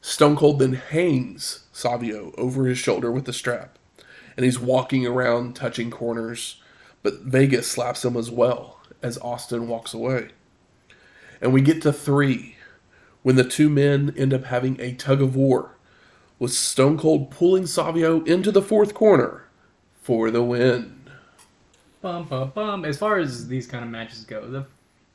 Stone 0.00 0.36
Cold 0.36 0.60
then 0.60 0.74
hangs 0.74 1.64
Savio 1.72 2.32
over 2.38 2.66
his 2.66 2.78
shoulder 2.78 3.10
with 3.10 3.24
the 3.24 3.32
strap, 3.32 3.78
and 4.36 4.44
he's 4.44 4.60
walking 4.60 5.06
around 5.06 5.56
touching 5.56 5.90
corners, 5.90 6.62
but 7.02 7.22
Vega 7.22 7.62
slaps 7.62 8.04
him 8.04 8.16
as 8.16 8.30
well 8.30 8.80
as 9.02 9.18
Austin 9.18 9.66
walks 9.66 9.92
away. 9.92 10.28
And 11.40 11.52
we 11.52 11.60
get 11.60 11.82
to 11.82 11.92
three 11.92 12.56
when 13.22 13.36
the 13.36 13.44
two 13.44 13.68
men 13.68 14.14
end 14.16 14.32
up 14.32 14.44
having 14.44 14.80
a 14.80 14.92
tug 14.94 15.20
of 15.20 15.34
war, 15.34 15.76
with 16.38 16.52
Stone 16.52 16.98
Cold 16.98 17.30
pulling 17.30 17.66
Savio 17.66 18.22
into 18.24 18.52
the 18.52 18.62
fourth 18.62 18.94
corner 18.94 19.44
for 20.02 20.30
the 20.30 20.42
win. 20.42 21.00
Bum 22.02 22.24
bum 22.24 22.52
bum. 22.54 22.84
As 22.84 22.98
far 22.98 23.18
as 23.18 23.48
these 23.48 23.66
kind 23.66 23.82
of 23.82 23.90
matches 23.90 24.24
go, 24.24 24.46
the 24.46 24.66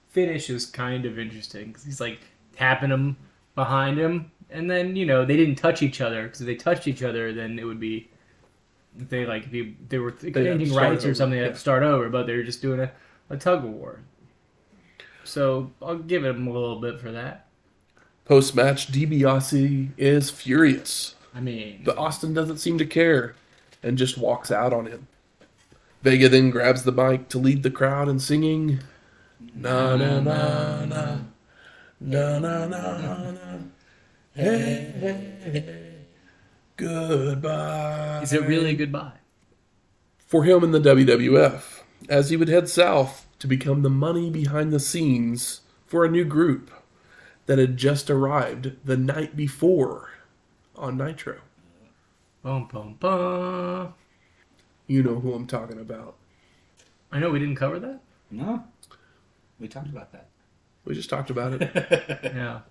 finish 0.09 0.49
is 0.49 0.65
kind 0.65 1.05
of 1.05 1.17
interesting 1.17 1.67
because 1.67 1.85
he's 1.85 2.01
like 2.01 2.19
tapping 2.61 2.91
him 2.91 3.17
behind 3.55 3.97
him, 3.97 4.31
and 4.49 4.69
then 4.69 4.95
you 4.95 5.05
know 5.05 5.25
they 5.25 5.35
didn't 5.35 5.55
touch 5.55 5.81
each 5.81 5.99
other 5.99 6.23
because 6.23 6.41
if 6.41 6.47
they 6.47 6.55
touched 6.55 6.87
each 6.87 7.03
other, 7.03 7.33
then 7.33 7.57
it 7.57 7.63
would 7.63 7.79
be 7.79 8.09
if 8.99 9.09
they 9.09 9.25
like 9.25 9.45
if 9.45 9.53
you, 9.53 9.75
they 9.89 9.97
were 9.97 10.09
exchanging 10.09 10.73
rights 10.73 11.05
or 11.05 11.15
something, 11.15 11.39
they 11.39 11.45
yeah. 11.45 11.51
to 11.51 11.57
start 11.57 11.83
over. 11.83 12.09
But 12.09 12.27
they 12.27 12.35
were 12.35 12.43
just 12.43 12.61
doing 12.61 12.79
a, 12.79 12.91
a 13.29 13.37
tug 13.37 13.65
of 13.65 13.71
war. 13.71 13.99
So 15.23 15.71
I'll 15.81 15.97
give 15.97 16.23
him 16.23 16.47
a 16.47 16.51
little 16.51 16.79
bit 16.79 16.99
for 16.99 17.11
that. 17.11 17.47
Post 18.25 18.55
match, 18.55 18.91
DiBiase 18.91 19.91
is 19.97 20.29
furious, 20.29 21.15
I 21.33 21.41
mean, 21.41 21.81
but 21.83 21.97
Austin 21.97 22.33
doesn't 22.33 22.57
seem 22.57 22.77
to 22.77 22.85
care 22.85 23.35
and 23.83 23.97
just 23.97 24.17
walks 24.17 24.51
out 24.51 24.71
on 24.73 24.85
him. 24.85 25.07
Vega 26.01 26.29
then 26.29 26.49
grabs 26.49 26.83
the 26.83 26.91
mic 26.91 27.29
to 27.29 27.37
lead 27.37 27.63
the 27.63 27.71
crowd 27.71 28.07
in 28.07 28.19
singing 28.19 28.79
Na 29.55 29.95
na 29.95 30.19
na 30.19 30.85
na 30.85 31.17
na 32.01 32.39
na 32.39 32.65
na 32.67 32.97
na 33.31 33.57
Hey, 34.33 34.91
hey, 34.99 35.51
hey 35.51 35.93
Goodbye. 36.77 38.21
is 38.23 38.33
it 38.33 38.41
really 38.43 38.75
goodbye? 38.75 39.13
for 40.25 40.45
him 40.45 40.63
in 40.63 40.71
the 40.71 40.79
WWF, 40.79 41.81
as 42.07 42.29
he 42.29 42.37
would 42.37 42.47
head 42.47 42.69
south 42.69 43.27
to 43.37 43.47
become 43.47 43.81
the 43.81 43.89
money 43.89 44.29
behind 44.29 44.71
the 44.71 44.79
scenes 44.79 45.59
for 45.85 46.05
a 46.05 46.09
new 46.09 46.23
group 46.23 46.71
that 47.47 47.59
had 47.59 47.75
just 47.75 48.09
arrived 48.09 48.71
the 48.85 48.95
night 48.95 49.35
before 49.35 50.09
on 50.77 50.95
Nitro. 50.97 51.39
Bum 52.43 52.69
bum 52.71 52.95
bum. 52.97 53.93
You 54.87 55.03
know 55.03 55.19
who 55.19 55.33
I'm 55.33 55.45
talking 55.47 55.79
about. 55.79 56.15
I 57.11 57.19
know 57.19 57.29
we 57.29 57.39
didn't 57.39 57.57
cover 57.57 57.77
that. 57.79 57.99
No, 58.31 58.63
we 59.59 59.67
talked 59.67 59.89
about 59.89 60.13
that. 60.13 60.29
We 60.85 60.95
just 60.95 61.09
talked 61.09 61.29
about 61.29 61.53
it. 61.53 62.21
Yeah. 62.35 62.61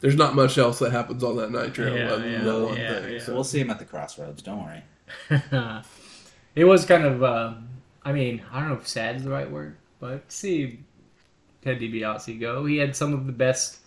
There's 0.00 0.16
not 0.16 0.34
much 0.34 0.56
else 0.56 0.78
that 0.78 0.92
happens 0.92 1.22
on 1.22 1.36
that 1.36 1.50
Nitro 1.52 1.94
Yeah, 1.94 2.16
yeah, 2.24 2.42
that 2.42 2.60
one 2.62 2.76
yeah, 2.76 3.00
thing. 3.00 3.12
yeah. 3.12 3.18
So 3.20 3.34
We'll 3.34 3.44
see 3.44 3.60
him 3.60 3.68
at 3.70 3.78
the 3.78 3.84
crossroads. 3.84 4.40
Don't 4.42 4.64
worry. 4.64 4.82
it 6.54 6.64
was 6.64 6.86
kind 6.86 7.04
of, 7.04 7.22
uh, 7.22 7.52
I 8.02 8.12
mean, 8.12 8.42
I 8.50 8.60
don't 8.60 8.70
know 8.70 8.76
if 8.76 8.88
sad 8.88 9.16
is 9.16 9.24
the 9.24 9.30
right 9.30 9.50
word, 9.50 9.76
but 10.00 10.30
see 10.32 10.80
Ted 11.62 11.80
DiBiase 11.80 12.40
go. 12.40 12.64
He 12.64 12.78
had 12.78 12.96
some 12.96 13.12
of 13.12 13.26
the 13.26 13.32
best, 13.32 13.80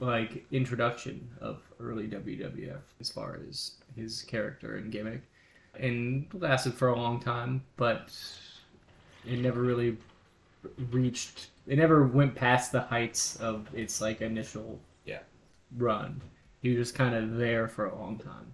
like, 0.00 0.44
introduction 0.50 1.28
of 1.40 1.62
early 1.80 2.08
WWF 2.08 2.80
as 3.00 3.08
far 3.08 3.38
as 3.48 3.72
his 3.94 4.22
character 4.22 4.76
and 4.76 4.90
gimmick, 4.90 5.22
and 5.78 6.26
lasted 6.34 6.74
for 6.74 6.88
a 6.88 6.96
long 6.96 7.20
time, 7.20 7.62
but 7.76 8.12
it 9.24 9.38
never 9.38 9.60
really 9.62 9.96
reached. 10.90 11.50
It 11.68 11.76
never 11.76 12.06
went 12.06 12.34
past 12.34 12.72
the 12.72 12.80
heights 12.80 13.36
of 13.36 13.68
its 13.74 14.00
like 14.00 14.20
initial 14.22 14.80
Yeah. 15.04 15.20
run. 15.76 16.20
He 16.62 16.70
was 16.70 16.78
just 16.88 16.94
kind 16.96 17.14
of 17.14 17.36
there 17.36 17.68
for 17.68 17.86
a 17.86 17.96
long 17.98 18.18
time. 18.18 18.52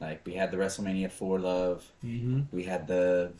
Like 0.00 0.24
we 0.24 0.34
had 0.34 0.50
the 0.50 0.56
WrestleMania 0.56 1.10
Four 1.10 1.38
Love. 1.40 1.84
Mm-hmm. 2.04 2.42
We 2.56 2.62
had 2.64 2.86
the 2.86 3.32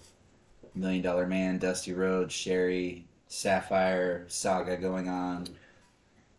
Million 0.75 1.03
Dollar 1.03 1.27
Man, 1.27 1.59
Dusty 1.59 1.93
Rhodes, 1.93 2.35
Sherri, 2.35 3.07
Sapphire 3.29 4.25
saga 4.29 4.77
going 4.77 5.09
on, 5.09 5.47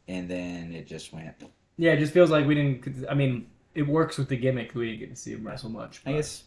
and 0.08 0.30
then 0.30 0.74
it 0.74 0.88
just 0.88 1.14
went. 1.14 1.36
Yeah, 1.78 1.92
it 1.94 2.00
just 2.00 2.14
feels 2.14 2.30
like 2.32 2.46
we 2.46 2.56
didn't. 2.56 3.06
I 3.10 3.14
mean, 3.14 3.48
it 3.76 3.84
works 3.84 4.18
with 4.18 4.30
the 4.30 4.38
gimmick. 4.38 4.74
We 4.76 4.88
didn't 4.88 5.00
get 5.00 5.10
to 5.12 5.16
see 5.16 5.32
him 5.34 5.46
wrestle 5.46 5.70
much. 5.70 6.02
I 6.06 6.14
guess 6.14 6.44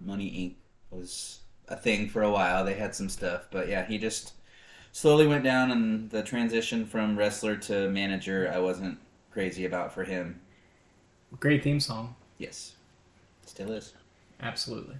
Money 0.00 0.30
Inc. 0.92 0.96
was 0.96 1.40
a 1.68 1.76
thing 1.76 2.08
for 2.08 2.22
a 2.22 2.30
while. 2.30 2.64
They 2.64 2.74
had 2.74 2.94
some 2.94 3.08
stuff, 3.08 3.46
but 3.50 3.68
yeah, 3.68 3.84
he 3.86 3.98
just 3.98 4.32
slowly 4.94 5.26
went 5.26 5.42
down, 5.42 5.72
and 5.72 6.08
the 6.10 6.22
transition 6.22 6.86
from 6.86 7.18
wrestler 7.18 7.56
to 7.56 7.90
manager, 7.90 8.48
I 8.54 8.60
wasn't 8.60 8.96
crazy 9.32 9.64
about 9.64 9.92
for 9.92 10.04
him. 10.04 10.40
great 11.40 11.64
theme 11.64 11.80
song. 11.80 12.14
Yes, 12.38 12.76
still 13.44 13.72
is. 13.72 13.92
Absolutely. 14.40 14.96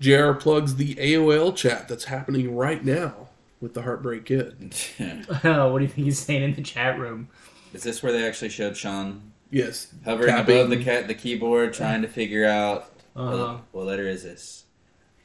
JR 0.00 0.32
plugs 0.32 0.76
the 0.76 0.94
AOL 0.94 1.54
chat 1.54 1.86
that's 1.86 2.04
happening 2.04 2.56
right 2.56 2.82
now 2.82 3.28
with 3.60 3.74
the 3.74 3.82
Heartbreak 3.82 4.24
Kid. 4.24 4.74
what 5.42 5.78
do 5.78 5.84
you 5.84 5.88
think 5.88 6.06
he's 6.06 6.18
saying 6.18 6.42
in 6.42 6.54
the 6.54 6.62
chat 6.62 6.98
room? 6.98 7.28
is 7.74 7.82
this 7.82 8.02
where 8.02 8.10
they 8.12 8.26
actually 8.26 8.48
showed 8.48 8.76
Shawn 8.76 9.32
Yes. 9.50 9.92
hovering 10.04 10.30
tapping. 10.30 10.56
above 10.56 10.70
the 10.70 10.82
cat 10.82 11.06
the 11.08 11.14
keyboard, 11.14 11.74
trying 11.74 12.00
to 12.02 12.08
figure 12.08 12.46
out 12.46 12.90
Uh, 13.14 13.28
what, 13.36 13.60
what 13.72 13.86
letter 13.86 14.08
is 14.08 14.22
this? 14.22 14.64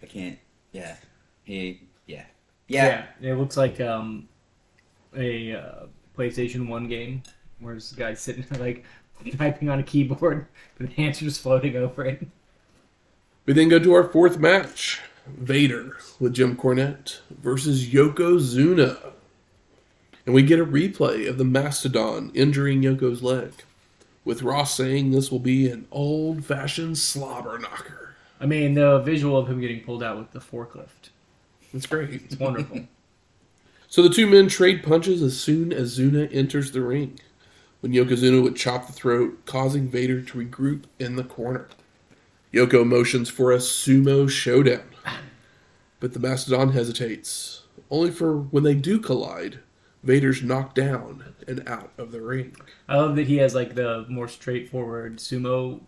I 0.03 0.05
can't. 0.07 0.37
Yeah, 0.73 0.97
he. 1.43 1.84
Yeah, 2.67 2.85
yeah. 2.85 3.05
yeah. 3.21 3.33
it 3.33 3.37
looks 3.37 3.57
like 3.57 3.79
um, 3.79 4.27
a 5.15 5.53
uh, 5.53 5.85
PlayStation 6.17 6.67
One 6.67 6.87
game 6.87 7.23
where 7.59 7.75
this 7.75 7.91
guy's 7.91 8.19
sitting 8.19 8.45
like 8.59 8.83
typing 9.37 9.69
on 9.69 9.79
a 9.79 9.83
keyboard, 9.83 10.47
with 10.77 10.95
the 10.95 11.03
answers 11.03 11.37
floating 11.37 11.75
over 11.75 12.05
it. 12.05 12.27
We 13.45 13.53
then 13.53 13.69
go 13.69 13.79
to 13.79 13.93
our 13.93 14.03
fourth 14.03 14.39
match 14.39 15.01
Vader 15.27 15.97
with 16.19 16.33
Jim 16.33 16.55
Cornette 16.55 17.19
versus 17.29 17.87
Yokozuna. 17.87 18.97
And 20.25 20.33
we 20.33 20.41
get 20.41 20.59
a 20.59 20.65
replay 20.65 21.29
of 21.29 21.37
the 21.37 21.45
Mastodon 21.45 22.31
injuring 22.33 22.81
Yoko's 22.81 23.21
leg, 23.21 23.51
with 24.23 24.41
Ross 24.41 24.75
saying 24.75 25.11
this 25.11 25.31
will 25.31 25.39
be 25.39 25.69
an 25.69 25.87
old 25.91 26.43
fashioned 26.43 26.97
slobber 26.97 27.59
knocker. 27.59 28.15
I 28.39 28.47
mean, 28.47 28.73
the 28.73 28.99
visual 28.99 29.37
of 29.37 29.47
him 29.47 29.61
getting 29.61 29.81
pulled 29.81 30.01
out 30.01 30.17
with 30.17 30.31
the 30.31 30.39
forklift. 30.39 31.09
It's 31.75 31.85
great. 31.85 32.09
It's 32.09 32.35
wonderful. 32.39 32.87
So 33.87 34.01
the 34.01 34.09
two 34.09 34.27
men 34.27 34.47
trade 34.47 34.83
punches 34.83 35.21
as 35.21 35.39
soon 35.39 35.71
as 35.71 35.99
Zuna 35.99 36.33
enters 36.33 36.71
the 36.71 36.81
ring, 36.81 37.19
when 37.81 37.91
Yokozuna 37.91 38.41
would 38.41 38.55
chop 38.55 38.87
the 38.87 38.93
throat, 38.93 39.45
causing 39.45 39.87
Vader 39.87 40.21
to 40.21 40.37
regroup 40.37 40.85
in 40.99 41.15
the 41.15 41.23
corner. 41.23 41.67
Yoko 42.53 42.87
motions 42.87 43.29
for 43.29 43.51
a 43.51 43.57
sumo 43.57 44.29
showdown, 44.29 44.89
but 45.99 46.13
the 46.13 46.19
Mastodon 46.19 46.71
hesitates, 46.71 47.63
only 47.91 48.11
for 48.11 48.37
when 48.37 48.63
they 48.63 48.73
do 48.73 48.97
collide, 48.97 49.59
Vader's 50.03 50.41
knocked 50.41 50.75
down 50.75 51.35
and 51.47 51.67
out 51.67 51.91
of 51.97 52.11
the 52.11 52.21
ring. 52.21 52.55
I 52.87 52.95
love 52.95 53.17
that 53.17 53.27
he 53.27 53.37
has 53.37 53.53
like 53.53 53.75
the 53.75 54.05
more 54.07 54.29
straightforward 54.29 55.17
sumo 55.17 55.81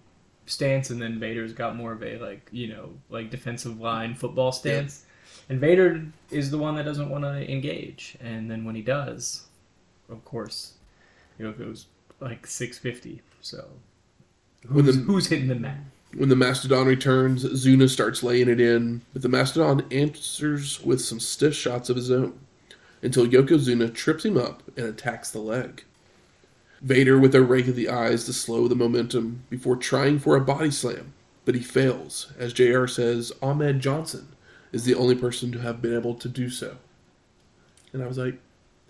stance, 0.46 0.90
and 0.90 1.02
then 1.02 1.20
Vader's 1.20 1.54
got 1.54 1.78
more 1.78 1.94
of 1.94 2.04
a 2.04 2.18
like 2.18 2.50
you 2.52 2.68
know 2.68 2.90
like 3.10 3.30
defensive 3.30 3.80
line 3.80 4.14
football 4.14 4.52
stance. 4.52 5.06
And 5.50 5.60
Vader 5.60 6.06
is 6.30 6.52
the 6.52 6.58
one 6.58 6.76
that 6.76 6.84
doesn't 6.84 7.10
want 7.10 7.24
to 7.24 7.50
engage, 7.50 8.18
and 8.20 8.52
then 8.52 8.66
when 8.66 8.76
he 8.76 8.82
does, 8.82 9.48
of 10.10 10.24
course, 10.26 10.74
you 11.38 11.46
know, 11.46 11.52
it 11.52 11.60
goes 11.60 11.88
like 12.20 12.46
six 12.46 12.78
fifty. 12.78 13.22
So 13.42 13.66
When 14.68 14.86
who's, 14.86 14.98
the, 14.98 15.02
who's 15.04 15.28
hitting 15.28 15.48
the 15.48 15.56
mat? 15.56 15.78
when 16.16 16.30
the 16.30 16.36
Mastodon 16.36 16.88
returns, 16.88 17.44
Zuna 17.46 17.90
starts 17.90 18.24
laying 18.24 18.50
it 18.50 18.60
in, 18.60 19.02
but 19.14 19.22
the 19.22 19.30
Mastodon 19.30 19.86
answers 19.92 20.82
with 20.84 21.02
some 21.02 21.20
stiff 21.20 21.54
shots 21.54 21.90
of 21.90 21.96
his 21.96 22.12
own, 22.12 22.38
until 23.02 23.28
Yokozuna 23.28 23.94
trips 23.94 24.26
him 24.26 24.38
up 24.38 24.64
and 24.76 24.86
attacks 24.86 25.32
the 25.32 25.40
leg. 25.40 25.84
Vader 26.82 27.18
with 27.18 27.34
a 27.36 27.42
rake 27.42 27.68
of 27.68 27.76
the 27.76 27.90
eyes 27.90 28.26
to 28.26 28.34
slow 28.34 28.68
the 28.68 28.76
momentum 28.76 29.44
before 29.50 29.76
trying 29.76 30.20
for 30.20 30.36
a 30.36 30.42
body 30.42 30.72
slam, 30.72 31.14
but 31.46 31.56
he 31.56 31.62
fails, 31.62 32.32
as 32.38 32.54
JR 32.54 32.86
says 32.88 33.32
Ahmed 33.42 33.80
Johnson 33.80 34.28
is 34.72 34.84
the 34.86 34.96
only 34.96 35.16
person 35.16 35.52
to 35.52 35.60
have 35.60 35.82
been 35.82 35.94
able 35.96 36.16
to 36.16 36.28
do 36.30 36.50
so. 36.50 36.78
And 37.94 38.04
I 38.04 38.08
was 38.08 38.18
like, 38.18 38.40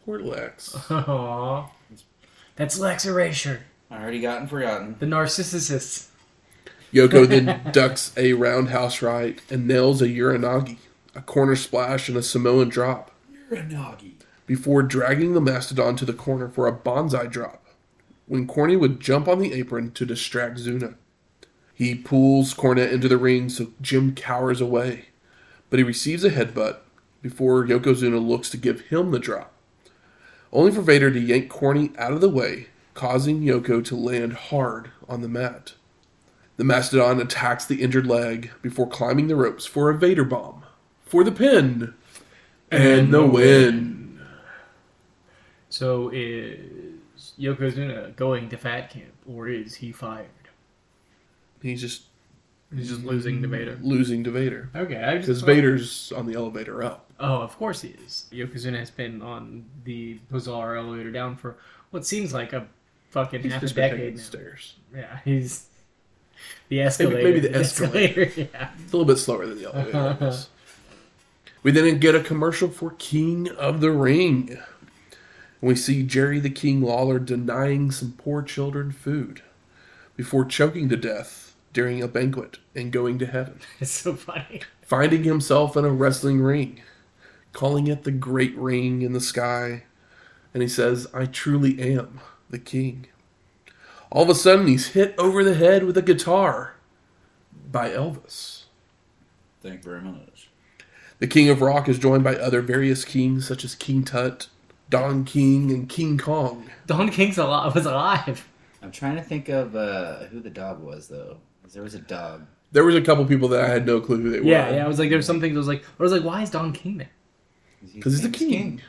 poor 0.03 0.19
Lex. 0.19 0.73
Aww. 0.73 1.69
That's 2.55 2.80
Lex 2.80 3.05
Erasure, 3.05 3.61
I 3.91 4.01
Already 4.01 4.19
gotten 4.19 4.47
forgotten. 4.47 4.95
the 4.99 5.05
narcissist. 5.05 6.07
Yoko 6.93 7.28
then 7.28 7.69
ducks 7.73 8.13
a 8.17 8.34
roundhouse 8.34 9.01
right 9.01 9.39
and 9.49 9.67
nails 9.67 10.01
a 10.01 10.07
Uranage, 10.07 10.78
a 11.13 11.21
corner 11.21 11.55
splash, 11.55 12.07
and 12.09 12.17
a 12.17 12.23
Samoan 12.23 12.69
drop 12.69 13.11
Uranage. 13.51 14.13
before 14.47 14.82
dragging 14.84 15.34
the 15.34 15.41
Mastodon 15.41 15.95
to 15.97 16.05
the 16.05 16.13
corner 16.13 16.47
for 16.49 16.65
a 16.67 16.71
banzai 16.73 17.28
drop. 17.28 17.63
When 18.25 18.47
Corny 18.47 18.75
would 18.75 18.99
jump 18.99 19.28
on 19.28 19.39
the 19.39 19.53
apron 19.53 19.91
to 19.91 20.05
distract 20.05 20.57
Zuna, 20.59 20.95
he 21.73 21.93
pulls 21.95 22.53
Cornette 22.53 22.91
into 22.91 23.07
the 23.07 23.17
ring 23.17 23.47
so 23.49 23.67
Jim 23.82 24.15
cowers 24.15 24.59
away, 24.59 25.05
but 25.70 25.80
he 25.80 25.84
receives 25.84 26.24
a 26.24 26.30
headbutt 26.30 26.78
before 27.22 27.65
Yokozuna 27.65 28.26
looks 28.26 28.49
to 28.51 28.57
give 28.57 28.82
him 28.82 29.11
the 29.11 29.20
drop, 29.20 29.53
only 30.53 30.72
for 30.72 30.82
Vader 30.82 31.11
to 31.11 31.20
yank 31.20 31.49
Corny 31.49 31.91
out 31.97 32.13
of 32.13 32.22
the 32.22 32.30
way, 32.30 32.68
causing 32.93 33.41
Yoko 33.41 33.84
to 33.86 33.95
land 33.95 34.34
hard 34.34 34.91
on 35.07 35.22
the 35.22 35.28
mat. 35.28 35.74
The 36.57 36.63
Mastodon 36.63 37.22
attacks 37.22 37.65
the 37.65 37.82
injured 37.84 38.07
leg 38.07 38.51
before 38.61 38.88
climbing 38.88 39.28
the 39.28 39.36
ropes 39.36 39.65
for 39.65 39.89
a 39.89 39.97
Vader 39.97 40.24
bomb, 40.24 40.63
for 41.05 41.24
the 41.24 41.32
pin, 41.32 41.93
and, 42.72 43.13
the 43.13 43.26
win. 43.26 44.20
So 45.70 46.09
is 46.13 47.34
Yokozuna 47.39 48.15
going 48.15 48.49
to 48.49 48.57
Fat 48.57 48.89
Camp, 48.89 49.13
or 49.28 49.47
is 49.47 49.76
he 49.76 49.91
fired? 49.91 50.28
He's 51.61 51.82
just 51.82 52.03
He's 52.76 52.89
just 52.89 53.03
losing 53.05 53.41
to 53.41 53.47
Vader. 53.47 53.78
losing 53.82 54.24
to 54.26 54.32
Vader. 54.32 54.70
Okay, 54.76 55.01
I 55.01 55.15
just 55.15 55.28
Because 55.28 55.41
Vader's 55.41 56.11
on 56.11 56.26
the 56.26 56.34
elevator 56.36 56.84
up. 56.84 57.05
Oh, 57.20 57.38
of 57.41 57.57
course 57.57 57.82
he 57.82 57.95
is. 58.05 58.26
Yokozuna 58.32 58.78
has 58.80 58.91
been 58.91 59.22
on 59.22 59.63
the 59.86 60.20
bizarre 60.30 60.76
elevator 60.76 61.11
down 61.11 61.36
for 61.38 61.55
what 61.91 62.05
seems 62.05 62.34
like 62.34 62.51
a 62.53 62.68
fucking 63.11 63.41
He's 63.41 63.53
half 63.53 63.61
a 63.61 63.65
just 63.65 63.76
been 63.76 63.91
decade 63.91 64.13
the 64.15 64.18
now. 64.20 64.24
stairs. 64.24 64.76
Yeah, 64.93 65.20
he's 65.24 65.68
the 66.70 66.82
escalator. 66.82 67.24
maybe 67.24 67.39
the 67.39 67.55
escalator. 67.59 68.24
yeah. 68.36 68.70
It's 68.84 68.93
a 68.93 68.97
little 68.97 69.05
bit 69.05 69.18
slower 69.18 69.45
than 69.47 69.57
the 69.59 69.65
elevator 69.74 70.18
is. 70.28 70.49
We 71.63 71.72
then 71.72 71.99
get 71.99 72.15
a 72.15 72.22
commercial 72.22 72.70
for 72.70 72.91
King 72.99 73.49
of 73.51 73.80
the 73.82 73.91
Ring. 73.91 74.49
And 74.51 74.59
we 75.70 75.76
see 75.76 76.03
Jerry 76.03 76.39
the 76.39 76.49
King 76.49 76.82
Lawler 76.82 77.18
denying 77.18 77.91
some 77.91 78.11
poor 78.18 78.41
children 78.43 78.91
food 78.91 79.41
before 80.15 80.45
choking 80.45 80.89
to 80.89 80.97
death 80.97 81.47
during 81.78 82.01
a 82.01 82.07
banquet 82.07 82.57
and 82.73 82.91
going 82.91 83.19
to 83.19 83.28
heaven, 83.28 83.59
It's 83.80 83.91
so 83.91 84.15
funny. 84.15 84.61
finding 84.82 85.23
himself 85.25 85.78
in 85.78 85.86
a 85.86 85.91
wrestling 85.91 86.41
ring, 86.41 86.82
calling 87.53 87.86
it 87.86 88.03
the 88.03 88.09
great 88.09 88.57
ring 88.57 89.03
in 89.03 89.13
the 89.13 89.21
sky. 89.21 89.84
And 90.55 90.63
he 90.63 90.67
says, 90.69 91.05
I 91.13 91.28
truly 91.28 91.80
am 91.95 92.19
the 92.49 92.57
king. 92.57 93.05
All 94.11 94.23
of 94.23 94.30
a 94.30 94.34
sudden, 94.34 94.65
he's 94.65 94.88
hit 94.88 95.13
over 95.19 95.43
the 95.43 95.53
head 95.53 95.84
with 95.84 95.95
a 95.99 96.01
guitar 96.01 96.73
by 97.71 97.91
Elvis. 97.91 98.63
Thank 99.61 99.86
you 99.86 99.91
very 99.91 100.01
much. 100.01 100.49
The 101.19 101.28
King 101.28 101.47
of 101.49 101.61
Rock 101.61 101.88
is 101.88 101.99
joined 101.99 102.23
by 102.23 102.38
other 102.38 102.61
various 102.61 103.05
kings 103.05 103.47
such 103.47 103.63
as 103.63 103.75
King 103.75 104.03
Tut, 104.03 104.47
Don 104.89 105.25
King, 105.25 105.69
and 105.69 105.88
King 105.88 106.17
Kong. 106.17 106.71
Don 106.88 107.09
King's 107.11 107.38
alive. 107.38 107.75
Was 107.75 107.86
alive. 107.86 108.47
I'm 108.82 108.91
trying 108.91 109.17
to 109.17 109.21
think 109.21 109.49
of 109.49 109.75
uh, 109.75 110.23
who 110.32 110.39
the 110.39 110.49
dog 110.49 110.82
was 110.82 111.07
though. 111.07 111.38
'Cause 111.68 111.74
There 111.74 111.84
was 111.84 111.95
a 111.95 111.99
dog. 111.99 112.45
There 112.72 112.86
was 112.86 112.95
a 112.95 113.01
couple 113.01 113.26
people 113.26 113.49
that 113.49 113.61
I 113.61 113.68
had 113.68 113.86
no 113.86 113.99
clue 113.99 114.22
who 114.22 114.30
they 114.30 114.39
were. 114.39 114.45
Yeah, 114.45 114.74
yeah. 114.76 114.86
I 114.86 114.88
was 114.88 114.99
like, 114.99 115.09
there's 115.09 115.26
some 115.26 115.41
things. 115.41 115.55
I 115.55 115.57
was 115.59 115.68
like, 115.68 115.84
I 115.99 116.03
was 116.03 116.13
like, 116.13 116.24
why 116.24 116.43
is 116.43 116.49
Don 116.49 116.72
King 116.72 116.97
there? 116.97 117.09
Because 117.93 118.13
he's 118.13 118.22
the 118.22 118.30
king. 118.30 118.82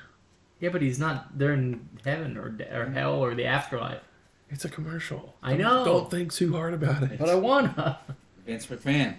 Yeah, 0.60 0.68
but 0.70 0.80
he's 0.80 0.98
not 1.00 1.36
there 1.36 1.52
in 1.52 1.88
heaven 2.04 2.36
or 2.36 2.56
or 2.72 2.86
hell 2.90 3.14
or 3.14 3.34
the 3.34 3.46
afterlife. 3.46 4.00
It's 4.48 4.64
a 4.64 4.68
commercial. 4.68 5.34
I 5.42 5.54
know. 5.56 5.84
Don't 5.84 6.08
think 6.10 6.32
too 6.32 6.52
hard 6.52 6.72
about 6.72 7.02
it. 7.02 7.18
But 7.18 7.28
I 7.28 7.34
wanna. 7.34 7.98
Vince 8.46 8.66
McMahon. 8.66 9.16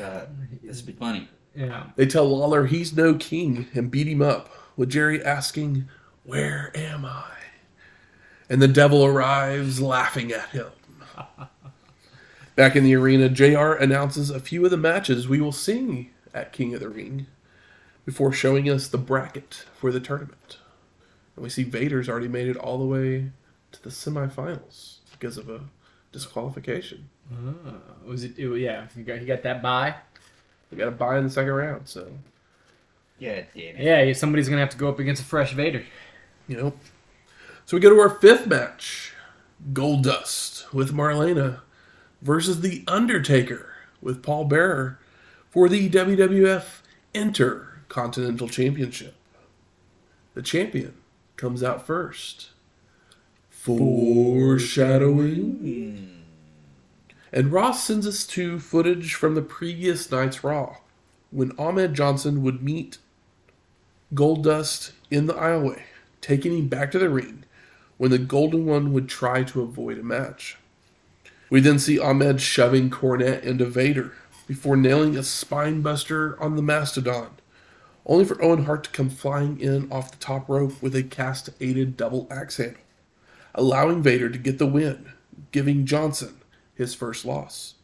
Uh, 0.00 0.26
this 0.62 0.76
would 0.78 0.86
be 0.86 0.92
funny. 0.92 1.28
Yeah. 1.56 1.86
They 1.96 2.06
tell 2.06 2.26
Lawler 2.28 2.66
he's 2.66 2.96
no 2.96 3.14
king 3.14 3.66
and 3.74 3.90
beat 3.90 4.06
him 4.06 4.22
up, 4.22 4.50
with 4.76 4.88
Jerry 4.90 5.22
asking, 5.24 5.88
Where 6.24 6.70
am 6.76 7.04
I? 7.04 7.24
And 8.48 8.62
the 8.62 8.68
devil 8.68 9.04
arrives 9.04 9.80
laughing 9.82 10.30
at 10.32 10.48
him. 10.50 10.68
Back 12.60 12.76
in 12.76 12.84
the 12.84 12.94
arena, 12.94 13.30
JR 13.30 13.72
announces 13.72 14.28
a 14.28 14.38
few 14.38 14.62
of 14.66 14.70
the 14.70 14.76
matches 14.76 15.26
we 15.26 15.40
will 15.40 15.50
see 15.50 16.10
at 16.34 16.52
King 16.52 16.74
of 16.74 16.80
the 16.80 16.90
Ring 16.90 17.26
before 18.04 18.34
showing 18.34 18.68
us 18.68 18.86
the 18.86 18.98
bracket 18.98 19.64
for 19.74 19.90
the 19.90 19.98
tournament. 19.98 20.58
And 21.36 21.42
we 21.42 21.48
see 21.48 21.62
Vader's 21.62 22.06
already 22.06 22.28
made 22.28 22.48
it 22.48 22.58
all 22.58 22.76
the 22.76 22.84
way 22.84 23.30
to 23.72 23.82
the 23.82 23.88
semifinals 23.88 24.96
because 25.12 25.38
of 25.38 25.48
a 25.48 25.62
disqualification. 26.12 27.08
Uh, 27.32 27.52
was 28.04 28.24
it? 28.24 28.38
it- 28.38 28.54
yeah. 28.60 28.88
He 28.94 29.04
got 29.04 29.20
he 29.20 29.24
got 29.24 29.42
that 29.42 29.62
buy. 29.62 29.94
He 30.68 30.76
got 30.76 30.88
a 30.88 30.90
bye 30.90 31.16
in 31.16 31.24
the 31.24 31.30
second 31.30 31.52
round, 31.54 31.88
so 31.88 32.12
Yeah, 33.18 33.40
damn 33.54 33.76
it. 33.76 33.80
Yeah. 34.06 34.12
Somebody's 34.12 34.50
gonna 34.50 34.60
have 34.60 34.68
to 34.68 34.76
go 34.76 34.90
up 34.90 34.98
against 34.98 35.22
a 35.22 35.24
fresh 35.24 35.54
Vader. 35.54 35.82
You 36.46 36.58
know. 36.58 36.72
So 37.64 37.78
we 37.78 37.80
go 37.80 37.88
to 37.88 37.98
our 38.00 38.10
fifth 38.10 38.46
match 38.46 39.14
Goldust 39.72 40.70
with 40.74 40.92
Marlena 40.92 41.60
versus 42.22 42.60
The 42.60 42.84
Undertaker 42.86 43.74
with 44.00 44.22
Paul 44.22 44.44
Bearer 44.44 45.00
for 45.50 45.68
the 45.68 45.90
WWF 45.90 46.80
Intercontinental 47.14 48.48
Championship. 48.48 49.14
The 50.34 50.42
champion 50.42 50.94
comes 51.36 51.62
out 51.62 51.86
first. 51.86 52.50
Foreshadowing. 53.48 56.24
And 57.32 57.52
Ross 57.52 57.84
sends 57.84 58.04
us 58.06 58.26
to 58.28 58.58
footage 58.58 59.12
from 59.14 59.34
the 59.34 59.42
previous 59.42 60.10
night's 60.10 60.42
Raw 60.42 60.78
when 61.30 61.52
Ahmed 61.58 61.94
Johnson 61.94 62.42
would 62.42 62.62
meet 62.62 62.98
Goldust 64.14 64.92
in 65.10 65.26
the 65.26 65.34
aisleway, 65.34 65.82
taking 66.20 66.56
him 66.56 66.68
back 66.68 66.90
to 66.90 66.98
the 66.98 67.08
ring 67.08 67.44
when 67.98 68.10
the 68.10 68.18
Golden 68.18 68.66
One 68.66 68.92
would 68.92 69.08
try 69.08 69.44
to 69.44 69.62
avoid 69.62 69.98
a 69.98 70.02
match. 70.02 70.56
We 71.50 71.58
then 71.58 71.80
see 71.80 71.98
Ahmed 71.98 72.40
shoving 72.40 72.90
Cornette 72.90 73.42
into 73.42 73.66
Vader 73.66 74.12
before 74.46 74.76
nailing 74.76 75.16
a 75.16 75.24
spine 75.24 75.82
buster 75.82 76.40
on 76.40 76.54
the 76.54 76.62
Mastodon, 76.62 77.30
only 78.06 78.24
for 78.24 78.42
Owen 78.42 78.66
Hart 78.66 78.84
to 78.84 78.90
come 78.90 79.10
flying 79.10 79.60
in 79.60 79.90
off 79.90 80.12
the 80.12 80.16
top 80.18 80.48
rope 80.48 80.80
with 80.80 80.94
a 80.94 81.02
cast 81.02 81.50
aided 81.60 81.96
double 81.96 82.28
axe 82.30 82.58
handle, 82.58 82.80
allowing 83.52 84.00
Vader 84.00 84.30
to 84.30 84.38
get 84.38 84.58
the 84.58 84.66
win, 84.66 85.12
giving 85.50 85.86
Johnson 85.86 86.40
his 86.72 86.94
first 86.94 87.24
loss. 87.24 87.74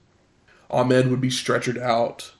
Ahmed 0.70 1.08
would 1.08 1.20
be 1.20 1.28
stretchered 1.28 1.80
out 1.80 2.32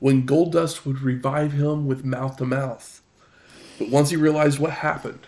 when 0.00 0.26
Goldust 0.26 0.84
would 0.84 1.00
revive 1.00 1.52
him 1.52 1.86
with 1.86 2.04
mouth 2.04 2.36
to 2.38 2.44
mouth. 2.44 3.02
But 3.78 3.88
once 3.88 4.10
he 4.10 4.16
realized 4.16 4.58
what 4.58 4.72
happened, 4.72 5.26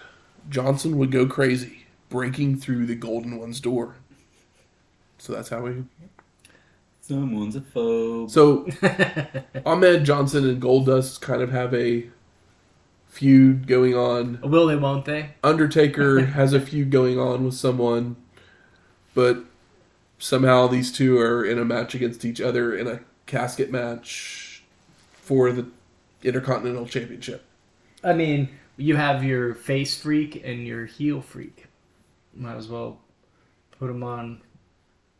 Johnson 0.51 0.99
would 0.99 1.13
go 1.13 1.27
crazy, 1.27 1.87
breaking 2.09 2.59
through 2.59 2.87
the 2.87 2.97
Golden 2.97 3.39
One's 3.39 3.61
door. 3.61 3.97
So 5.25 5.33
that's 5.33 5.49
how 5.49 5.63
we. 5.63 5.85
Someone's 7.01 7.57
a 7.57 7.61
phobe. 7.61 8.31
So 8.31 8.69
Ahmed 9.65 10.05
Johnson 10.05 10.47
and 10.47 10.61
Goldust 10.61 11.23
kind 11.23 11.41
of 11.41 11.51
have 11.51 11.73
a 11.73 12.05
feud 13.09 13.67
going 13.67 13.95
on. 13.95 14.39
Will 14.43 14.67
they? 14.67 14.77
Won't 14.77 15.07
they? 15.07 15.31
Undertaker 15.43 16.27
has 16.27 16.53
a 16.53 16.61
feud 16.61 16.91
going 16.91 17.19
on 17.19 17.43
with 17.43 17.55
someone, 17.55 18.17
but 19.15 19.45
somehow 20.19 20.67
these 20.67 20.93
two 20.93 21.19
are 21.19 21.43
in 21.43 21.59
a 21.59 21.65
match 21.65 21.95
against 21.95 22.27
each 22.27 22.43
other 22.43 22.77
in 22.77 22.87
a 22.87 23.01
casket 23.25 23.73
match 23.73 24.63
for 25.15 25.53
the 25.53 25.67
Intercontinental 26.23 26.85
Championship. 26.85 27.47
I 28.03 28.13
mean, 28.13 28.51
you 28.77 28.97
have 28.97 29.25
your 29.25 29.55
face 29.55 29.99
freak 29.99 30.43
and 30.45 30.67
your 30.67 30.85
heel 30.85 31.23
freak. 31.23 31.69
Might 32.35 32.57
as 32.57 32.69
well 32.69 32.99
put 33.79 33.87
them 33.87 34.03
on 34.03 34.43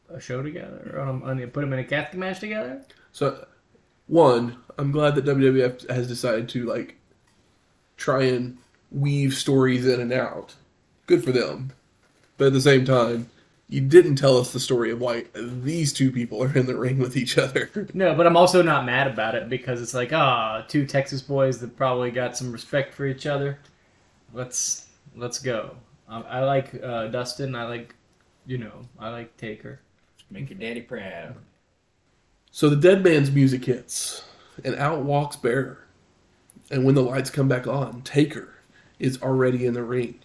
a 0.09 0.21
show 0.21 0.43
together, 0.43 0.93
or 0.95 1.01
on, 1.01 1.23
on, 1.23 1.39
put 1.51 1.61
them 1.61 1.73
in 1.73 1.79
a 1.79 1.85
casket 1.85 2.19
match 2.19 2.41
together. 2.41 2.83
So, 3.13 3.47
one, 4.07 4.57
I'm 4.79 4.93
glad 4.93 5.15
that 5.15 5.25
WWF 5.25 5.89
has 5.91 6.09
decided 6.09 6.49
to 6.51 6.67
like 6.67 6.97
try 7.97 8.25
and 8.25 8.59
weave 8.91 9.35
stories 9.35 9.87
in 9.87 10.01
and 10.01 10.13
out. 10.13 10.55
Good 11.07 11.25
for 11.25 11.33
them. 11.33 11.73
But 12.37 12.49
at 12.49 12.53
the 12.53 12.61
same 12.61 12.85
time, 12.85 13.31
you 13.69 13.81
didn't 13.81 14.17
tell 14.17 14.39
us 14.39 14.53
the 14.53 14.61
story 14.61 14.91
of 14.91 15.01
why 15.01 15.25
these 15.35 15.93
two 15.93 16.11
people 16.13 16.43
are 16.43 16.57
in 16.57 16.67
the 16.67 16.77
ring 16.77 16.99
with 16.99 17.17
each 17.17 17.39
other. 17.39 17.71
No, 17.95 18.15
but 18.15 18.27
I'm 18.27 18.37
also 18.37 18.63
not 18.63 18.85
mad 18.85 19.07
about 19.07 19.35
it 19.35 19.49
because 19.49 19.81
it's 19.81 19.95
like, 19.95 20.13
ah, 20.13 20.65
two 20.69 20.87
Texas 20.87 21.23
boys 21.23 21.61
that 21.61 21.77
probably 21.77 22.11
got 22.11 22.37
some 22.37 22.53
respect 22.53 22.93
for 22.93 23.07
each 23.07 23.27
other. 23.27 23.59
Let's 24.33 24.89
let's 25.17 25.39
go. 25.39 25.77
Um, 26.09 26.25
I 26.29 26.41
like 26.41 26.75
uh, 26.83 27.07
Dustin. 27.09 27.55
I 27.55 27.65
like, 27.65 27.95
you 28.47 28.59
know, 28.59 28.83
I 28.99 29.11
like 29.11 29.37
Taker. 29.37 29.81
Make 30.31 30.51
your 30.51 30.59
daddy 30.59 30.81
proud. 30.81 31.37
So 32.51 32.69
the 32.69 32.77
dead 32.77 33.03
man's 33.03 33.31
music 33.31 33.65
hits, 33.65 34.25
and 34.65 34.75
out 34.77 35.03
walks 35.03 35.37
Bearer. 35.37 35.85
And 36.71 36.85
when 36.85 36.95
the 36.95 37.03
lights 37.03 37.31
come 37.31 37.49
back 37.49 37.67
on, 37.67 38.03
Taker 38.03 38.55
is 38.99 39.21
already 39.21 39.67
in 39.67 39.75
the 39.75 39.83
ring, 39.83 40.21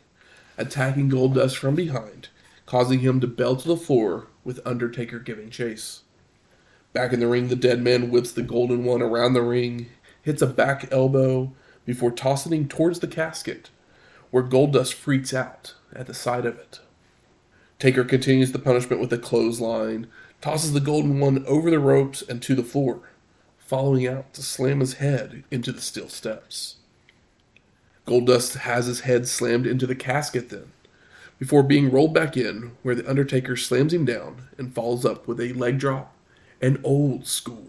attacking 0.57 1.09
Goldust 1.09 1.57
from 1.57 1.75
behind, 1.75 2.29
causing 2.65 2.99
him 2.99 3.19
to 3.19 3.27
belt 3.27 3.61
to 3.61 3.67
the 3.67 3.77
floor 3.77 4.27
with 4.43 4.65
Undertaker 4.65 5.19
giving 5.19 5.49
chase. 5.49 6.03
Back 6.93 7.13
in 7.13 7.19
the 7.19 7.27
ring, 7.27 7.49
the 7.49 7.55
dead 7.55 7.81
man 7.81 8.09
whips 8.09 8.31
the 8.31 8.41
golden 8.41 8.83
one 8.83 9.01
around 9.01 9.33
the 9.33 9.41
ring, 9.41 9.87
hits 10.21 10.41
a 10.41 10.47
back 10.47 10.91
elbow 10.91 11.51
before 11.85 12.11
tossing 12.11 12.53
him 12.53 12.67
towards 12.67 12.99
the 12.99 13.07
casket, 13.07 13.69
where 14.31 14.43
Goldust 14.43 14.93
freaks 14.93 15.33
out 15.33 15.73
at 15.93 16.07
the 16.07 16.13
sight 16.13 16.45
of 16.45 16.57
it. 16.57 16.79
Taker 17.79 18.03
continues 18.03 18.51
the 18.51 18.59
punishment 18.59 19.01
with 19.01 19.13
a 19.13 19.17
clothesline, 19.17 20.07
tosses 20.41 20.73
the 20.73 20.81
golden 20.81 21.21
one 21.21 21.45
over 21.45 21.71
the 21.71 21.79
ropes 21.79 22.21
and 22.21 22.41
to 22.41 22.53
the 22.53 22.63
floor, 22.63 22.99
following 23.57 24.05
out 24.05 24.33
to 24.33 24.43
slam 24.43 24.81
his 24.81 24.95
head 24.95 25.45
into 25.49 25.71
the 25.71 25.79
steel 25.79 26.09
steps. 26.09 26.75
Goldust 28.05 28.57
has 28.57 28.87
his 28.87 29.01
head 29.01 29.29
slammed 29.29 29.65
into 29.65 29.87
the 29.87 29.95
casket 29.95 30.49
then, 30.49 30.73
before 31.37 31.63
being 31.63 31.89
rolled 31.89 32.13
back 32.13 32.35
in, 32.35 32.71
where 32.83 32.95
The 32.95 33.09
Undertaker 33.09 33.55
slams 33.55 33.93
him 33.93 34.03
down 34.03 34.49
and 34.57 34.75
follows 34.75 35.05
up 35.05 35.25
with 35.25 35.39
a 35.39 35.53
leg 35.53 35.77
drop 35.77 36.13
and 36.61 36.81
old 36.83 37.27
school. 37.27 37.67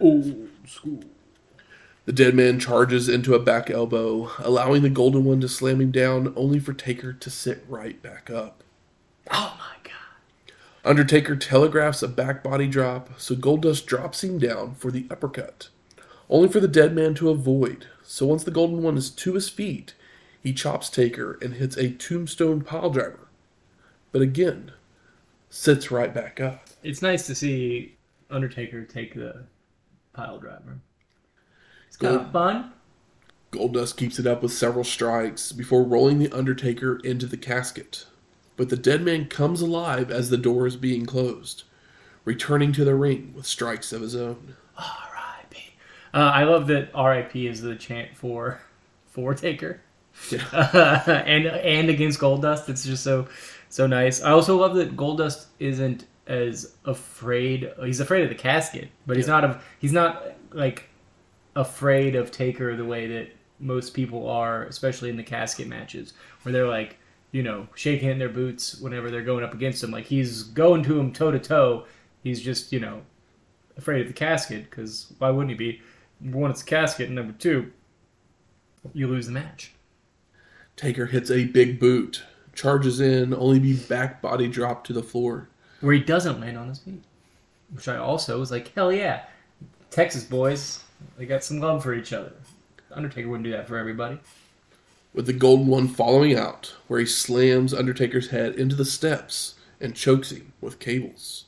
Old 0.00 0.48
school. 0.66 1.04
The 2.04 2.12
dead 2.12 2.34
man 2.34 2.58
charges 2.58 3.08
into 3.08 3.34
a 3.34 3.38
back 3.38 3.70
elbow, 3.70 4.32
allowing 4.38 4.82
the 4.82 4.90
Golden 4.90 5.24
One 5.24 5.40
to 5.40 5.48
slam 5.48 5.80
him 5.80 5.92
down, 5.92 6.32
only 6.34 6.58
for 6.58 6.72
Taker 6.72 7.12
to 7.12 7.30
sit 7.30 7.64
right 7.68 8.02
back 8.02 8.28
up. 8.28 8.63
Oh 9.30 9.56
my 9.58 9.76
god. 9.82 10.54
Undertaker 10.84 11.36
telegraphs 11.36 12.02
a 12.02 12.08
back 12.08 12.42
body 12.42 12.66
drop, 12.66 13.18
so 13.18 13.34
Goldust 13.34 13.86
drops 13.86 14.22
him 14.22 14.38
down 14.38 14.74
for 14.74 14.90
the 14.90 15.06
uppercut, 15.10 15.68
only 16.28 16.48
for 16.48 16.60
the 16.60 16.68
dead 16.68 16.94
man 16.94 17.14
to 17.14 17.30
avoid. 17.30 17.86
So 18.02 18.26
once 18.26 18.44
the 18.44 18.50
Golden 18.50 18.82
One 18.82 18.96
is 18.98 19.10
to 19.10 19.34
his 19.34 19.48
feet, 19.48 19.94
he 20.42 20.52
chops 20.52 20.90
Taker 20.90 21.38
and 21.40 21.54
hits 21.54 21.76
a 21.76 21.90
tombstone 21.90 22.62
piledriver. 22.62 23.20
But 24.12 24.20
again, 24.22 24.72
sits 25.48 25.90
right 25.90 26.12
back 26.12 26.38
up. 26.40 26.68
It's 26.82 27.00
nice 27.00 27.26
to 27.26 27.34
see 27.34 27.96
Undertaker 28.30 28.84
take 28.84 29.14
the 29.14 29.44
pile 30.12 30.38
driver. 30.38 30.78
It's 31.88 31.96
kind 31.96 32.16
Gold- 32.16 32.26
of 32.26 32.32
fun. 32.32 32.72
Goldust 33.52 33.96
keeps 33.96 34.18
it 34.18 34.26
up 34.26 34.42
with 34.42 34.52
several 34.52 34.84
strikes 34.84 35.52
before 35.52 35.82
rolling 35.84 36.18
the 36.18 36.30
Undertaker 36.32 36.96
into 37.04 37.24
the 37.26 37.36
casket. 37.36 38.04
But 38.56 38.68
the 38.68 38.76
dead 38.76 39.02
man 39.02 39.26
comes 39.26 39.60
alive 39.60 40.10
as 40.10 40.30
the 40.30 40.36
door 40.36 40.66
is 40.66 40.76
being 40.76 41.06
closed, 41.06 41.64
returning 42.24 42.72
to 42.74 42.84
the 42.84 42.94
ring 42.94 43.32
with 43.34 43.46
strikes 43.46 43.92
of 43.92 44.00
his 44.02 44.14
own. 44.14 44.54
R.I.P. 44.78 45.58
Uh, 46.12 46.18
I 46.18 46.44
love 46.44 46.66
that 46.68 46.90
R.I.P. 46.94 47.46
is 47.46 47.60
the 47.62 47.74
chant 47.76 48.16
for 48.16 48.60
for 49.10 49.34
Taker, 49.34 49.80
and 50.32 51.46
and 51.46 51.88
against 51.90 52.20
Goldust. 52.20 52.68
It's 52.68 52.84
just 52.84 53.02
so 53.02 53.26
so 53.68 53.86
nice. 53.86 54.22
I 54.22 54.30
also 54.30 54.56
love 54.56 54.74
that 54.76 54.96
Goldust 54.96 55.46
isn't 55.58 56.06
as 56.26 56.74
afraid. 56.84 57.70
He's 57.84 58.00
afraid 58.00 58.22
of 58.22 58.28
the 58.28 58.34
casket, 58.34 58.88
but 59.06 59.16
he's 59.16 59.26
Yeah. 59.26 59.34
not 59.34 59.44
of 59.44 59.64
he's 59.80 59.92
not 59.92 60.24
like 60.52 60.88
afraid 61.56 62.14
of 62.14 62.30
Taker 62.30 62.76
the 62.76 62.84
way 62.84 63.06
that 63.08 63.28
most 63.60 63.94
people 63.94 64.28
are, 64.28 64.64
especially 64.64 65.10
in 65.10 65.16
the 65.16 65.22
casket 65.22 65.66
matches, 65.68 66.12
where 66.42 66.52
they're 66.52 66.68
like, 66.68 66.98
you 67.34 67.42
know, 67.42 67.66
shaking 67.74 68.10
in 68.10 68.18
their 68.20 68.28
boots 68.28 68.78
whenever 68.78 69.10
they're 69.10 69.20
going 69.20 69.42
up 69.42 69.52
against 69.52 69.82
him. 69.82 69.90
Like 69.90 70.04
he's 70.04 70.44
going 70.44 70.84
to 70.84 70.96
him 70.96 71.12
toe 71.12 71.32
to 71.32 71.40
toe. 71.40 71.84
He's 72.22 72.40
just, 72.40 72.72
you 72.72 72.78
know, 72.78 73.02
afraid 73.76 74.02
of 74.02 74.06
the 74.06 74.12
casket 74.12 74.70
because 74.70 75.12
why 75.18 75.30
wouldn't 75.30 75.50
he 75.50 75.56
be? 75.56 75.82
Number 76.20 76.38
one, 76.38 76.52
it's 76.52 76.62
a 76.62 76.64
casket, 76.64 77.06
and 77.06 77.16
number 77.16 77.32
two, 77.32 77.72
you 78.92 79.08
lose 79.08 79.26
the 79.26 79.32
match. 79.32 79.72
Taker 80.76 81.06
hits 81.06 81.28
a 81.28 81.46
big 81.46 81.80
boot, 81.80 82.22
charges 82.54 83.00
in, 83.00 83.34
only 83.34 83.58
be 83.58 83.74
back 83.74 84.22
body 84.22 84.46
dropped 84.46 84.86
to 84.86 84.92
the 84.92 85.02
floor. 85.02 85.48
Where 85.80 85.94
he 85.94 86.00
doesn't 86.00 86.40
land 86.40 86.56
on 86.56 86.68
his 86.68 86.78
feet, 86.78 87.02
which 87.72 87.88
I 87.88 87.96
also 87.96 88.38
was 88.38 88.52
like, 88.52 88.72
hell 88.74 88.92
yeah, 88.92 89.24
Texas 89.90 90.22
boys, 90.22 90.84
they 91.18 91.26
got 91.26 91.42
some 91.42 91.58
love 91.58 91.82
for 91.82 91.94
each 91.94 92.12
other. 92.12 92.32
Undertaker 92.92 93.28
wouldn't 93.28 93.44
do 93.44 93.50
that 93.50 93.66
for 93.66 93.76
everybody. 93.76 94.20
With 95.14 95.26
the 95.26 95.32
Golden 95.32 95.68
One 95.68 95.86
following 95.86 96.36
out, 96.36 96.74
where 96.88 96.98
he 96.98 97.06
slams 97.06 97.72
Undertaker's 97.72 98.28
head 98.30 98.56
into 98.56 98.74
the 98.74 98.84
steps 98.84 99.54
and 99.80 99.94
chokes 99.94 100.30
him 100.32 100.52
with 100.60 100.80
cables. 100.80 101.44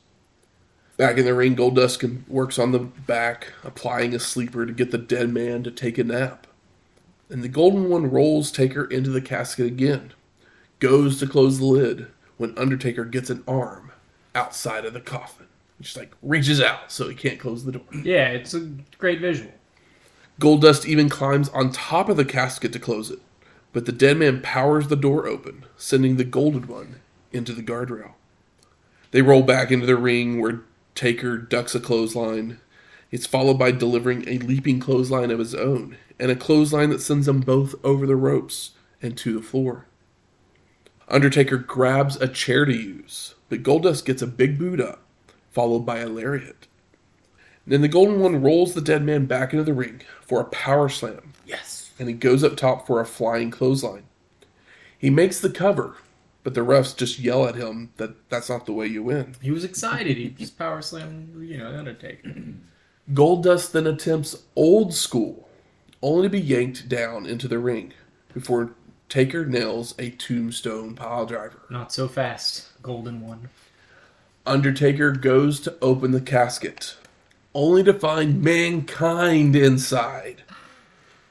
Back 0.95 1.17
in 1.17 1.25
the 1.25 1.33
ring, 1.33 1.55
Goldust 1.55 1.99
can- 1.99 2.25
works 2.27 2.57
on 2.57 2.71
the 2.71 2.79
back, 2.79 3.53
applying 3.63 4.15
a 4.15 4.19
sleeper 4.19 4.65
to 4.65 4.71
get 4.71 4.91
the 4.91 4.97
dead 4.97 5.31
man 5.33 5.63
to 5.63 5.69
take 5.71 5.97
a 5.97 6.03
nap. 6.03 6.47
And 7.29 7.43
the 7.43 7.49
Golden 7.49 7.89
One 7.89 8.09
rolls 8.09 8.51
Taker 8.51 8.85
into 8.85 9.09
the 9.09 9.21
casket 9.21 9.67
again, 9.67 10.13
goes 10.79 11.19
to 11.19 11.27
close 11.27 11.59
the 11.59 11.65
lid 11.65 12.07
when 12.37 12.57
Undertaker 12.57 13.03
gets 13.03 13.29
an 13.29 13.43
arm 13.47 13.91
outside 14.33 14.85
of 14.85 14.93
the 14.93 15.01
coffin. 15.01 15.47
He 15.77 15.83
just 15.83 15.97
like 15.97 16.13
reaches 16.23 16.61
out 16.61 16.91
so 16.91 17.09
he 17.09 17.15
can't 17.15 17.39
close 17.39 17.65
the 17.65 17.73
door. 17.73 17.83
Yeah, 18.01 18.29
it's 18.29 18.53
a 18.53 18.71
great 18.97 19.19
visual. 19.19 19.51
Goldust 20.39 20.85
even 20.85 21.09
climbs 21.09 21.49
on 21.49 21.71
top 21.71 22.09
of 22.09 22.17
the 22.17 22.25
casket 22.25 22.71
to 22.73 22.79
close 22.79 23.11
it, 23.11 23.19
but 23.73 23.85
the 23.85 23.91
dead 23.91 24.17
man 24.17 24.41
powers 24.41 24.87
the 24.87 24.95
door 24.95 25.27
open, 25.27 25.65
sending 25.75 26.17
the 26.17 26.23
Golden 26.23 26.67
One 26.67 26.95
into 27.31 27.53
the 27.53 27.63
guardrail. 27.63 28.13
They 29.11 29.21
roll 29.21 29.43
back 29.43 29.71
into 29.71 29.85
the 29.85 29.95
ring 29.97 30.41
where 30.41 30.61
Taker 30.95 31.37
ducks 31.37 31.75
a 31.75 31.79
clothesline. 31.79 32.59
It's 33.11 33.27
followed 33.27 33.59
by 33.59 33.71
delivering 33.71 34.27
a 34.27 34.39
leaping 34.39 34.79
clothesline 34.79 35.31
of 35.31 35.39
his 35.39 35.55
own, 35.55 35.97
and 36.19 36.31
a 36.31 36.35
clothesline 36.35 36.89
that 36.89 37.01
sends 37.01 37.25
them 37.25 37.39
both 37.41 37.75
over 37.83 38.05
the 38.05 38.15
ropes 38.15 38.71
and 39.01 39.17
to 39.17 39.33
the 39.33 39.41
floor. 39.41 39.85
Undertaker 41.07 41.57
grabs 41.57 42.17
a 42.17 42.27
chair 42.27 42.65
to 42.65 42.73
use, 42.73 43.35
but 43.47 43.63
Goldust 43.63 44.05
gets 44.05 44.21
a 44.21 44.27
big 44.27 44.57
boot 44.59 44.81
up, 44.81 45.03
followed 45.51 45.85
by 45.85 45.99
a 45.99 46.09
lariat. 46.09 46.67
Then 47.65 47.81
the 47.81 47.87
Golden 47.87 48.19
One 48.19 48.41
rolls 48.41 48.73
the 48.73 48.81
dead 48.81 49.03
man 49.03 49.25
back 49.25 49.53
into 49.53 49.63
the 49.63 49.73
ring 49.73 50.01
for 50.21 50.41
a 50.41 50.45
power 50.45 50.89
slam, 50.89 51.33
Yes. 51.45 51.76
And 51.99 52.07
he 52.07 52.13
goes 52.13 52.43
up 52.43 52.55
top 52.55 52.87
for 52.87 52.99
a 52.99 53.05
flying 53.05 53.51
clothesline. 53.51 54.03
He 54.97 55.09
makes 55.09 55.39
the 55.39 55.49
cover, 55.49 55.95
but 56.43 56.53
the 56.53 56.61
refs 56.61 56.95
just 56.95 57.19
yell 57.19 57.45
at 57.45 57.55
him 57.55 57.91
that 57.97 58.29
that's 58.29 58.49
not 58.49 58.65
the 58.65 58.73
way 58.73 58.87
you 58.87 59.03
win. 59.03 59.35
He 59.41 59.51
was 59.51 59.63
excited. 59.63 60.17
He 60.17 60.29
just 60.29 60.57
power 60.57 60.81
slammed, 60.81 61.41
you 61.43 61.57
know, 61.57 61.71
the 61.71 61.79
Undertaker. 61.79 62.33
Goldust 63.13 63.71
then 63.71 63.87
attempts 63.87 64.43
old 64.55 64.93
school, 64.93 65.47
only 66.01 66.23
to 66.23 66.29
be 66.29 66.41
yanked 66.41 66.89
down 66.89 67.25
into 67.25 67.47
the 67.47 67.59
ring 67.59 67.93
before 68.33 68.71
Taker 69.09 69.45
nails 69.45 69.95
a 69.97 70.09
tombstone 70.09 70.93
pile 70.93 71.25
driver. 71.25 71.61
Not 71.69 71.93
so 71.93 72.09
fast, 72.09 72.67
Golden 72.81 73.25
One. 73.25 73.49
Undertaker 74.45 75.11
goes 75.11 75.59
to 75.61 75.77
open 75.81 76.11
the 76.11 76.21
casket, 76.21 76.97
only 77.53 77.83
to 77.83 77.93
find 77.93 78.41
mankind 78.41 79.55
inside, 79.55 80.43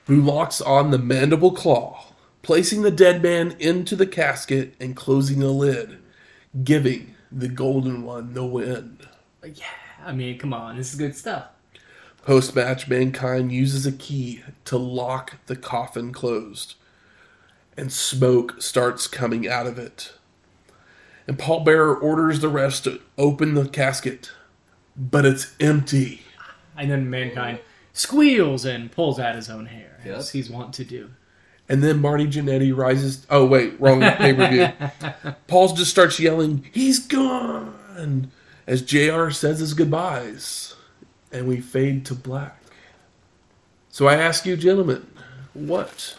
who 0.07 0.21
locks 0.21 0.61
on 0.61 0.91
the 0.91 0.99
mandible 0.99 1.53
claw, 1.53 2.07
placing 2.43 2.83
the 2.83 2.91
dead 2.91 3.23
man 3.23 3.57
into 3.59 3.97
the 3.97 4.07
casket 4.07 4.75
and 4.81 4.97
closing 4.97 5.41
the 5.41 5.51
lid, 5.51 5.99
giving 6.63 7.15
the 7.31 7.49
Golden 7.49 8.05
One 8.05 8.35
the 8.35 8.45
win. 8.45 8.99
Yeah, 9.45 9.65
I 10.05 10.13
mean, 10.13 10.39
come 10.39 10.55
on, 10.55 10.77
this 10.77 10.93
is 10.93 10.99
good 10.99 11.17
stuff. 11.17 11.49
Post 12.23 12.57
match, 12.57 12.89
Mankind 12.89 13.53
uses 13.53 13.87
a 13.87 13.93
key 13.93 14.43
to 14.65 14.77
lock 14.77 15.35
the 15.47 15.57
coffin 15.57 16.13
closed, 16.13 16.75
and 17.77 17.93
smoke 17.93 18.61
starts 18.63 19.07
coming 19.07 19.49
out 19.49 19.67
of 19.67 19.79
it. 19.79 20.13
And 21.29 21.39
Paul 21.39 21.65
Bearer 21.65 21.97
orders 21.97 22.41
the 22.41 22.49
rest 22.49 22.85
to 22.85 23.01
open 23.19 23.55
the 23.55 23.69
casket, 23.69 24.31
but 24.97 25.25
it's 25.25 25.55
empty. 25.59 26.23
And 26.77 26.91
then 26.91 27.11
Mankind 27.11 27.59
squeals 27.97 28.65
and 28.65 28.93
pulls 28.93 29.19
out 29.19 29.35
his 29.35 29.49
own 29.49 29.67
hair, 29.67 29.99
as 30.05 30.31
he's 30.31 30.51
wont 30.51 30.75
to 30.75 30.85
do. 30.85 31.11
And 31.69 31.83
then 31.83 32.01
Marty 32.01 32.27
Jannetty 32.27 32.77
rises. 32.77 33.27
Oh 33.29 33.45
wait, 33.45 33.81
wrong 33.81 34.01
pay 34.19 34.35
per 34.35 34.49
view. 34.49 35.33
Paul 35.49 35.75
just 35.75 35.91
starts 35.91 36.21
yelling, 36.21 36.69
"He's 36.73 37.01
gone!" 37.01 38.31
as 38.67 38.83
JR 38.83 39.31
says 39.31 39.59
his 39.61 39.75
goodbyes, 39.75 40.75
and 41.33 41.49
we 41.49 41.61
fade 41.61 42.05
to 42.07 42.15
black. 42.15 42.63
So 43.89 44.07
I 44.07 44.15
ask 44.15 44.45
you, 44.45 44.57
gentlemen, 44.57 45.07
what 45.55 46.19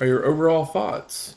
are 0.00 0.06
your 0.06 0.26
overall 0.26 0.64
thoughts 0.64 1.36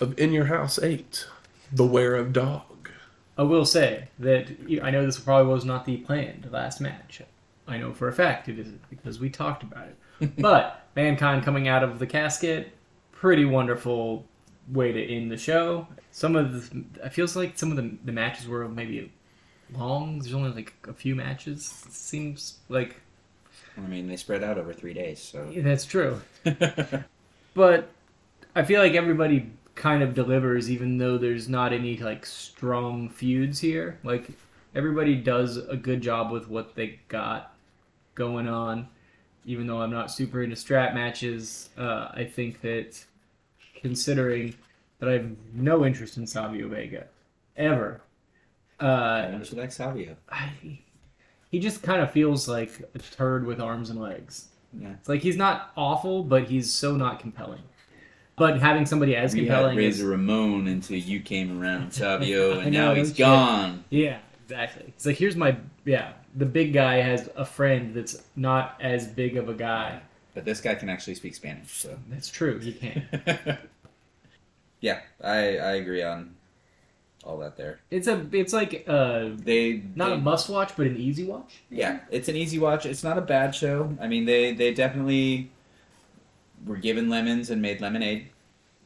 of 0.00 0.18
In 0.18 0.32
Your 0.32 0.46
House 0.46 0.78
Eight? 0.78 1.26
Beware 1.74 2.14
of 2.14 2.32
Dog. 2.32 2.90
I 3.36 3.42
will 3.42 3.64
say 3.64 4.08
that 4.20 4.48
I 4.82 4.90
know 4.90 5.04
this 5.04 5.18
probably 5.18 5.52
was 5.52 5.64
not 5.64 5.84
the 5.84 5.96
planned 5.96 6.48
last 6.52 6.80
match. 6.80 7.20
I 7.66 7.78
know 7.78 7.92
for 7.92 8.08
a 8.08 8.12
fact 8.12 8.48
it 8.48 8.58
isn't 8.58 8.80
because 8.90 9.18
we 9.18 9.30
talked 9.30 9.62
about 9.62 9.88
it. 9.88 10.36
but 10.38 10.86
Mankind 10.96 11.42
coming 11.42 11.68
out 11.68 11.82
of 11.82 11.98
the 11.98 12.06
casket, 12.06 12.72
pretty 13.12 13.44
wonderful 13.44 14.24
way 14.72 14.92
to 14.92 15.02
end 15.02 15.30
the 15.30 15.36
show. 15.36 15.86
Some 16.10 16.36
of 16.36 16.70
the, 16.70 16.84
it 17.04 17.12
feels 17.12 17.36
like 17.36 17.58
some 17.58 17.70
of 17.70 17.76
the, 17.76 17.96
the 18.04 18.12
matches 18.12 18.46
were 18.46 18.68
maybe 18.68 19.12
long. 19.76 20.18
There's 20.18 20.34
only 20.34 20.50
like 20.50 20.74
a 20.88 20.92
few 20.92 21.14
matches. 21.14 21.84
It 21.86 21.92
seems 21.92 22.58
like 22.68 23.00
I 23.76 23.80
mean, 23.80 24.06
they 24.06 24.16
spread 24.16 24.44
out 24.44 24.58
over 24.58 24.72
three 24.72 24.94
days, 24.94 25.20
so. 25.20 25.48
yeah, 25.50 25.62
that's 25.62 25.84
true. 25.84 26.20
but 27.54 27.90
I 28.54 28.62
feel 28.62 28.80
like 28.80 28.94
everybody 28.94 29.50
kind 29.74 30.02
of 30.02 30.14
delivers, 30.14 30.70
even 30.70 30.98
though 30.98 31.18
there's 31.18 31.48
not 31.48 31.72
any 31.72 31.96
like 31.96 32.24
strong 32.24 33.08
feuds 33.08 33.58
here. 33.60 33.98
Like 34.04 34.28
everybody 34.74 35.16
does 35.16 35.56
a 35.56 35.76
good 35.76 36.00
job 36.00 36.30
with 36.30 36.48
what 36.48 36.74
they 36.76 37.00
got 37.08 37.53
going 38.14 38.48
on. 38.48 38.88
Even 39.46 39.66
though 39.66 39.82
I'm 39.82 39.90
not 39.90 40.10
super 40.10 40.42
into 40.42 40.56
strap 40.56 40.94
matches, 40.94 41.68
uh, 41.76 42.08
I 42.12 42.24
think 42.24 42.62
that 42.62 43.04
considering 43.80 44.54
that 44.98 45.08
I 45.08 45.12
have 45.12 45.30
no 45.52 45.84
interest 45.84 46.16
in 46.16 46.26
Savio 46.26 46.68
Vega 46.68 47.06
ever, 47.56 48.00
uh, 48.80 49.38
you 49.50 49.58
like 49.58 49.70
Savio. 49.70 50.16
I, 50.30 50.50
he 51.50 51.58
just 51.58 51.82
kind 51.82 52.00
of 52.00 52.10
feels 52.10 52.48
like 52.48 52.82
a 52.94 52.98
turd 52.98 53.46
with 53.46 53.60
arms 53.60 53.90
and 53.90 54.00
legs. 54.00 54.48
Yeah. 54.78 54.88
It's 54.98 55.08
like 55.08 55.20
he's 55.20 55.36
not 55.36 55.72
awful, 55.76 56.24
but 56.24 56.44
he's 56.44 56.72
so 56.72 56.96
not 56.96 57.20
compelling. 57.20 57.62
But 58.36 58.60
having 58.60 58.86
somebody 58.86 59.14
as 59.14 59.32
We 59.32 59.46
had 59.46 59.48
compelling 59.48 59.78
as 59.78 59.84
Razor 59.84 60.08
Ramon 60.08 60.66
until 60.66 60.96
you 60.98 61.20
came 61.20 61.60
around, 61.60 61.92
Savio, 61.92 62.58
and 62.58 62.72
know, 62.72 62.88
now 62.88 62.94
he's 62.94 63.12
gone. 63.12 63.84
Yeah, 63.90 64.18
exactly. 64.42 64.86
It's 64.88 65.06
like 65.06 65.16
here's 65.16 65.36
my 65.36 65.56
yeah. 65.84 66.12
The 66.34 66.46
big 66.46 66.72
guy 66.72 66.96
has 66.96 67.30
a 67.36 67.44
friend 67.44 67.94
that's 67.94 68.22
not 68.36 68.76
as 68.80 69.06
big 69.06 69.36
of 69.36 69.48
a 69.48 69.54
guy. 69.54 70.00
But 70.34 70.44
this 70.44 70.60
guy 70.60 70.74
can 70.74 70.88
actually 70.88 71.14
speak 71.14 71.34
Spanish, 71.34 71.70
so. 71.70 71.96
That's 72.08 72.28
true. 72.28 72.58
He 72.58 72.72
can. 72.72 73.06
yeah, 74.80 75.00
I 75.22 75.58
I 75.58 75.72
agree 75.74 76.02
on 76.02 76.34
all 77.22 77.38
that 77.38 77.56
there. 77.56 77.80
It's 77.90 78.06
a. 78.06 78.26
It's 78.32 78.52
like 78.52 78.84
uh, 78.88 79.30
They 79.36 79.82
not 79.94 80.08
they, 80.08 80.14
a 80.14 80.18
must 80.18 80.48
watch, 80.48 80.72
but 80.76 80.86
an 80.86 80.96
easy 80.96 81.24
watch. 81.24 81.62
Yeah, 81.70 82.00
it's 82.10 82.28
an 82.28 82.36
easy 82.36 82.58
watch. 82.58 82.84
It's 82.86 83.04
not 83.04 83.18
a 83.18 83.22
bad 83.22 83.54
show. 83.54 83.96
I 84.00 84.08
mean, 84.08 84.24
they 84.24 84.52
they 84.52 84.74
definitely 84.74 85.50
were 86.66 86.76
given 86.76 87.08
lemons 87.08 87.50
and 87.50 87.60
made 87.62 87.80
lemonade. 87.80 88.28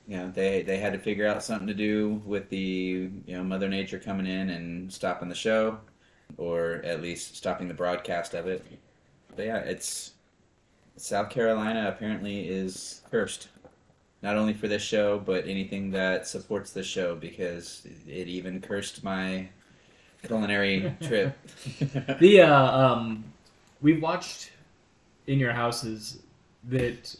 You 0.06 0.16
know, 0.18 0.30
they 0.30 0.62
they 0.62 0.78
had 0.78 0.92
to 0.92 0.98
figure 0.98 1.26
out 1.26 1.42
something 1.42 1.66
to 1.66 1.74
do 1.74 2.22
with 2.24 2.48
the 2.48 3.10
you 3.26 3.36
know 3.36 3.44
Mother 3.44 3.68
Nature 3.68 3.98
coming 3.98 4.26
in 4.26 4.50
and 4.50 4.92
stopping 4.92 5.28
the 5.28 5.34
show, 5.34 5.78
or 6.36 6.80
at 6.84 7.02
least 7.02 7.36
stopping 7.36 7.68
the 7.68 7.74
broadcast 7.74 8.34
of 8.34 8.46
it. 8.46 8.64
But 9.34 9.46
yeah, 9.46 9.58
it's 9.58 10.12
South 10.96 11.30
Carolina 11.30 11.88
apparently 11.88 12.48
is 12.48 13.02
cursed. 13.10 13.48
Not 14.22 14.36
only 14.36 14.52
for 14.52 14.66
this 14.66 14.82
show, 14.82 15.18
but 15.18 15.46
anything 15.46 15.90
that 15.92 16.26
supports 16.26 16.72
this 16.72 16.86
show, 16.86 17.14
because 17.14 17.86
it 18.06 18.26
even 18.26 18.60
cursed 18.60 19.04
my 19.04 19.48
culinary 20.24 20.96
trip. 21.00 21.36
The 22.18 22.40
uh, 22.42 22.78
um, 22.78 23.24
we've 23.80 24.02
watched 24.02 24.50
in 25.28 25.38
your 25.38 25.52
houses 25.52 26.18
that 26.64 27.14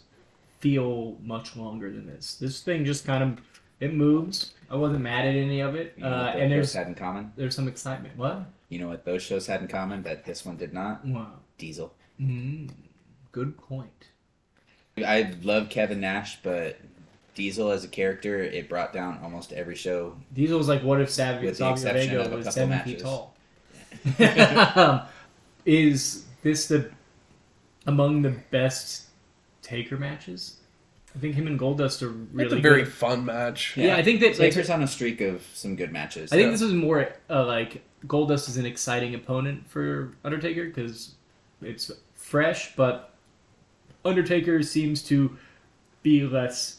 feel 0.59 1.17
much 1.23 1.57
longer 1.57 1.91
than 1.91 2.07
this. 2.07 2.35
This 2.35 2.63
thing 2.63 2.85
just 2.85 3.07
kind 3.07 3.23
of 3.23 3.41
it 3.81 3.95
moves. 3.95 4.55
I 4.70 4.76
wasn't 4.76 5.01
mad 5.03 5.26
at 5.26 5.35
any 5.35 5.61
of 5.61 5.74
it, 5.74 5.95
You 5.97 6.05
know 6.05 6.11
uh, 6.11 6.33
and 6.37 6.51
there's 6.53 6.72
had 6.74 6.87
in 6.89 6.95
common. 6.95 7.33
there's 7.37 7.55
some 7.55 7.68
excitement. 7.68 8.16
What? 8.16 8.43
You 8.68 8.79
know 8.81 8.89
what 8.89 9.05
those 9.05 9.22
shows 9.22 9.47
had 9.47 9.62
in 9.62 9.68
common 9.68 10.03
that 10.03 10.24
this 10.24 10.45
one 10.45 10.57
did 10.57 10.74
not? 10.74 11.05
Wow. 11.07 11.33
Diesel. 11.57 11.95
Mm, 12.20 12.70
good 13.33 13.57
point. 13.57 13.91
I 14.99 15.33
love 15.43 15.70
Kevin 15.70 16.01
Nash, 16.01 16.39
but 16.43 16.79
Diesel 17.35 17.70
as 17.70 17.85
a 17.85 17.89
character, 17.89 18.43
it 18.43 18.68
brought 18.68 18.93
down 18.93 19.20
almost 19.22 19.53
every 19.53 19.76
show. 19.76 20.16
Diesel 20.35 20.59
was 20.59 20.68
like, 20.68 20.83
what 20.83 21.01
if 21.01 21.09
Savio, 21.09 21.47
With 21.49 21.59
the 21.59 21.76
Savio 21.76 22.01
exception 22.01 22.11
Vega 22.11 22.24
of 22.26 22.33
a 22.33 22.37
was 22.37 22.53
seven 22.53 22.79
feet 22.81 23.01
matches. 23.01 23.03
tall? 23.03 23.35
um, 24.76 25.01
is 25.64 26.24
this 26.43 26.66
the 26.68 26.91
among 27.87 28.22
the 28.22 28.35
best 28.51 29.07
Taker 29.62 29.97
matches? 29.97 30.58
I 31.19 31.21
think 31.21 31.35
him 31.35 31.49
and 31.49 31.59
Goldust 31.59 32.01
are 32.03 32.11
really 32.11 32.45
it's 32.45 32.55
a 32.55 32.61
very 32.61 32.85
good. 32.85 32.93
fun 32.93 33.25
match. 33.25 33.77
Yeah, 33.77 33.97
I 33.97 34.05
think 34.05 34.21
that 34.21 34.39
like 34.39 34.53
Taker's 34.53 34.71
on 34.71 34.83
a 34.83 34.87
streak 34.87 35.21
of 35.21 35.45
some 35.53 35.75
good 35.75 35.91
matches. 35.93 36.33
I 36.33 36.37
think 36.37 36.47
Yeah. 36.47 36.51
this 36.53 36.62
is 36.62 36.73
more 36.73 37.12
uh, 37.29 37.45
like 37.45 37.83
Goldust 38.07 38.49
is 38.49 38.57
an 38.57 38.64
exciting 38.64 39.16
opponent 39.16 39.69
for 39.69 40.12
Undertaker 40.25 40.66
because 40.66 41.14
it's 41.61 41.91
fresh, 42.14 42.77
but 42.77 43.14
Undertaker 44.05 44.62
seems 44.62 45.03
to 45.05 45.37
be 46.05 46.23
less 46.25 46.77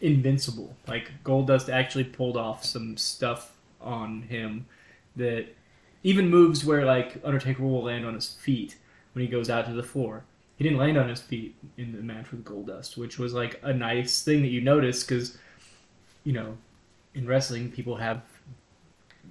invincible. 0.00 0.74
Like 0.88 1.12
Goldust 1.24 1.68
actually 1.72 2.04
pulled 2.04 2.36
off 2.36 2.64
some 2.64 2.96
stuff 2.96 3.52
on 3.80 4.22
him 4.22 4.66
that 5.14 5.46
even 6.02 6.28
moves 6.28 6.64
where 6.64 6.84
like 6.84 7.20
Undertaker 7.24 7.62
will 7.62 7.84
land 7.84 8.04
on 8.04 8.14
his 8.14 8.28
feet 8.34 8.76
when 9.12 9.24
he 9.24 9.30
goes 9.30 9.48
out 9.48 9.66
to 9.66 9.72
the 9.72 9.84
floor. 9.84 10.24
He 10.56 10.64
didn't 10.64 10.78
land 10.78 10.96
on 10.96 11.08
his 11.08 11.20
feet 11.20 11.54
in 11.76 11.92
the 11.92 12.02
match 12.02 12.30
with 12.30 12.44
Goldust, 12.44 12.96
which 12.96 13.18
was 13.18 13.34
like 13.34 13.60
a 13.62 13.72
nice 13.72 14.22
thing 14.22 14.40
that 14.42 14.48
you 14.48 14.60
notice 14.62 15.04
because 15.04 15.36
you 16.24 16.32
know 16.32 16.56
in 17.14 17.26
wrestling 17.26 17.70
people 17.70 17.96
have 17.96 18.22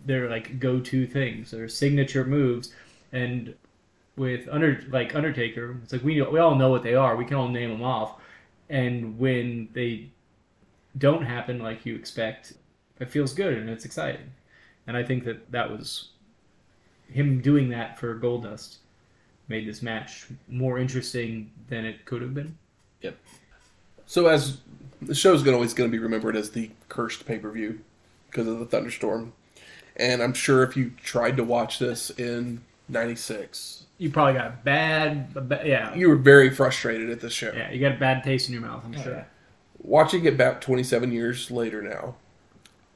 their 0.05 0.29
like 0.29 0.59
go-to 0.59 1.07
things 1.07 1.51
their 1.51 1.67
signature 1.67 2.23
moves 2.23 2.73
and 3.11 3.55
with 4.17 4.47
under 4.51 4.83
like 4.89 5.15
undertaker 5.15 5.77
it's 5.83 5.93
like 5.93 6.03
we 6.03 6.21
we 6.21 6.39
all 6.39 6.55
know 6.55 6.69
what 6.69 6.83
they 6.83 6.95
are. 6.95 7.15
We 7.15 7.25
can 7.25 7.37
all 7.37 7.47
name 7.47 7.69
them 7.69 7.83
off. 7.83 8.19
And 8.69 9.19
when 9.19 9.69
they 9.73 10.09
don't 10.97 11.23
happen 11.23 11.59
like 11.59 11.85
you 11.85 11.95
expect 11.95 12.53
it 12.99 13.09
feels 13.09 13.33
good 13.33 13.53
and 13.53 13.69
it's 13.69 13.85
exciting. 13.85 14.31
And 14.87 14.95
i 14.95 15.03
think 15.03 15.23
that 15.25 15.51
that 15.51 15.69
was 15.71 16.09
him 17.09 17.41
doing 17.41 17.69
that 17.69 17.99
for 17.99 18.19
goldust 18.19 18.77
made 19.47 19.67
this 19.67 19.81
match 19.81 20.25
more 20.47 20.77
interesting 20.79 21.51
than 21.69 21.85
it 21.85 22.05
could 22.05 22.21
have 22.21 22.33
been 22.33 22.57
Yep. 23.01 23.17
So 24.07 24.27
as 24.27 24.57
the 25.01 25.13
show's 25.15 25.43
gonna 25.43 25.57
always 25.57 25.73
going 25.73 25.89
to 25.89 25.95
be 25.95 26.01
remembered 26.01 26.35
as 26.35 26.51
the 26.51 26.71
cursed 26.89 27.25
pay 27.25 27.37
per 27.37 27.51
view 27.51 27.79
because 28.29 28.47
of 28.47 28.59
the 28.59 28.65
thunderstorm, 28.65 29.33
and 29.97 30.21
I'm 30.23 30.33
sure 30.33 30.63
if 30.63 30.75
you 30.75 30.91
tried 31.03 31.37
to 31.37 31.43
watch 31.43 31.77
this 31.79 32.09
in 32.11 32.61
'96, 32.89 33.83
you 33.97 34.09
probably 34.11 34.33
got 34.33 34.63
bad, 34.63 35.27
a 35.35 35.41
ba- 35.41 35.61
yeah 35.65 35.93
you 35.95 36.09
were 36.09 36.15
very 36.15 36.49
frustrated 36.49 37.09
at 37.09 37.19
this 37.19 37.33
show. 37.33 37.51
yeah 37.55 37.71
you 37.71 37.79
got 37.79 37.91
a 37.93 37.99
bad 37.99 38.23
taste 38.23 38.47
in 38.47 38.53
your 38.53 38.61
mouth 38.63 38.83
i'm 38.85 38.95
Oh, 38.97 39.03
sure 39.03 39.13
yeah. 39.13 39.23
Watching 39.79 40.25
it 40.25 40.35
back 40.37 40.61
27 40.61 41.11
years 41.11 41.51
later 41.51 41.81
now, 41.83 42.15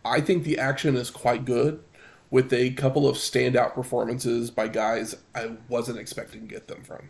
I 0.03 0.21
think 0.21 0.43
the 0.43 0.57
action 0.57 0.95
is 0.95 1.11
quite 1.11 1.45
good 1.45 1.83
with 2.31 2.53
a 2.53 2.71
couple 2.71 3.07
of 3.07 3.15
standout 3.17 3.73
performances 3.73 4.51
by 4.51 4.67
guys 4.67 5.15
I 5.33 5.53
wasn't 5.67 5.97
expecting 5.99 6.41
to 6.41 6.47
get 6.47 6.67
them 6.67 6.83
from. 6.83 7.09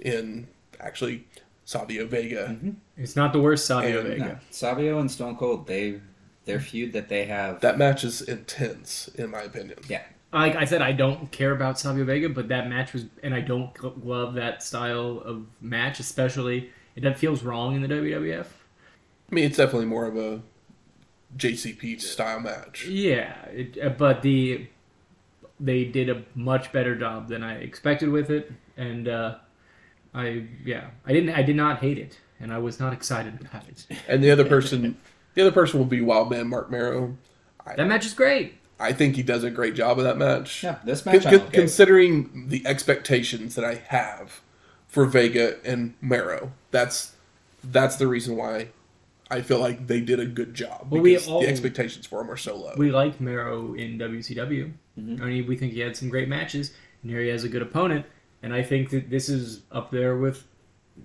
In 0.00 0.48
actually 0.80 1.26
Savio 1.64 2.06
Vega. 2.06 2.48
Mm-hmm. 2.48 2.70
It's 2.96 3.16
not 3.16 3.32
the 3.32 3.40
worst 3.40 3.66
Savio 3.66 4.00
And- 4.00 4.08
Vega. 4.08 4.24
No, 4.24 4.38
Savio 4.50 4.98
and 4.98 5.10
Stone 5.10 5.36
Cold, 5.36 5.66
they 5.66 6.00
their 6.44 6.58
feud 6.58 6.92
that 6.94 7.08
they 7.08 7.24
have. 7.26 7.60
That 7.60 7.78
match 7.78 8.02
is 8.02 8.20
intense, 8.20 9.06
in 9.14 9.30
my 9.30 9.42
opinion. 9.42 9.78
yeah, 9.88 10.02
Like 10.32 10.56
I 10.56 10.64
said, 10.64 10.82
I 10.82 10.90
don't 10.90 11.30
care 11.30 11.52
about 11.52 11.78
Savio 11.78 12.04
Vega, 12.04 12.28
but 12.28 12.48
that 12.48 12.68
match 12.68 12.92
was, 12.92 13.04
and 13.22 13.32
I 13.32 13.40
don't 13.42 14.04
love 14.04 14.34
that 14.34 14.60
style 14.60 15.22
of 15.24 15.46
match, 15.60 16.00
especially 16.00 16.70
it 16.96 17.16
feels 17.16 17.44
wrong 17.44 17.76
in 17.76 17.82
the 17.82 17.86
WWF. 17.88 18.46
I 19.30 19.34
mean, 19.34 19.44
it's 19.44 19.56
definitely 19.56 19.86
more 19.86 20.04
of 20.06 20.16
a 20.16 20.42
JCP 21.36 22.00
style 22.00 22.40
match. 22.40 22.86
Yeah, 22.86 23.34
it, 23.46 23.78
uh, 23.82 23.90
but 23.90 24.22
the 24.22 24.66
they 25.58 25.84
did 25.84 26.08
a 26.10 26.24
much 26.34 26.72
better 26.72 26.96
job 26.96 27.28
than 27.28 27.42
I 27.42 27.54
expected 27.56 28.08
with 28.08 28.30
it, 28.30 28.52
and 28.76 29.08
uh, 29.08 29.36
I 30.14 30.46
yeah, 30.64 30.90
I 31.06 31.12
didn't, 31.12 31.30
I 31.34 31.42
did 31.42 31.56
not 31.56 31.80
hate 31.80 31.98
it, 31.98 32.18
and 32.40 32.52
I 32.52 32.58
was 32.58 32.80
not 32.80 32.92
excited 32.92 33.40
about 33.40 33.68
it. 33.68 33.86
And 34.08 34.22
the 34.22 34.30
other 34.30 34.44
person, 34.44 34.96
the 35.34 35.42
other 35.42 35.52
person 35.52 35.78
will 35.78 35.86
be 35.86 36.00
Wildman 36.00 36.48
Marc 36.48 36.70
Mero. 36.70 37.16
That 37.76 37.86
match 37.86 38.04
is 38.04 38.14
great. 38.14 38.58
I 38.80 38.92
think 38.92 39.14
he 39.14 39.22
does 39.22 39.44
a 39.44 39.50
great 39.50 39.74
job 39.74 39.98
of 39.98 40.04
that 40.04 40.18
match. 40.18 40.64
yeah. 40.64 40.78
This 40.84 41.06
match, 41.06 41.22
con- 41.22 41.34
I'm 41.34 41.40
okay 41.42 41.56
considering 41.56 42.48
the 42.48 42.66
expectations 42.66 43.54
that 43.54 43.64
I 43.64 43.76
have 43.86 44.40
for 44.88 45.06
Vega 45.06 45.64
and 45.64 45.94
Mero, 46.00 46.52
that's 46.72 47.12
that's 47.62 47.96
the 47.96 48.08
reason 48.08 48.36
why 48.36 48.68
I 49.32 49.42
feel 49.42 49.58
like 49.58 49.86
they 49.86 50.00
did 50.00 50.20
a 50.20 50.26
good 50.26 50.54
job. 50.54 50.88
Well, 50.90 51.00
we 51.00 51.12
because 51.14 51.28
all- 51.28 51.40
the 51.40 51.48
expectations 51.48 52.06
for 52.06 52.20
him 52.20 52.30
are 52.30 52.36
so 52.36 52.56
low. 52.56 52.74
We 52.76 52.90
like 52.90 53.20
Mero 53.20 53.74
in 53.74 53.98
WCW. 53.98 54.72
Mm-hmm. 54.98 55.22
I 55.22 55.26
mean, 55.26 55.46
we 55.46 55.56
think 55.56 55.72
he 55.72 55.80
had 55.80 55.96
some 55.96 56.08
great 56.10 56.28
matches, 56.28 56.72
and 57.02 57.10
here 57.10 57.20
he 57.20 57.28
has 57.28 57.44
a 57.44 57.48
good 57.48 57.62
opponent. 57.62 58.04
And 58.42 58.52
I 58.52 58.62
think 58.62 58.90
that 58.90 59.08
this 59.08 59.28
is 59.28 59.62
up 59.72 59.90
there 59.90 60.16
with 60.16 60.44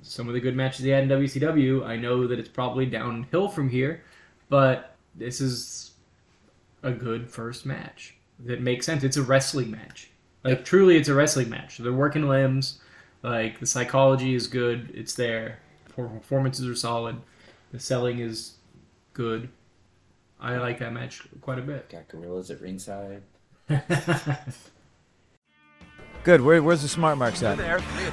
some 0.02 0.28
of 0.28 0.34
the 0.34 0.40
good 0.40 0.56
matches 0.56 0.84
he 0.84 0.90
had 0.90 1.04
in 1.04 1.10
WCW. 1.10 1.86
I 1.86 1.96
know 1.96 2.28
that 2.28 2.40
it's 2.40 2.50
probably 2.50 2.86
downhill 2.86 3.48
from 3.48 3.70
here, 3.70 4.04
but 4.50 4.96
this 5.16 5.40
is 5.40 5.92
a 6.84 6.92
good 6.92 7.30
first 7.30 7.66
match 7.66 8.16
that 8.46 8.62
makes 8.62 8.86
sense. 8.86 9.04
It's 9.04 9.18
a 9.18 9.24
wrestling 9.24 9.72
match. 9.72 10.10
Like 10.44 10.66
truly, 10.66 10.98
it's 10.98 11.10
a 11.10 11.14
wrestling 11.14 11.50
match. 11.50 11.78
They're 11.78 11.94
working 11.94 12.28
limbs. 12.28 12.80
Like 13.24 13.60
the 13.60 13.66
psychology 13.66 14.36
is 14.36 14.48
good. 14.48 14.92
It's 14.94 15.16
there. 15.16 15.60
Performances 15.96 16.68
are 16.68 16.76
solid. 16.76 17.18
The 17.72 17.80
selling 17.80 18.20
is 18.20 18.54
good. 19.14 19.50
I 20.40 20.58
like 20.58 20.80
that 20.80 20.94
match 20.94 21.28
quite 21.42 21.60
a 21.60 21.64
bit. 21.64 21.90
Got 21.90 22.08
gorillas 22.08 22.52
at 22.52 22.62
ringside. 22.62 23.24
Good. 26.24 26.42
Where, 26.42 26.62
where's 26.62 26.82
the 26.82 26.88
smart 26.88 27.18
marks 27.18 27.42
at? 27.42 27.60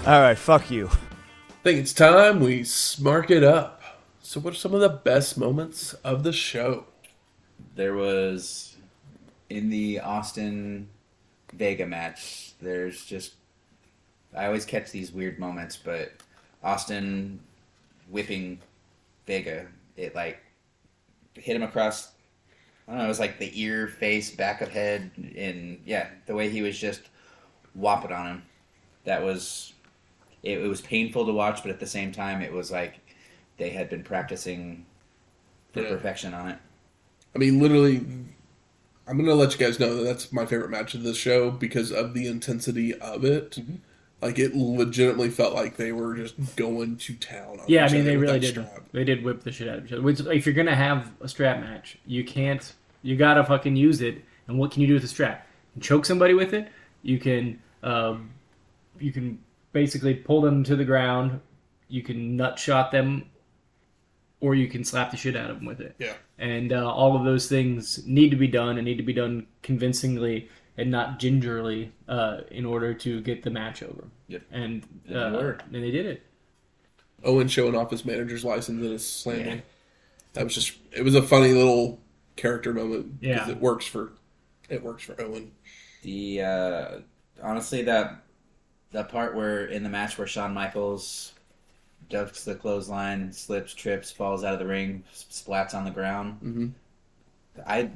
All 0.07 0.21
right. 0.21 0.39
Fuck 0.39 0.71
you. 0.71 0.89
I 0.89 1.63
think 1.63 1.81
it's 1.81 1.93
time 1.93 2.41
we 2.41 2.61
smark 2.61 3.31
it 3.31 3.43
up. 3.45 3.83
So, 4.23 4.41
what 4.41 4.55
are 4.55 4.57
some 4.57 4.75
of 4.75 4.81
the 4.81 4.89
best 4.89 5.37
moments 5.37 5.93
of 5.95 6.23
the 6.23 6.33
show? 6.33 6.87
There 7.75 7.95
was 7.95 8.77
in 9.51 9.69
the 9.69 10.01
Austin 10.01 10.89
Vega 11.53 11.87
match. 11.87 12.55
There's 12.61 13.05
just 13.05 13.35
I 14.37 14.47
always 14.47 14.65
catch 14.65 14.91
these 14.91 15.13
weird 15.13 15.39
moments, 15.39 15.77
but 15.77 16.13
Austin 16.63 17.39
whipping 18.11 18.59
Vega, 19.27 19.67
it 19.97 20.15
like 20.15 20.39
hit 21.35 21.57
him 21.57 21.63
across. 21.63 22.13
I 22.87 22.93
don't 22.93 22.99
know. 22.99 23.05
It 23.07 23.09
was 23.09 23.21
like 23.21 23.39
the 23.39 23.51
ear, 23.61 23.89
face, 23.89 24.31
back 24.31 24.61
of 24.61 24.69
head, 24.69 25.11
and 25.37 25.81
yeah, 25.87 26.09
the 26.27 26.35
way 26.35 26.51
he 26.51 26.63
was 26.63 26.79
just 26.79 27.03
whopping 27.75 28.13
on 28.13 28.27
him. 28.27 28.43
That 29.05 29.23
was 29.23 29.73
it, 30.43 30.59
it 30.59 30.69
was 30.69 30.81
painful 30.83 31.27
to 31.27 31.33
watch, 31.33 31.63
but 31.63 31.71
at 31.71 31.81
the 31.81 31.87
same 31.87 32.13
time, 32.13 32.43
it 32.43 32.53
was 32.53 32.71
like 32.71 33.01
they 33.57 33.71
had 33.71 33.89
been 33.89 34.03
practicing 34.03 34.85
for 35.73 35.81
Yeah. 35.81 35.89
perfection 35.89 36.35
on 36.35 36.51
it. 36.51 36.59
I 37.35 37.39
mean, 37.39 37.59
literally, 37.61 37.97
I'm 39.07 39.17
gonna 39.19 39.35
let 39.35 39.53
you 39.53 39.59
guys 39.65 39.81
know 39.81 39.97
that 39.97 40.03
that's 40.05 40.33
my 40.33 40.47
favorite 40.47 40.71
match 40.71 40.95
of 40.95 41.03
this 41.03 41.17
show 41.17 41.51
because 41.51 41.91
of 41.91 42.15
the 42.15 42.27
intensity 42.27 42.95
of 42.95 43.25
it. 43.25 43.53
Mm-hmm. 43.53 43.77
Like 44.23 44.39
it 44.39 44.55
legitimately 44.55 45.29
felt 45.31 45.55
like 45.55 45.77
they 45.77 45.93
were 45.93 46.15
just 46.17 46.35
going 46.57 46.97
to 46.97 47.15
town. 47.15 47.61
On 47.61 47.65
Yeah, 47.69 47.85
I 47.85 47.93
mean 47.93 48.05
they 48.05 48.17
really 48.17 48.39
did. 48.41 48.51
strap. 48.51 48.85
They 48.93 49.05
did 49.05 49.23
whip 49.23 49.43
the 49.43 49.53
shit 49.53 49.69
out 49.69 49.79
of 49.79 49.87
each 49.87 49.93
other. 49.93 50.03
Which, 50.03 50.21
if 50.21 50.47
you're 50.47 50.55
gonna 50.55 50.75
have 50.75 51.13
a 51.21 51.29
strap 51.29 51.61
match, 51.61 51.99
you 52.07 52.25
can't. 52.25 52.73
You 53.03 53.17
gotta 53.17 53.45
fucking 53.45 53.77
use 53.77 54.01
it. 54.01 54.25
And 54.49 54.59
what 54.59 54.71
can 54.71 54.81
you 54.83 54.89
do 54.89 54.95
with 54.95 55.05
a 55.05 55.09
strap? 55.09 55.47
Choke 55.81 56.07
somebody 56.07 56.33
with 56.35 56.55
it. 56.55 56.69
You 57.03 57.19
can. 57.19 57.61
Um, 57.83 58.31
you 58.99 59.13
can 59.13 59.39
basically 59.73 60.15
pull 60.15 60.41
them 60.41 60.65
to 60.65 60.77
the 60.77 60.85
ground. 60.85 61.41
You 61.89 62.03
can 62.03 62.37
nut 62.37 62.59
shot 62.59 62.91
them, 62.93 63.27
or 64.41 64.55
you 64.55 64.69
can 64.69 64.85
slap 64.85 65.11
the 65.11 65.17
shit 65.19 65.37
out 65.37 65.51
of 65.51 65.57
them 65.59 65.67
with 65.67 65.81
it. 65.81 65.97
Yeah. 65.99 66.15
And 66.39 66.73
uh, 66.73 66.91
all 66.91 67.17
of 67.17 67.25
those 67.25 67.47
things 67.49 68.07
need 68.07 68.31
to 68.31 68.37
be 68.37 68.47
done 68.49 68.79
and 68.79 68.85
need 68.87 68.97
to 68.97 69.03
be 69.03 69.13
done 69.13 69.47
convincingly 69.63 70.49
and 70.77 70.91
not 70.91 71.19
gingerly 71.19 71.93
uh, 72.09 72.41
in 72.51 72.65
order 72.65 72.93
to 72.95 73.21
get 73.21 73.43
the 73.43 73.51
match 73.51 73.83
over. 73.83 74.05
Yep. 74.29 74.43
And 74.51 74.83
And 75.07 75.17
it 75.17 75.17
uh, 75.17 75.33
worked. 75.33 75.65
and 75.73 75.83
they 75.83 75.91
did 75.91 76.07
it. 76.07 76.23
Owen 77.25 77.49
showing 77.49 77.75
off 77.75 77.91
his 77.91 78.05
manager's 78.05 78.45
license 78.45 78.83
and 78.83 78.93
his 78.93 79.07
slamming. 79.09 79.47
Yeah. 79.47 79.61
That 80.35 80.45
was 80.45 80.55
just 80.55 80.77
it 80.93 81.03
was 81.03 81.15
a 81.15 81.23
funny 81.23 81.53
little 81.53 82.01
character 82.37 82.75
moment 82.75 83.21
because 83.21 83.47
Yeah. 83.49 83.53
it 83.55 83.61
works 83.61 83.87
for 83.87 84.13
it 84.69 84.83
works 84.83 85.05
for 85.05 85.21
Owen. 85.23 85.53
The 86.03 86.43
uh, 86.43 86.89
honestly 87.43 87.83
that 87.83 88.23
that 88.93 89.09
part 89.09 89.35
where 89.35 89.67
in 89.67 89.83
the 89.85 89.89
match 89.89 90.19
where 90.19 90.27
Shawn 90.27 90.53
Michaels 90.55 91.33
ducks 92.11 92.45
the 92.45 92.55
clothesline, 92.55 93.33
slips, 93.33 93.75
trips, 93.75 94.11
falls 94.11 94.45
out 94.45 94.53
of 94.53 94.59
the 94.59 94.67
ring, 94.67 95.03
splats 95.15 95.73
on 95.75 95.85
the 95.85 95.91
ground. 95.91 96.39
Mhm. 96.45 96.73
I 97.67 97.91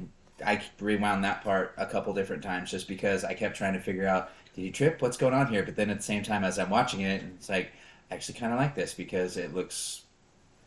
I 0.45 0.63
rewound 0.81 1.25
that 1.25 1.43
part 1.43 1.75
a 1.77 1.87
couple 1.87 2.13
different 2.15 2.43
times 2.43 2.71
just 2.71 2.89
because 2.89 3.25
I 3.25 3.35
kept 3.35 3.57
trying 3.57 3.75
to 3.75 3.81
figure 3.81 4.07
out 4.07 4.31
did 4.55 4.63
he 4.63 4.71
trip? 4.71 5.01
What's 5.03 5.17
going 5.17 5.35
on 5.35 5.49
here? 5.49 5.63
But 5.63 5.77
then 5.77 5.91
at 5.91 5.99
the 5.99 6.03
same 6.03 6.23
time 6.23 6.45
as 6.45 6.59
I'm 6.59 6.71
watching 6.71 7.01
it, 7.01 7.23
it's 7.37 7.49
like 7.49 7.73
I 8.11 8.15
actually 8.15 8.39
kind 8.39 8.53
of 8.53 8.59
like 8.59 8.75
this 8.75 8.95
because 8.95 9.37
it 9.37 9.55
looks 9.55 10.03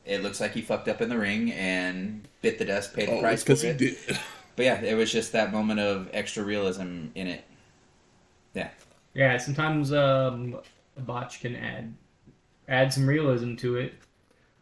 it 0.06 0.24
looks 0.24 0.40
like 0.40 0.54
he 0.54 0.62
fucked 0.62 0.88
up 0.88 1.02
in 1.02 1.10
the 1.10 1.18
ring 1.18 1.52
and 1.54 2.28
bit 2.42 2.58
the 2.60 2.66
dust, 2.66 2.94
paid 2.94 3.10
the 3.10 3.18
Oh, 3.18 3.20
price 3.20 3.44
because 3.44 3.62
for 3.62 3.68
he 3.68 3.72
it. 3.72 3.78
did. 3.78 3.98
But 4.58 4.66
yeah, 4.66 4.82
it 4.82 4.96
was 4.96 5.12
just 5.12 5.32
that 5.32 5.52
moment 5.54 5.80
of 5.80 6.10
extra 6.12 6.44
realism 6.44 7.08
in 7.16 7.28
it. 7.28 7.46
Yeah. 8.54 8.70
Yeah, 9.14 9.38
sometimes 9.38 9.92
um, 9.92 10.60
a 10.98 11.02
botch 11.02 11.42
can 11.42 11.56
add 11.56 11.94
add 12.68 12.94
some 12.94 13.08
realism 13.08 13.56
to 13.58 13.78
it, 13.78 13.94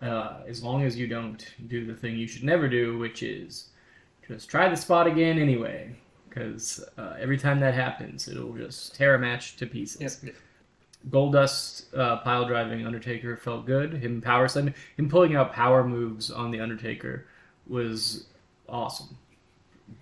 uh, 0.01 0.41
as 0.47 0.63
long 0.63 0.83
as 0.83 0.97
you 0.97 1.07
don't 1.07 1.45
do 1.67 1.85
the 1.85 1.93
thing 1.93 2.17
you 2.17 2.27
should 2.27 2.43
never 2.43 2.67
do, 2.67 2.97
which 2.97 3.23
is 3.23 3.69
just 4.29 4.49
try 4.49 4.69
the 4.69 4.77
spot 4.77 5.07
again 5.07 5.39
anyway. 5.39 5.93
Because 6.29 6.85
uh, 6.97 7.15
every 7.19 7.37
time 7.37 7.59
that 7.59 7.73
happens, 7.73 8.27
it'll 8.27 8.53
just 8.53 8.95
tear 8.95 9.15
a 9.15 9.19
match 9.19 9.57
to 9.57 9.65
pieces. 9.65 10.23
Goldust 11.09 11.85
uh, 11.97 12.17
pile 12.17 12.45
driving 12.45 12.85
Undertaker 12.85 13.35
felt 13.35 13.65
good. 13.65 13.93
Him 13.93 14.21
power 14.21 14.47
slamming, 14.47 14.75
him 14.97 15.09
pulling 15.09 15.35
out 15.35 15.53
power 15.53 15.83
moves 15.83 16.29
on 16.29 16.51
the 16.51 16.59
Undertaker 16.59 17.25
was 17.67 18.27
awesome. 18.67 19.17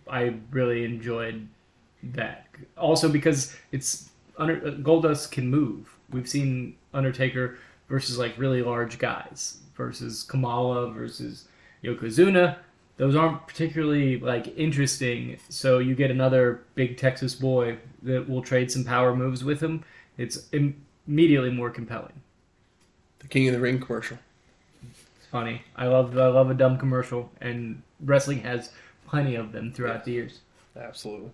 I 0.09 0.35
really 0.51 0.83
enjoyed 0.83 1.47
that. 2.03 2.47
Also 2.77 3.07
because 3.07 3.55
it's 3.71 4.09
under 4.37 4.57
uh, 4.57 4.71
Goldust 4.71 5.31
can 5.31 5.47
move. 5.47 5.95
We've 6.11 6.27
seen 6.27 6.75
Undertaker 6.93 7.57
versus 7.87 8.17
like 8.17 8.37
really 8.37 8.61
large 8.61 8.99
guys 8.99 9.59
versus 9.75 10.23
Kamala 10.23 10.91
versus 10.91 11.45
Yokozuna. 11.83 12.57
Those 12.97 13.15
aren't 13.15 13.45
particularly 13.47 14.19
like 14.19 14.57
interesting. 14.57 15.37
So 15.49 15.79
you 15.79 15.95
get 15.95 16.09
another 16.11 16.61
big 16.75 16.97
Texas 16.97 17.35
boy 17.35 17.77
that 18.03 18.27
will 18.27 18.41
trade 18.41 18.71
some 18.71 18.83
power 18.83 19.15
moves 19.15 19.43
with 19.43 19.61
him. 19.61 19.83
It's 20.17 20.47
Im- 20.51 20.83
immediately 21.07 21.51
more 21.51 21.69
compelling. 21.69 22.21
The 23.19 23.27
King 23.27 23.47
of 23.47 23.53
the 23.53 23.59
Ring 23.59 23.79
commercial. 23.79 24.17
It's 24.91 25.27
funny. 25.31 25.61
I 25.75 25.85
love 25.87 26.17
I 26.17 26.27
love 26.27 26.49
a 26.49 26.53
dumb 26.55 26.77
commercial, 26.77 27.29
and 27.41 27.81
wrestling 28.03 28.39
has 28.41 28.71
plenty 29.07 29.35
of 29.35 29.51
them 29.51 29.71
throughout 29.71 30.03
the 30.05 30.11
years. 30.11 30.39
Absolutely. 30.75 31.31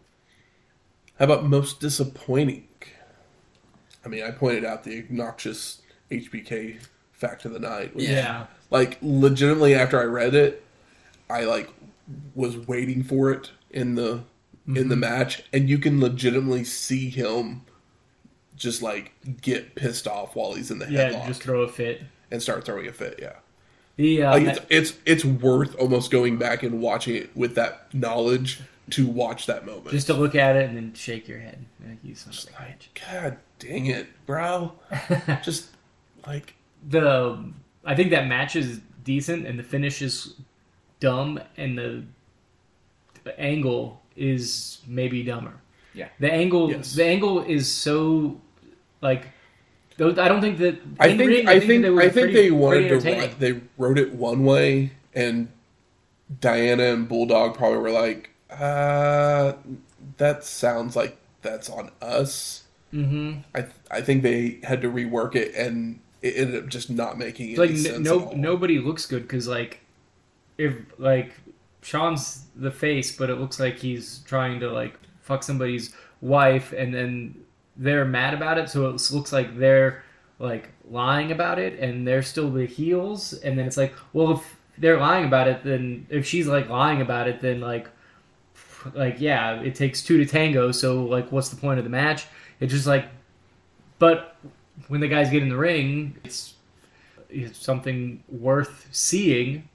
How 1.20 1.26
about 1.26 1.46
most 1.46 1.80
disappointing? 1.80 2.68
I 4.06 4.10
mean, 4.10 4.24
I 4.24 4.32
pointed 4.32 4.66
out 4.66 4.84
the 4.84 5.00
obnoxious 5.00 5.82
HBK 6.12 6.80
fact 7.14 7.46
of 7.46 7.54
the 7.54 7.60
night. 7.60 7.96
which- 7.96 8.10
Yeah. 8.10 8.48
Like, 8.70 8.98
legitimately, 9.02 9.76
after 9.76 10.00
I 10.02 10.04
read 10.06 10.34
it, 10.36 10.64
I 11.30 11.44
like 11.46 11.74
was 12.36 12.58
waiting 12.58 13.04
for 13.04 13.32
it 13.32 13.52
in 13.72 13.96
the 13.96 14.24
in 14.66 14.74
Mm-hmm. 14.76 14.90
the 14.90 14.96
match, 14.96 15.44
and 15.52 15.70
you 15.70 15.78
can 15.78 16.00
legitimately 16.00 16.64
see 16.64 17.10
him 17.10 17.64
just 18.56 18.82
like 18.82 19.12
get 19.42 19.76
pissed 19.76 20.08
off 20.08 20.36
while 20.36 20.54
he's 20.54 20.72
in 20.72 20.80
the 20.80 20.90
Yeah, 20.90 21.10
headlock 21.12 21.28
just 21.28 21.44
throw 21.44 21.64
a 21.64 21.68
fit. 21.68 22.02
and 22.32 22.42
start 22.42 22.64
throwing 22.66 22.88
a 22.88 22.94
fit. 22.94 23.20
Yeah. 23.22 23.34
The 23.98 24.24
uh, 24.24 24.32
Like 24.32 24.48
it's, 24.48 24.60
it's 24.70 24.94
it's 25.06 25.26
worth 25.26 25.76
almost 25.76 26.12
going 26.12 26.38
back 26.38 26.64
and 26.64 26.80
watching 26.82 27.16
it 27.16 27.36
with 27.36 27.56
that 27.56 27.94
knowledge 27.94 28.62
to 28.92 29.06
watch 29.08 29.46
that 29.48 29.66
moment. 29.66 29.90
just 29.90 30.08
to 30.08 30.14
look 30.14 30.34
at 30.36 30.56
it 30.56 30.68
and 30.68 30.76
then 30.78 30.94
shake 30.94 31.28
your 31.28 31.40
head. 31.40 31.66
Like, 31.86 31.98
you 32.04 32.14
a 32.14 32.16
bitch. 32.16 32.88
God 33.10 33.38
dang 33.60 33.86
it, 33.88 34.08
bro! 34.26 34.74
Just 35.44 35.70
like 36.28 36.54
the 36.90 37.44
I 37.86 37.96
think 37.96 38.12
that 38.12 38.28
match 38.28 38.56
is 38.56 38.80
decent 39.04 39.46
and 39.46 39.60
the 39.60 39.64
finish 39.64 40.02
is 40.02 40.36
dumb 41.04 41.40
and 41.58 41.78
the, 41.78 42.04
the 43.26 43.38
angle 43.40 44.02
is 44.16 44.80
maybe 44.88 45.22
dumber. 45.24 45.54
Yeah. 45.94 46.08
The 46.20 46.32
angle 46.32 46.72
Yes. 46.72 46.94
the 46.96 47.06
angle 47.06 47.44
is 47.44 47.72
so 47.72 48.40
like 49.02 49.28
I 50.00 50.28
don't 50.28 50.42
think 50.42 50.58
that 50.60 50.76
I 51.00 51.16
think 51.18 51.30
ring, 51.30 51.48
I 51.48 51.60
think 51.60 51.84
that 51.84 51.92
was 51.92 52.06
I 52.06 52.10
think 52.10 52.32
pretty- 52.32 52.34
they 52.34 52.52
wanted 52.52 52.88
to 52.90 52.98
write, 53.00 53.40
they 53.40 53.62
wrote 53.78 54.00
it 54.00 54.14
one 54.16 54.44
way, 54.44 54.94
and 55.14 55.50
Diana 56.42 56.86
and 56.94 57.08
Bulldog 57.08 57.56
probably 57.56 57.78
were 57.78 57.92
like, 57.92 58.32
uh, 58.50 59.54
that 60.18 60.44
sounds 60.44 60.96
like 60.96 61.18
that's 61.44 61.70
on 61.70 61.92
us. 62.02 62.64
Mhm. 62.92 63.44
I 63.54 63.66
I 63.92 64.02
think 64.02 64.24
they 64.24 64.60
had 64.64 64.82
to 64.82 64.90
rework 64.90 65.36
it, 65.36 65.54
and 65.54 66.00
it 66.24 66.34
ended 66.38 66.64
up 66.64 66.70
just 66.70 66.90
not 66.90 67.20
making 67.20 67.50
any 67.50 67.58
like 67.58 67.70
n- 67.72 67.78
sense. 67.78 68.00
no 68.00 68.20
at 68.20 68.28
all. 68.30 68.36
nobody 68.36 68.80
looks 68.80 69.06
good 69.06 69.24
because 69.24 69.48
like 69.48 69.82
if 70.58 70.74
like 70.98 71.34
Shawn's 71.82 72.46
the 72.56 72.72
face, 72.72 73.16
but 73.16 73.30
it 73.30 73.40
looks 73.40 73.60
like 73.60 73.78
he's 73.78 74.20
trying 74.20 74.60
to 74.62 74.72
like 74.72 74.98
fuck 75.22 75.44
somebody's 75.44 75.94
wife, 76.22 76.74
and 76.74 76.94
then 76.94 77.36
they're 77.76 78.06
mad 78.06 78.34
about 78.34 78.58
it, 78.58 78.70
so 78.70 78.88
it 78.90 79.12
looks 79.12 79.34
like 79.34 79.58
they're 79.58 80.04
like 80.40 80.70
lying 80.90 81.32
about 81.32 81.60
it, 81.60 81.80
and 81.80 82.08
they're 82.08 82.22
still 82.22 82.50
the 82.50 82.66
heels, 82.66 83.34
and 83.34 83.58
then 83.58 83.66
it's 83.66 83.78
like, 83.78 83.94
well, 84.14 84.32
if 84.32 84.56
they're 84.78 85.00
lying 85.00 85.26
about 85.26 85.48
it, 85.48 85.64
then 85.64 86.06
if 86.10 86.26
she's 86.26 86.48
like 86.48 86.70
lying 86.70 87.02
about 87.02 87.28
it, 87.28 87.42
then 87.42 87.60
like 87.60 87.90
like 88.94 89.20
yeah, 89.20 89.62
it 89.62 89.76
takes 89.76 90.04
two 90.04 90.18
to 90.18 90.26
tango, 90.26 90.72
so 90.72 91.04
like 91.04 91.32
what's 91.32 91.50
the 91.50 91.56
point 91.56 91.80
of 91.80 91.84
the 91.84 91.90
match? 91.90 92.28
It's 92.60 92.74
just 92.74 92.88
like, 92.88 93.06
but 94.00 94.36
when 94.88 95.02
the 95.02 95.08
guys 95.08 95.30
get 95.30 95.44
in 95.44 95.50
the 95.50 95.58
ring, 95.58 96.18
it's 96.24 96.56
it's 97.30 97.64
something 97.64 98.24
worth 98.30 98.88
seeing. 98.92 99.68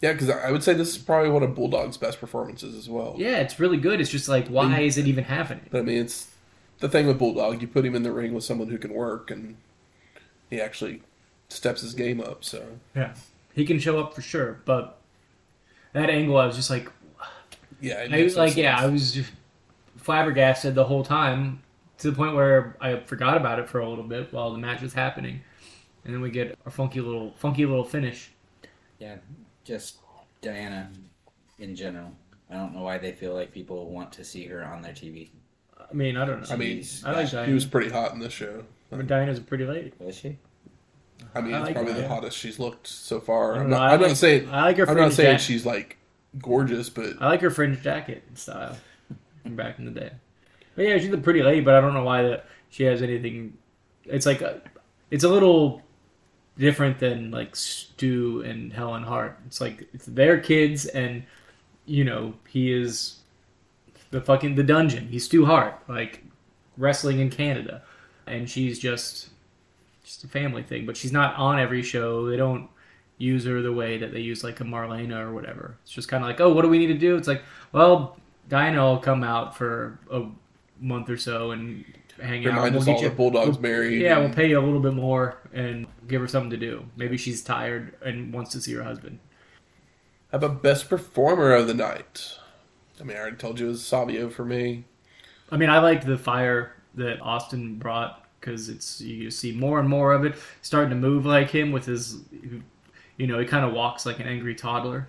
Yeah, 0.00 0.12
because 0.12 0.30
I 0.30 0.52
would 0.52 0.62
say 0.62 0.74
this 0.74 0.90
is 0.90 0.98
probably 0.98 1.30
one 1.30 1.42
of 1.42 1.54
Bulldog's 1.54 1.96
best 1.96 2.20
performances 2.20 2.76
as 2.76 2.88
well. 2.88 3.14
Yeah, 3.18 3.38
it's 3.38 3.58
really 3.58 3.78
good. 3.78 4.00
It's 4.00 4.10
just 4.10 4.28
like, 4.28 4.46
why 4.48 4.80
is 4.80 4.96
it 4.96 5.06
even 5.08 5.24
happening? 5.24 5.66
But 5.70 5.78
I 5.78 5.82
mean, 5.82 5.98
it's 5.98 6.28
the 6.78 6.88
thing 6.88 7.06
with 7.06 7.18
Bulldog. 7.18 7.60
You 7.60 7.66
put 7.68 7.84
him 7.84 7.96
in 7.96 8.04
the 8.04 8.12
ring 8.12 8.32
with 8.32 8.44
someone 8.44 8.68
who 8.68 8.78
can 8.78 8.94
work, 8.94 9.30
and 9.30 9.56
he 10.50 10.60
actually 10.60 11.02
steps 11.48 11.80
his 11.80 11.94
game 11.94 12.20
up. 12.20 12.44
So 12.44 12.64
Yeah, 12.94 13.14
he 13.54 13.64
can 13.66 13.80
show 13.80 13.98
up 13.98 14.14
for 14.14 14.22
sure, 14.22 14.60
but 14.64 14.98
that 15.92 16.10
angle, 16.10 16.36
I 16.36 16.46
was 16.46 16.54
just 16.54 16.70
like, 16.70 16.90
yeah, 17.80 18.02
it 18.02 18.12
I 18.12 18.22
was 18.22 18.36
makes 18.36 18.36
no 18.36 18.42
like, 18.44 18.56
yeah, 18.56 18.78
I 18.78 18.86
was 18.86 19.12
just 19.12 19.32
flabbergasted 19.96 20.74
the 20.74 20.84
whole 20.84 21.02
time 21.02 21.62
to 21.98 22.10
the 22.10 22.16
point 22.16 22.34
where 22.36 22.76
I 22.80 23.00
forgot 23.00 23.36
about 23.36 23.58
it 23.58 23.68
for 23.68 23.80
a 23.80 23.88
little 23.88 24.04
bit 24.04 24.32
while 24.32 24.52
the 24.52 24.58
match 24.58 24.80
was 24.80 24.94
happening, 24.94 25.40
and 26.04 26.14
then 26.14 26.20
we 26.20 26.30
get 26.30 26.56
a 26.64 26.70
funky 26.70 27.00
little, 27.00 27.34
funky 27.36 27.66
little 27.66 27.84
finish. 27.84 28.30
Yeah, 29.00 29.16
just 29.68 29.98
Diana 30.40 30.90
in 31.58 31.76
general. 31.76 32.10
I 32.50 32.54
don't 32.54 32.74
know 32.74 32.82
why 32.82 32.96
they 32.96 33.12
feel 33.12 33.34
like 33.34 33.52
people 33.52 33.90
want 33.90 34.10
to 34.12 34.24
see 34.24 34.46
her 34.46 34.64
on 34.64 34.80
their 34.80 34.94
TV. 34.94 35.28
I 35.78 35.92
mean, 35.94 36.16
I 36.16 36.24
don't 36.24 36.40
know. 36.40 36.46
I 36.54 36.56
mean, 36.56 36.78
Jeez. 36.78 37.04
I 37.04 37.12
like 37.22 37.46
he 37.46 37.52
was 37.52 37.66
pretty 37.66 37.90
hot 37.90 38.12
in 38.14 38.18
this 38.18 38.32
show. 38.32 38.64
I 38.90 38.96
mean, 38.96 39.06
Diana's 39.06 39.38
a 39.38 39.42
pretty 39.42 39.66
lady. 39.66 39.92
Was 39.98 40.16
she? 40.16 40.38
I 41.34 41.42
mean, 41.42 41.52
I 41.52 41.58
it's 41.58 41.66
like 41.66 41.74
probably 41.74 41.92
her, 41.92 41.98
the 41.98 42.02
yeah. 42.04 42.08
hottest 42.08 42.38
she's 42.38 42.58
looked 42.58 42.86
so 42.86 43.20
far. 43.20 43.52
I 43.52 43.54
don't 43.56 43.64
I'm 43.64 43.70
know, 43.70 43.76
not, 43.76 43.90
I 43.90 43.94
I'm 43.94 44.00
like- 44.00 44.08
not 44.08 44.16
saying 44.16 44.48
I 44.50 44.62
like 44.62 44.76
her 44.78 44.82
I'm 44.88 44.94
fringe 44.94 45.00
not 45.00 45.12
saying 45.12 45.32
jacket. 45.34 45.42
she's 45.44 45.66
like 45.66 45.98
gorgeous, 46.40 46.88
but 46.88 47.20
I 47.20 47.28
like 47.28 47.42
her 47.42 47.50
fringe 47.50 47.82
jacket 47.82 48.22
style 48.34 48.76
from 49.42 49.54
back 49.56 49.78
in 49.78 49.84
the 49.84 49.90
day. 49.90 50.10
But 50.74 50.86
yeah, 50.86 50.96
she's 50.98 51.12
a 51.12 51.18
pretty 51.18 51.42
lady, 51.42 51.60
but 51.60 51.74
I 51.74 51.80
don't 51.82 51.92
know 51.92 52.04
why 52.04 52.22
that 52.22 52.46
she 52.70 52.84
has 52.84 53.02
anything. 53.02 53.58
It's 54.04 54.24
like 54.24 54.40
a, 54.40 54.62
it's 55.10 55.24
a 55.24 55.28
little 55.28 55.82
different 56.58 56.98
than 56.98 57.30
like 57.30 57.54
Stu 57.56 58.42
and 58.42 58.72
Helen 58.72 59.02
Hart. 59.02 59.38
It's 59.46 59.60
like 59.60 59.88
it's 59.92 60.06
their 60.06 60.38
kids, 60.38 60.86
and 60.86 61.22
you 61.86 62.04
know 62.04 62.34
he 62.48 62.72
is 62.72 63.16
the 64.10 64.20
fucking 64.20 64.54
the 64.54 64.62
dungeon. 64.62 65.08
He's 65.08 65.24
Stu 65.24 65.46
Hart, 65.46 65.80
like 65.88 66.24
wrestling 66.76 67.20
in 67.20 67.30
Canada, 67.30 67.82
and 68.26 68.48
she's 68.48 68.78
just 68.78 69.30
just 70.04 70.24
a 70.24 70.28
family 70.28 70.62
thing. 70.62 70.86
But 70.86 70.96
she's 70.96 71.12
not 71.12 71.36
on 71.36 71.58
every 71.58 71.82
show. 71.82 72.28
They 72.28 72.36
don't 72.36 72.68
use 73.18 73.44
her 73.44 73.60
the 73.60 73.72
way 73.72 73.98
that 73.98 74.12
they 74.12 74.20
use 74.20 74.44
like 74.44 74.60
a 74.60 74.64
Marlena 74.64 75.18
or 75.20 75.32
whatever. 75.32 75.76
It's 75.82 75.92
just 75.92 76.08
kind 76.08 76.22
of 76.22 76.28
like, 76.28 76.40
oh, 76.40 76.52
what 76.52 76.62
do 76.62 76.68
we 76.68 76.78
need 76.78 76.86
to 76.86 76.94
do? 76.94 77.16
It's 77.16 77.28
like, 77.28 77.42
well, 77.72 78.16
Diana 78.48 78.82
will 78.82 78.98
come 78.98 79.24
out 79.24 79.56
for 79.56 79.98
a 80.10 80.24
month 80.80 81.10
or 81.10 81.16
so 81.16 81.50
and 81.50 81.84
hang 82.20 82.46
out. 82.46 82.54
Remind 82.54 82.72
We'll 82.74 82.80
us 82.82 82.86
get 82.86 82.96
all 82.96 83.02
you- 83.02 83.08
that 83.08 83.16
Bulldog's 83.16 83.58
we'll- 83.58 83.60
married. 83.72 84.00
Yeah, 84.02 84.18
we'll 84.18 84.32
pay 84.32 84.48
you 84.48 84.58
a 84.58 84.62
little 84.62 84.80
bit 84.80 84.94
more 84.94 85.36
and 85.52 85.86
give 86.06 86.20
her 86.20 86.28
something 86.28 86.50
to 86.50 86.56
do. 86.56 86.84
Maybe 86.96 87.16
she's 87.16 87.42
tired 87.42 87.94
and 88.04 88.32
wants 88.32 88.52
to 88.52 88.60
see 88.60 88.74
her 88.74 88.82
husband. 88.82 89.18
How 90.32 90.38
about 90.38 90.62
best 90.62 90.88
performer 90.90 91.52
of 91.54 91.66
the 91.66 91.74
night? 91.74 92.32
I 93.00 93.04
mean, 93.04 93.16
I 93.16 93.20
already 93.20 93.36
told 93.36 93.58
you 93.60 93.66
it 93.66 93.70
was 93.70 93.84
Savio 93.84 94.28
for 94.28 94.44
me. 94.44 94.84
I 95.50 95.56
mean, 95.56 95.70
I 95.70 95.78
liked 95.78 96.04
the 96.06 96.18
fire 96.18 96.72
that 96.96 97.20
Austin 97.22 97.76
brought 97.76 98.26
because 98.40 98.68
it's 98.68 99.00
you 99.00 99.30
see 99.30 99.52
more 99.52 99.80
and 99.80 99.88
more 99.88 100.12
of 100.12 100.24
it 100.24 100.34
starting 100.62 100.90
to 100.90 100.96
move 100.96 101.24
like 101.24 101.50
him 101.50 101.72
with 101.72 101.86
his, 101.86 102.18
you 103.16 103.26
know, 103.26 103.38
he 103.38 103.46
kind 103.46 103.64
of 103.64 103.72
walks 103.72 104.04
like 104.04 104.20
an 104.20 104.26
angry 104.26 104.54
toddler 104.54 105.06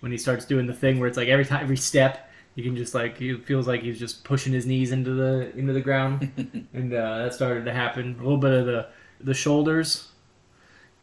when 0.00 0.10
he 0.12 0.18
starts 0.18 0.44
doing 0.44 0.66
the 0.66 0.74
thing 0.74 0.98
where 0.98 1.08
it's 1.08 1.16
like 1.16 1.28
every 1.28 1.44
time 1.44 1.62
every 1.62 1.76
step 1.76 2.30
you 2.54 2.62
can 2.62 2.76
just 2.76 2.94
like 2.94 3.18
he 3.18 3.34
feels 3.38 3.66
like 3.66 3.82
he's 3.82 3.98
just 3.98 4.24
pushing 4.24 4.52
his 4.52 4.66
knees 4.66 4.92
into 4.92 5.12
the 5.14 5.54
into 5.56 5.72
the 5.72 5.80
ground, 5.80 6.30
and 6.72 6.92
uh, 6.92 7.24
that 7.24 7.34
started 7.34 7.64
to 7.64 7.72
happen. 7.72 8.14
A 8.18 8.22
little 8.22 8.38
bit 8.38 8.52
of 8.52 8.66
the 8.66 8.86
the 9.20 9.34
shoulders. 9.34 10.08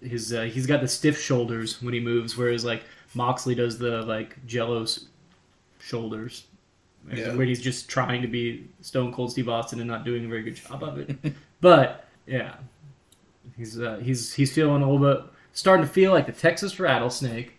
His 0.01 0.33
uh, 0.33 0.43
he's 0.43 0.65
got 0.65 0.81
the 0.81 0.87
stiff 0.87 1.19
shoulders 1.21 1.81
when 1.81 1.93
he 1.93 1.99
moves, 1.99 2.35
whereas 2.37 2.65
like 2.65 2.83
Moxley 3.13 3.53
does 3.55 3.77
the 3.77 4.01
like 4.03 4.43
Jello 4.47 4.85
shoulders 5.79 6.45
Yeah. 7.11 7.35
where 7.35 7.45
he's 7.45 7.61
just 7.61 7.89
trying 7.89 8.21
to 8.21 8.27
be 8.27 8.67
Stone 8.81 9.13
Cold 9.13 9.31
Steve 9.31 9.49
Austin 9.49 9.79
and 9.79 9.87
not 9.87 10.05
doing 10.05 10.25
a 10.25 10.27
very 10.27 10.43
good 10.43 10.55
job 10.55 10.83
of 10.83 10.97
it. 10.99 11.33
but 11.61 12.07
yeah, 12.25 12.55
he's 13.57 13.79
uh, 13.79 13.99
he's 14.01 14.33
he's 14.33 14.53
feeling 14.53 14.81
a 14.81 14.89
little 14.89 15.15
bit 15.15 15.25
starting 15.53 15.85
to 15.85 15.91
feel 15.91 16.11
like 16.11 16.25
the 16.25 16.31
Texas 16.31 16.79
rattlesnake. 16.79 17.57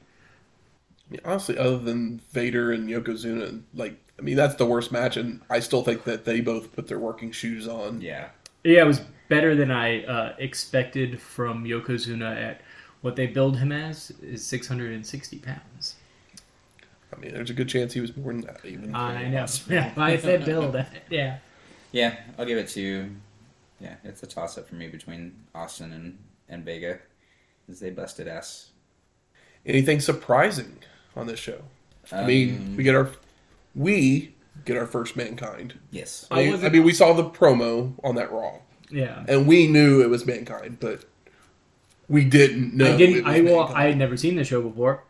I 1.13 1.17
mean, 1.17 1.21
honestly, 1.27 1.59
other 1.59 1.77
than 1.77 2.23
Vader 2.31 2.73
and 2.73 2.89
Yokozuna, 2.89 3.61
like, 3.75 3.99
I 4.19 4.23
mean, 4.23 4.35
that's 4.37 4.55
the 4.55 4.65
worst 4.65 4.91
match, 4.93 5.19
and 5.19 5.43
I 5.51 5.61
still 5.61 5.85
think 5.85 6.05
that 6.05 6.25
they 6.25 6.41
both 6.41 6.73
put 6.73 6.87
their 6.87 6.99
working 6.99 7.33
shoes 7.33 7.69
on. 7.69 8.01
Yeah. 8.01 8.29
Yeah, 8.65 8.83
it 8.83 8.87
was 8.87 9.03
better 9.29 9.55
than 9.55 9.71
I 9.71 10.05
uh, 10.05 10.35
expected 10.39 11.21
from 11.21 11.65
Yokozuna 11.65 12.35
at 12.35 12.63
what 13.03 13.17
they 13.17 13.27
billed 13.27 13.59
him 13.59 13.73
as 13.73 14.11
is 14.23 14.47
660 14.47 15.39
pounds. 15.41 15.97
I 17.15 17.21
mean, 17.21 17.35
there's 17.35 17.51
a 17.51 17.55
good 17.55 17.69
chance 17.69 17.93
he 17.93 18.01
was 18.01 18.17
more 18.17 18.33
than 18.33 18.41
that, 18.43 18.65
even. 18.65 18.95
I 18.95 19.29
know. 19.29 19.45
Yeah, 19.69 19.93
I 19.99 20.17
said 20.17 20.47
billed. 20.47 20.83
Yeah. 21.11 21.39
Yeah, 21.91 22.17
I'll 22.39 22.47
give 22.47 22.57
it 22.57 22.69
to. 22.69 23.11
Yeah, 23.81 23.97
it's 24.03 24.23
a 24.23 24.27
toss 24.27 24.57
up 24.57 24.67
for 24.67 24.77
me 24.77 24.89
between 24.89 25.35
Austin 25.55 25.93
and, 25.93 26.19
and 26.49 26.65
Vega, 26.65 27.01
as 27.69 27.81
they 27.81 27.91
busted 27.91 28.29
ass. 28.29 28.71
Anything 29.67 30.01
surprising 30.01 30.79
on 31.17 31.27
this 31.27 31.39
show? 31.41 31.61
I 32.11 32.25
mean, 32.27 32.57
Um, 32.57 32.77
we 32.77 32.83
get 32.85 32.95
our 32.95 33.11
we 33.75 34.35
get 34.65 34.77
our 34.77 34.87
first 34.87 35.17
mankind. 35.17 35.75
yes, 35.91 36.27
I 36.31 36.41
I 36.41 36.51
mean, 36.51 36.65
I, 36.65 36.69
mean, 36.69 36.85
we 36.85 36.93
saw 36.93 37.13
the 37.15 37.25
promo 37.25 37.95
on 38.05 38.15
that 38.17 38.31
Raw, 38.31 38.57
Yeah. 38.91 39.25
and 39.29 39.47
we 39.47 39.67
knew 39.67 40.03
it 40.03 40.11
was 40.11 40.27
mankind, 40.27 40.79
but 40.81 41.05
we 42.09 42.25
didn't 42.25 42.75
know. 42.75 42.87
I 42.87 42.89
it 42.95 42.99
didn't. 42.99 43.25
was 43.25 43.35
I 43.35 43.41
well, 43.41 43.57
Mankind. 43.61 43.79
I 43.79 43.85
had 43.87 43.97
never 43.97 44.17
seen 44.17 44.37
the 44.37 44.45
show 44.45 44.61
before. 44.61 45.05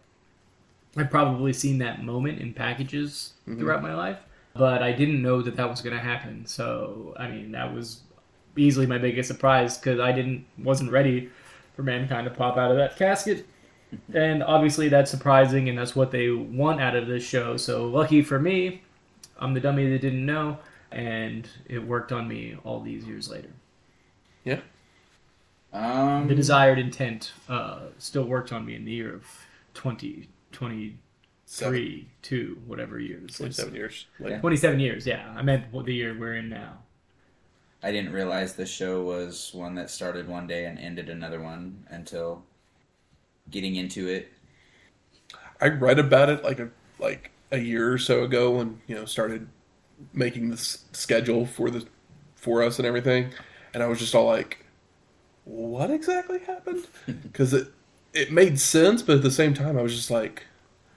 I'd 0.96 1.10
probably 1.10 1.52
seen 1.52 1.78
that 1.78 2.04
moment 2.04 2.40
in 2.40 2.52
packages 2.54 3.32
Mm-hmm. 3.48 3.58
throughout 3.58 3.82
my 3.82 3.94
life, 3.94 4.18
but 4.54 4.82
I 4.84 4.92
didn't 4.92 5.20
know 5.20 5.42
that 5.42 5.56
that 5.56 5.68
was 5.68 5.80
going 5.80 5.96
to 5.96 6.02
happen. 6.02 6.46
So, 6.46 7.12
I 7.18 7.26
mean, 7.28 7.50
that 7.52 7.74
was 7.74 8.02
easily 8.56 8.86
my 8.86 8.98
biggest 8.98 9.26
surprise 9.28 9.76
because 9.78 9.98
I 9.98 10.12
didn't 10.12 10.44
wasn't 10.58 10.92
ready 10.92 11.28
for 11.74 11.82
mankind 11.82 12.26
to 12.26 12.30
pop 12.30 12.56
out 12.56 12.70
of 12.70 12.76
that 12.76 12.96
casket. 12.96 13.46
And 14.14 14.42
obviously, 14.42 14.88
that's 14.88 15.10
surprising, 15.10 15.68
and 15.68 15.76
that's 15.78 15.94
what 15.94 16.10
they 16.10 16.30
want 16.30 16.80
out 16.80 16.96
of 16.96 17.06
this 17.06 17.22
show. 17.24 17.56
So, 17.56 17.86
lucky 17.86 18.22
for 18.22 18.38
me, 18.38 18.82
I'm 19.38 19.54
the 19.54 19.60
dummy 19.60 19.88
that 19.90 20.00
didn't 20.00 20.24
know, 20.24 20.58
and 20.90 21.48
it 21.66 21.86
worked 21.86 22.12
on 22.12 22.26
me 22.28 22.56
all 22.64 22.80
these 22.80 23.04
years 23.04 23.28
later. 23.30 23.50
yeah. 24.44 24.60
um, 25.72 26.28
the 26.28 26.34
desired 26.34 26.78
intent 26.78 27.32
uh, 27.48 27.80
still 27.98 28.24
worked 28.24 28.52
on 28.52 28.64
me 28.64 28.74
in 28.74 28.84
the 28.84 28.92
year 28.92 29.14
of 29.14 29.24
2023, 29.74 30.96
Seven, 31.44 32.06
2, 32.22 32.62
whatever 32.66 32.98
years. 32.98 33.36
27 33.36 33.74
years. 33.74 34.06
Like, 34.18 34.30
Yeah. 34.30 34.40
27 34.40 34.80
years, 34.80 35.06
yeah. 35.06 35.32
I 35.36 35.42
meant 35.42 35.64
the 35.84 35.94
year 35.94 36.16
we're 36.18 36.36
in 36.36 36.48
now. 36.48 36.78
I 37.82 37.90
didn't 37.90 38.12
realize 38.12 38.54
the 38.54 38.64
show 38.64 39.02
was 39.02 39.50
one 39.52 39.74
that 39.74 39.90
started 39.90 40.28
one 40.28 40.46
day 40.46 40.66
and 40.66 40.78
ended 40.78 41.08
another 41.10 41.40
one 41.40 41.84
until 41.88 42.44
getting 43.52 43.76
into 43.76 44.08
it. 44.08 44.32
I 45.60 45.68
read 45.68 45.98
about 45.98 46.28
it 46.28 46.42
like 46.42 46.58
a 46.58 46.70
like 46.98 47.30
a 47.50 47.58
year 47.58 47.92
or 47.92 47.98
so 47.98 48.24
ago 48.24 48.52
when 48.52 48.80
you 48.86 48.94
know 48.94 49.04
started 49.04 49.48
making 50.12 50.50
the 50.50 50.56
schedule 50.56 51.46
for 51.46 51.70
the 51.70 51.86
for 52.36 52.62
us 52.62 52.78
and 52.78 52.86
everything, 52.86 53.32
and 53.74 53.82
I 53.82 53.86
was 53.86 53.98
just 53.98 54.14
all 54.14 54.26
like, 54.26 54.64
"What 55.44 55.90
exactly 55.90 56.40
happened?" 56.40 56.86
Because 57.22 57.54
it 57.54 57.68
it 58.14 58.32
made 58.32 58.60
sense, 58.60 59.02
but 59.02 59.16
at 59.16 59.22
the 59.22 59.30
same 59.30 59.54
time, 59.54 59.78
I 59.78 59.82
was 59.82 59.94
just 59.94 60.10
like, 60.10 60.46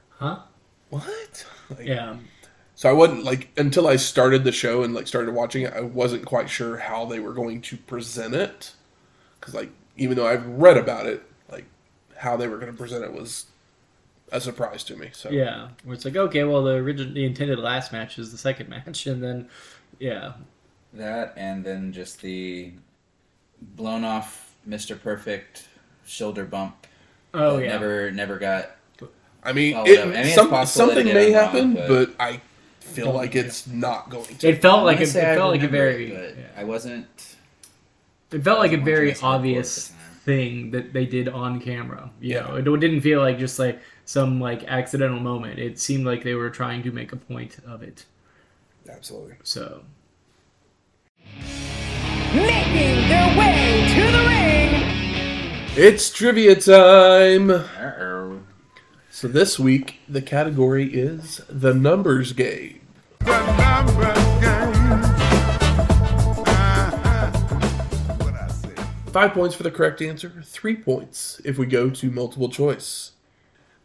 Huh? 0.10 0.40
"What?" 0.90 1.46
Like, 1.70 1.88
Yeah. 1.88 2.18
So 2.76 2.90
I 2.90 2.94
wasn't 2.94 3.24
like 3.24 3.50
until 3.58 3.88
I 3.88 3.96
started 3.96 4.44
the 4.44 4.52
show 4.52 4.84
and 4.84 4.94
like 4.94 5.08
started 5.08 5.34
watching 5.34 5.64
it, 5.64 5.74
I 5.74 5.82
wasn't 5.82 6.26
quite 6.26 6.50
sure 6.50 6.78
how 6.78 7.06
they 7.06 7.20
were 7.20 7.34
going 7.34 7.62
to 7.62 7.78
present 7.78 8.36
it. 8.36 8.74
Because 9.40 9.54
like 9.56 9.72
even 9.98 10.18
though 10.18 10.28
I've 10.28 10.48
read 10.48 10.78
about 10.78 11.06
it, 11.08 11.24
like 11.24 11.35
how 12.18 12.38
they 12.38 12.48
were 12.48 12.58
going 12.58 12.72
to 12.72 12.78
present 12.78 13.04
it 13.04 13.14
was 13.14 13.46
a 14.32 14.42
surprise 14.42 14.84
to 14.86 14.96
me. 14.96 15.10
So 15.14 15.30
Yeah. 15.30 15.70
Where 15.84 15.94
it's 15.96 16.06
like, 16.06 16.16
okay, 16.16 16.44
well, 16.44 16.64
the 16.64 16.74
original, 16.76 17.14
the 17.14 17.26
intended 17.26 17.60
last 17.60 17.92
match 17.92 18.18
is 18.18 18.32
the 18.32 18.38
second 18.38 18.70
match, 18.76 19.06
and 19.08 19.22
then, 19.24 19.50
yeah. 20.00 20.34
That 20.94 21.34
and 21.36 21.64
then 21.64 21.92
just 21.92 22.22
the 22.22 22.72
blown 23.62 24.04
off 24.04 24.56
Mr. 24.68 25.00
Perfect 25.00 25.68
shoulder 26.06 26.46
bump. 26.46 26.88
Oh, 27.34 27.58
yeah. 27.58 27.68
Never, 27.70 28.12
never 28.12 28.38
got. 28.40 28.72
I 29.44 29.54
mean, 29.54 29.76
it. 29.86 30.00
I 30.00 30.24
mean, 30.24 30.34
some, 30.34 30.66
something 30.66 31.06
may 31.06 31.14
did 31.28 31.34
wrong, 31.36 31.44
happen, 31.46 31.74
but- 31.76 31.88
but, 31.88 32.10
I 32.20 32.42
feel 32.80 33.12
like 33.12 33.36
it's 33.36 33.68
not 33.68 34.10
going 34.10 34.38
to. 34.38 34.48
It 34.48 34.62
felt 34.62 34.86
like 34.86 34.98
I 34.98 35.02
a, 35.02 35.04
it 35.04 35.06
wanna 35.06 35.12
say 35.12 35.32
I 35.32 35.36
felt 35.36 35.52
like 35.52 35.64
a 35.64 35.68
very, 35.68 36.12
it, 36.14 36.38
yeah. 36.38 36.46
I 36.62 36.64
wasn't. 36.64 37.36
It 38.32 38.44
felt 38.44 38.60
like 38.60 38.72
a 38.72 38.78
very 38.78 39.10
watching 39.10 39.14
this 39.14 39.22
hardcore 39.22 39.26
at 39.28 39.36
obvious 39.36 39.88
the 39.88 39.94
time. 39.94 40.02
Thing 40.26 40.72
that 40.72 40.92
they 40.92 41.06
did 41.06 41.30
on 41.30 41.60
camera. 41.62 42.10
You 42.20 42.34
Yeah. 42.36 42.42
know, 42.62 42.74
it 42.76 42.80
didn't 42.80 43.02
feel 43.02 43.22
like 43.22 43.38
just 43.40 43.60
like 43.60 43.80
some 44.06 44.40
like 44.42 44.64
accidental 44.66 45.20
moment. 45.20 45.60
It 45.60 45.80
seemed 45.80 46.06
like 46.06 46.24
they 46.24 46.34
were 46.36 46.50
trying 46.50 46.84
to 46.84 46.92
make 46.92 47.14
a 47.14 47.16
point 47.16 47.58
of 47.66 47.82
it. 47.84 48.06
Absolutely. 48.90 49.36
So 49.44 49.84
making 52.34 53.08
their 53.08 53.38
way 53.38 53.88
to 53.96 54.12
the 54.12 54.24
ring. 54.28 55.76
It's 55.78 56.10
trivia 56.12 56.56
time. 56.56 57.50
Uh-oh. 57.52 58.42
So 59.10 59.28
this 59.28 59.58
week 59.60 60.00
the 60.10 60.22
category 60.22 60.94
is 60.94 61.42
the 61.50 61.74
numbers 61.74 62.34
game. 62.34 62.82
The 63.20 63.58
numbers 63.58 64.42
game. 64.44 64.75
Five 69.16 69.32
points 69.34 69.56
for 69.56 69.64
the 69.64 69.72
correct 69.72 70.02
answer, 70.02 70.44
three 70.44 70.76
points 70.76 71.40
if 71.46 71.58
we 71.58 71.68
go 71.68 71.90
to 71.90 72.12
multiple 72.12 72.50
choice. 72.50 73.14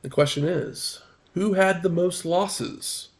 The 0.02 0.10
question 0.10 0.44
is 0.44 1.02
who 1.34 1.52
had 1.52 1.84
the 1.84 1.88
most 1.88 2.24
losses 2.24 3.10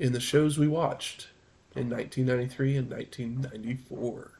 in 0.00 0.12
the 0.12 0.18
shows 0.18 0.58
we 0.58 0.66
watched 0.66 1.28
in 1.76 1.88
1993 1.88 2.76
and 2.78 2.90
1994? 2.90 4.32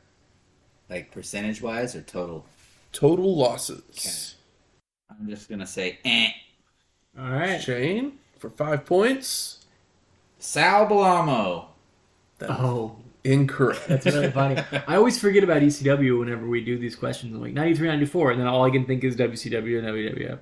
Like 0.90 1.12
percentage 1.12 1.62
wise 1.62 1.94
or 1.94 2.03
total? 2.03 2.44
Total 2.90 3.36
losses. 3.36 4.35
Okay. 5.09 5.20
I'm 5.20 5.28
just 5.28 5.49
gonna 5.49 5.65
say, 5.65 6.01
eh. 6.05 6.27
all 7.16 7.31
right. 7.31 7.62
Shane 7.62 8.19
for 8.40 8.51
five 8.51 8.85
points. 8.85 9.65
Sal 10.40 10.89
Bellomo. 10.89 11.66
That's 12.39 12.53
Oh, 12.53 12.97
incorrect. 13.24 13.86
that's 13.89 14.07
really 14.07 14.31
funny. 14.31 14.62
I 14.86 14.97
always 14.97 15.19
forget 15.19 15.44
about 15.44 15.62
ECW 15.62 16.19
whenever 16.19 16.47
we 16.47 16.65
do 16.65 16.78
these 16.78 16.97
questions. 16.97 17.35
I'm 17.35 17.40
like 17.40 17.53
93, 17.53 17.89
94, 17.89 18.32
and 18.32 18.40
then 18.40 18.47
all 18.47 18.65
I 18.65 18.70
can 18.70 18.85
think 18.85 19.05
is 19.05 19.16
WCW 19.16 19.78
and 19.78 19.86
WWF. 19.89 20.39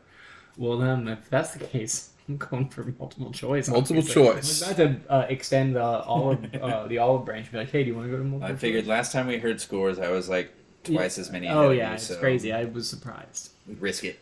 Well, 0.57 0.79
then 0.79 1.09
if 1.09 1.29
that's 1.31 1.53
the 1.53 1.65
case, 1.65 2.11
I'm 2.29 2.37
going 2.37 2.69
for 2.69 2.85
multiple 2.99 3.33
choice. 3.33 3.69
Multiple 3.69 3.99
obviously. 3.99 4.23
choice. 4.25 4.63
I'm 4.63 4.75
about 4.75 5.07
to 5.07 5.13
uh, 5.13 5.27
extend 5.29 5.77
the 5.77 5.83
olive 5.83 6.55
uh, 6.63 6.87
the 6.87 6.99
olive 6.99 7.25
branch. 7.25 7.47
and 7.47 7.53
Be 7.53 7.59
like, 7.59 7.71
hey, 7.71 7.83
do 7.83 7.91
you 7.91 7.97
want 7.97 8.07
to 8.09 8.11
go 8.13 8.19
to 8.19 8.25
multiple? 8.25 8.55
I 8.55 8.59
figured 8.59 8.85
choice? 8.85 8.89
last 8.89 9.13
time 9.13 9.27
we 9.27 9.39
heard 9.39 9.61
scores, 9.61 9.99
I 9.99 10.11
was 10.11 10.29
like, 10.29 10.53
twice 10.85 11.19
as 11.19 11.31
many. 11.31 11.49
Oh 11.49 11.71
yeah, 11.71 11.95
it's 11.95 12.07
so 12.07 12.17
crazy. 12.17 12.53
I 12.53 12.65
was 12.65 12.89
surprised. 12.89 13.51
We'd 13.67 13.81
Risk 13.81 14.05
it. 14.05 14.19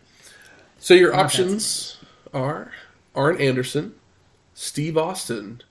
So 0.78 0.94
your 0.94 1.12
Not 1.12 1.26
options 1.26 1.98
are 2.32 2.72
Arn 3.14 3.40
Anderson, 3.40 3.94
Steve 4.55 4.97
Austin, 4.97 5.62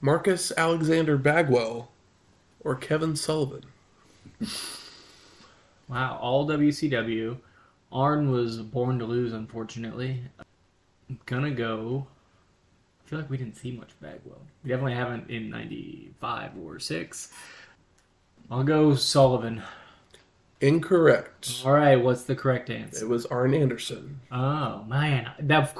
Marcus 0.00 0.52
Alexander 0.56 1.16
Bagwell, 1.16 1.90
or 2.60 2.74
Kevin 2.74 3.16
Sullivan. 3.16 3.64
Wow, 5.88 6.18
all 6.20 6.46
WCW. 6.46 7.38
Arn 7.92 8.30
was 8.30 8.58
born 8.58 8.98
to 8.98 9.04
lose, 9.04 9.32
unfortunately. 9.32 10.22
I'm 11.08 11.18
gonna 11.26 11.50
go. 11.50 12.06
I 13.04 13.08
feel 13.08 13.18
like 13.18 13.30
we 13.30 13.36
didn't 13.36 13.56
see 13.56 13.72
much 13.72 13.90
Bagwell. 14.00 14.40
We 14.62 14.68
definitely 14.68 14.94
haven't 14.94 15.28
in 15.28 15.50
'95 15.50 16.52
or 16.64 16.78
'6. 16.78 17.32
I'll 18.50 18.62
go 18.62 18.94
Sullivan. 18.94 19.62
Incorrect. 20.60 21.62
All 21.64 21.72
right, 21.72 21.96
what's 21.96 22.22
the 22.24 22.36
correct 22.36 22.70
answer? 22.70 23.04
It 23.04 23.08
was 23.08 23.26
Arn 23.26 23.54
Anderson. 23.54 24.20
Oh 24.30 24.84
man, 24.84 25.30
that. 25.40 25.76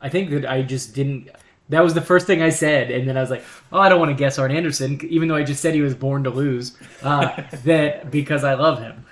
I 0.00 0.08
think 0.08 0.30
that 0.30 0.46
I 0.46 0.62
just 0.62 0.94
didn't. 0.94 1.30
That 1.70 1.84
was 1.84 1.92
the 1.92 2.00
first 2.00 2.26
thing 2.26 2.42
I 2.42 2.48
said, 2.48 2.90
and 2.90 3.06
then 3.06 3.16
I 3.16 3.20
was 3.20 3.30
like, 3.30 3.44
"Oh, 3.72 3.78
I 3.78 3.88
don't 3.88 3.98
want 3.98 4.10
to 4.10 4.14
guess 4.14 4.38
Arn 4.38 4.50
Anderson," 4.50 5.00
even 5.04 5.28
though 5.28 5.34
I 5.34 5.42
just 5.42 5.60
said 5.60 5.74
he 5.74 5.82
was 5.82 5.94
born 5.94 6.24
to 6.24 6.30
lose. 6.30 6.76
Uh, 7.02 7.42
that 7.64 8.10
because 8.10 8.42
I 8.44 8.54
love 8.54 8.80
him. 8.80 9.04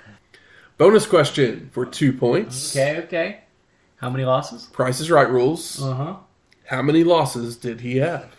Bonus 0.77 1.05
question 1.05 1.69
for 1.71 1.85
two 1.85 2.13
points. 2.13 2.75
Okay, 2.75 2.99
okay. 3.03 3.39
How 3.97 4.09
many 4.09 4.25
losses? 4.25 4.65
Price 4.67 4.99
is 4.99 5.09
Right 5.11 5.29
rules. 5.29 5.81
Uh 5.81 5.93
huh. 5.93 6.15
How 6.65 6.81
many 6.81 7.03
losses 7.03 7.55
did 7.55 7.81
he 7.81 7.97
have? 7.97 8.35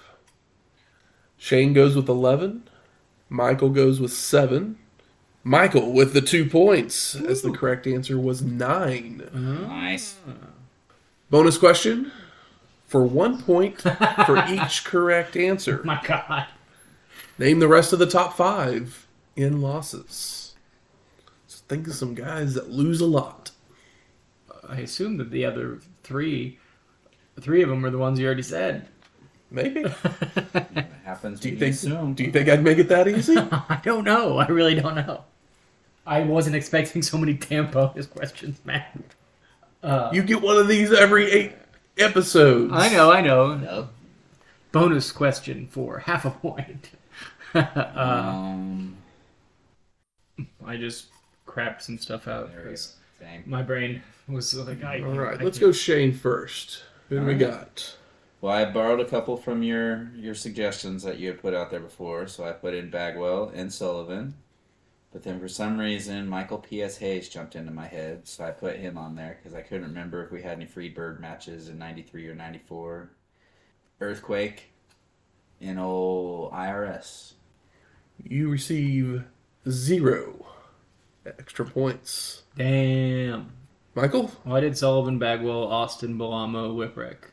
Shane 1.36 1.72
goes 1.72 1.96
with 1.96 2.08
11. 2.08 2.68
Michael 3.28 3.70
goes 3.70 4.00
with 4.00 4.12
7. 4.12 4.78
Michael 5.44 5.92
with 5.92 6.12
the 6.12 6.20
two 6.20 6.44
points, 6.44 7.14
as 7.14 7.42
the 7.42 7.52
correct 7.52 7.86
answer 7.86 8.18
was 8.18 8.42
9. 8.42 9.30
Nice. 9.32 10.16
Bonus 11.30 11.56
question 11.56 12.12
for 12.88 13.04
one 13.04 13.40
point 13.40 13.80
for 13.82 14.44
each 14.48 14.82
correct 14.84 15.36
answer. 15.36 15.80
My 15.84 16.00
God. 16.02 16.46
Name 17.38 17.60
the 17.60 17.68
rest 17.68 17.92
of 17.92 18.00
the 18.00 18.06
top 18.06 18.36
five 18.36 19.06
in 19.36 19.60
losses. 19.60 20.54
So 21.46 21.60
think 21.68 21.86
of 21.86 21.94
some 21.94 22.14
guys 22.14 22.54
that 22.54 22.70
lose 22.70 23.00
a 23.00 23.06
lot. 23.06 23.52
I 24.68 24.80
assume 24.80 25.18
that 25.18 25.30
the 25.30 25.44
other 25.44 25.78
three, 26.02 26.58
three 27.40 27.62
of 27.62 27.68
them 27.68 27.84
are 27.84 27.90
the 27.90 27.98
ones 27.98 28.18
you 28.18 28.26
already 28.26 28.42
said. 28.42 28.88
Maybe. 29.50 29.80
It 29.82 29.92
happens. 31.04 31.40
Do 31.40 31.48
you 31.48 31.54
when 31.54 31.60
think? 31.60 31.74
assume. 31.74 32.14
Do 32.14 32.24
you 32.24 32.32
think 32.32 32.48
I'd 32.48 32.62
make 32.62 32.78
it 32.78 32.88
that 32.88 33.06
easy? 33.06 33.36
I 33.38 33.80
don't 33.84 34.04
know. 34.04 34.38
I 34.38 34.46
really 34.48 34.74
don't 34.74 34.94
know. 34.94 35.24
I 36.06 36.20
wasn't 36.22 36.56
expecting 36.56 37.02
so 37.02 37.18
many 37.18 37.34
damn 37.34 37.70
bonus 37.70 38.06
questions, 38.06 38.60
man. 38.64 39.04
Uh, 39.82 40.10
you 40.12 40.22
get 40.22 40.42
one 40.42 40.56
of 40.56 40.66
these 40.68 40.92
every 40.92 41.30
eight 41.30 41.52
episodes. 41.98 42.72
I 42.74 42.88
know, 42.90 43.10
I 43.12 43.20
know. 43.20 43.54
Nope. 43.56 43.88
Bonus 44.72 45.10
question 45.12 45.66
for 45.70 45.98
half 46.00 46.24
a 46.24 46.30
point. 46.30 46.90
um, 47.54 48.96
I 50.64 50.76
just 50.76 51.06
crapped 51.46 51.82
some 51.82 51.98
stuff 51.98 52.28
out 52.28 52.52
there 52.52 52.64
because 52.64 52.96
Same. 53.18 53.42
my 53.46 53.62
brain 53.62 54.02
was 54.28 54.54
like, 54.54 54.84
I. 54.84 55.00
All 55.00 55.12
right, 55.12 55.40
I 55.40 55.44
let's 55.44 55.58
can't- 55.58 55.68
go 55.68 55.72
Shane 55.72 56.12
first. 56.12 56.82
Who 57.08 57.20
do 57.20 57.24
we 57.24 57.32
All 57.32 57.38
right. 57.50 57.58
got? 57.58 57.96
Well, 58.40 58.52
I 58.54 58.66
borrowed 58.70 59.00
a 59.00 59.04
couple 59.06 59.36
from 59.36 59.62
your 59.62 60.10
your 60.14 60.34
suggestions 60.34 61.02
that 61.04 61.18
you 61.18 61.28
had 61.28 61.40
put 61.40 61.54
out 61.54 61.70
there 61.70 61.80
before, 61.80 62.28
so 62.28 62.44
I 62.44 62.52
put 62.52 62.74
in 62.74 62.90
Bagwell 62.90 63.50
and 63.54 63.72
Sullivan. 63.72 64.34
But 65.18 65.24
then 65.24 65.40
for 65.40 65.48
some 65.48 65.78
reason, 65.78 66.28
Michael 66.28 66.58
P.S. 66.58 66.98
Hayes 66.98 67.28
jumped 67.28 67.56
into 67.56 67.72
my 67.72 67.88
head, 67.88 68.28
so 68.28 68.44
I 68.44 68.52
put 68.52 68.76
him 68.76 68.96
on 68.96 69.16
there 69.16 69.36
because 69.36 69.52
I 69.52 69.62
couldn't 69.62 69.88
remember 69.88 70.24
if 70.24 70.30
we 70.30 70.42
had 70.42 70.52
any 70.58 70.64
Freebird 70.64 71.18
matches 71.18 71.68
in 71.68 71.76
'93 71.76 72.28
or 72.28 72.36
'94. 72.36 73.10
Earthquake 74.00 74.70
in 75.60 75.76
old 75.76 76.52
IRS. 76.52 77.32
You 78.22 78.48
receive 78.48 79.24
zero 79.68 80.46
extra 81.26 81.64
points. 81.64 82.44
Damn. 82.56 83.50
Michael, 83.96 84.30
Well, 84.44 84.54
I 84.54 84.60
did 84.60 84.78
Sullivan, 84.78 85.18
Bagwell, 85.18 85.64
Austin, 85.66 86.16
Bellomo, 86.16 86.76
Whipwreck. 86.76 87.32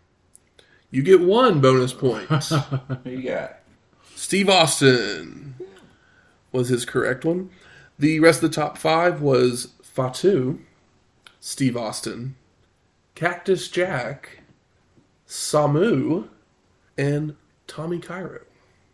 you 0.89 1.03
get 1.03 1.21
one 1.21 1.61
bonus 1.61 1.93
point. 1.93 2.27
Who 3.03 3.09
you 3.11 3.21
got? 3.29 3.59
Steve 4.15 4.49
Austin 4.49 5.53
was 6.51 6.69
his 6.69 6.83
correct 6.83 7.23
one. 7.25 7.51
The 7.97 8.19
rest 8.19 8.43
of 8.43 8.49
the 8.51 8.55
top 8.55 8.77
five 8.77 9.21
was 9.21 9.69
Fatu, 9.83 10.59
Steve 11.39 11.77
Austin, 11.77 12.35
Cactus 13.15 13.69
Jack, 13.69 14.39
Samu, 15.27 16.27
and 16.97 17.35
Tommy 17.67 17.99
Cairo. 17.99 18.41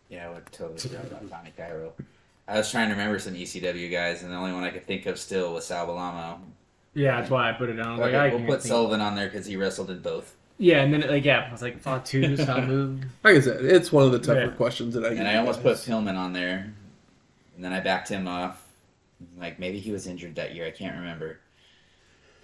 Yeah, 0.08 0.28
I 0.28 0.32
would 0.34 0.46
totally 0.52 0.78
forgot 0.78 1.04
about 1.04 1.28
Tommy 1.30 1.52
Cairo. 1.56 1.92
I 2.48 2.58
was 2.58 2.70
trying 2.70 2.88
to 2.88 2.94
remember 2.94 3.18
some 3.18 3.34
ECW 3.34 3.90
guys, 3.90 4.22
and 4.22 4.30
the 4.32 4.36
only 4.36 4.52
one 4.52 4.64
I 4.64 4.70
could 4.70 4.84
think 4.86 5.06
of 5.06 5.18
still 5.18 5.54
was 5.54 5.66
Sal 5.66 5.86
Bellomo. 5.86 6.38
Yeah, 6.94 7.18
that's 7.18 7.30
why 7.30 7.48
I 7.48 7.52
put 7.52 7.70
it 7.70 7.80
on. 7.80 7.86
I 7.86 7.96
like, 7.96 8.08
Okay, 8.08 8.16
I 8.16 8.28
we'll 8.34 8.40
put 8.46 8.60
think- 8.62 8.70
Sullivan 8.70 9.00
on 9.00 9.14
there 9.16 9.26
because 9.28 9.46
he 9.46 9.56
wrestled 9.56 9.90
in 9.90 10.00
both. 10.00 10.34
Yeah, 10.58 10.82
and 10.82 10.92
then 10.92 11.08
like 11.08 11.24
yeah, 11.24 11.46
I 11.48 11.52
was 11.52 11.62
like 11.62 11.80
Fatu, 11.80 12.20
Samu. 12.36 13.02
Like 13.24 13.36
I 13.36 13.40
said, 13.40 13.64
it's 13.64 13.90
one 13.90 14.04
of 14.04 14.12
the 14.12 14.18
tougher 14.18 14.46
Yeah. 14.46 14.56
questions 14.56 14.94
that 14.94 15.04
I. 15.04 15.08
And 15.08 15.26
I 15.26 15.32
you 15.32 15.38
almost 15.38 15.62
put 15.62 15.76
guys. 15.76 15.86
Pillman 15.86 16.16
on 16.16 16.32
there, 16.34 16.72
and 17.56 17.64
then 17.64 17.72
I 17.72 17.80
backed 17.80 18.08
him 18.08 18.28
off. 18.28 18.61
Like 19.38 19.58
maybe 19.58 19.78
he 19.78 19.90
was 19.92 20.06
injured 20.06 20.34
that 20.36 20.54
year. 20.54 20.66
I 20.66 20.70
can't 20.70 20.96
remember. 20.96 21.38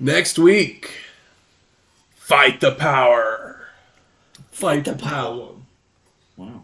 Next 0.00 0.38
week, 0.38 0.92
fight 2.14 2.60
the 2.60 2.72
power. 2.72 3.60
Fight 4.50 4.84
the 4.84 4.94
power. 4.94 5.50
Wow, 6.36 6.62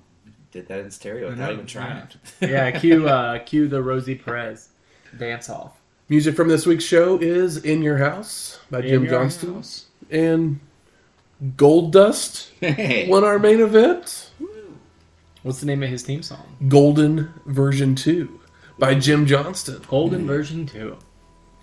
did 0.53 0.69
that 0.69 0.81
in 0.81 0.91
stereo 0.91 1.31
without 1.31 1.53
even 1.53 1.67
trying. 1.67 2.07
Yeah, 2.41 2.71
cue 2.79 3.09
uh, 3.09 3.39
cue 3.41 3.67
the 3.69 3.83
Rosie 3.83 4.15
Perez 4.15 4.69
dance 5.19 5.49
off. 5.51 5.73
Music 6.09 6.37
from 6.37 6.49
this 6.49 6.67
week's 6.67 6.85
show 6.85 7.19
is 7.19 7.57
"In 7.65 7.83
Your 7.83 7.99
House" 7.99 8.61
by 8.71 8.81
In 8.81 8.89
Jim 8.89 9.09
Johnston, 9.09 9.55
House. 9.55 9.87
and 10.11 10.61
"Goldust" 11.57 12.51
Hey, 12.61 13.09
won 13.09 13.25
our 13.25 13.39
main 13.39 13.61
event. 13.61 14.31
What's 15.43 15.61
the 15.61 15.67
name 15.67 15.83
of 15.83 15.91
his 15.91 16.03
theme 16.03 16.23
song? 16.23 16.57
Golden 16.69 17.33
Version 17.47 17.95
2 17.95 18.41
by 18.79 18.95
Jim 18.95 19.27
Johnston. 19.27 19.83
Golden 19.89 20.27
version 20.27 20.67
two. 20.67 20.99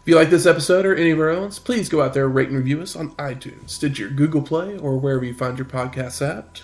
If 0.01 0.07
you 0.07 0.15
like 0.15 0.31
this 0.31 0.47
episode 0.47 0.85
or 0.85 0.95
any 0.95 1.11
of 1.11 1.19
our 1.19 1.29
own, 1.29 1.51
please 1.51 1.87
go 1.87 2.01
out 2.01 2.15
there 2.15 2.25
and 2.25 2.33
rate 2.33 2.47
and 2.49 2.57
review 2.57 2.81
us 2.81 2.95
on 2.95 3.11
iTunes, 3.17 3.69
Stitcher, 3.69 4.09
Google 4.09 4.41
Play, 4.41 4.75
or 4.77 4.97
wherever 4.97 5.23
you 5.23 5.33
find 5.35 5.59
your 5.59 5.67
podcasts 5.67 6.27
at. 6.27 6.63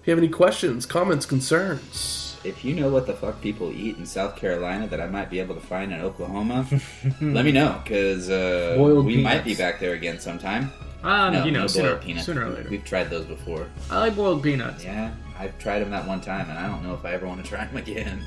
If 0.00 0.06
you 0.06 0.10
have 0.12 0.18
any 0.18 0.30
questions, 0.30 0.86
comments, 0.86 1.26
concerns, 1.26 2.26
if 2.44 2.64
you 2.64 2.74
know 2.74 2.88
what 2.88 3.06
the 3.06 3.12
fuck 3.12 3.42
people 3.42 3.70
eat 3.72 3.98
in 3.98 4.06
South 4.06 4.36
Carolina 4.36 4.86
that 4.86 5.00
I 5.00 5.06
might 5.06 5.28
be 5.28 5.40
able 5.40 5.54
to 5.54 5.60
find 5.60 5.92
in 5.92 6.00
Oklahoma, 6.00 6.66
let 7.20 7.44
me 7.44 7.52
know 7.52 7.80
because 7.82 8.30
uh, 8.30 8.74
Boiled 8.78 9.04
we 9.04 9.18
might 9.18 9.44
be 9.44 9.54
back 9.54 9.80
there 9.80 9.92
again 9.94 10.18
sometime. 10.20 10.72
Um, 11.02 11.34
no, 11.34 11.44
you 11.44 11.50
know, 11.50 11.62
no 11.62 11.66
sooner, 11.66 11.96
peanuts. 11.96 12.24
sooner 12.24 12.46
or 12.46 12.50
later. 12.50 12.70
We've 12.70 12.84
tried 12.84 13.10
those 13.10 13.26
before. 13.26 13.68
I 13.90 13.98
like 13.98 14.16
boiled 14.16 14.42
peanuts. 14.42 14.84
Yeah, 14.84 15.12
I've 15.38 15.58
tried 15.58 15.80
them 15.80 15.90
that 15.90 16.06
one 16.06 16.20
time, 16.20 16.48
and 16.48 16.58
I 16.58 16.66
don't 16.68 16.82
know 16.82 16.94
if 16.94 17.04
I 17.04 17.12
ever 17.12 17.26
want 17.26 17.44
to 17.44 17.48
try 17.48 17.66
them 17.66 17.76
again. 17.76 18.24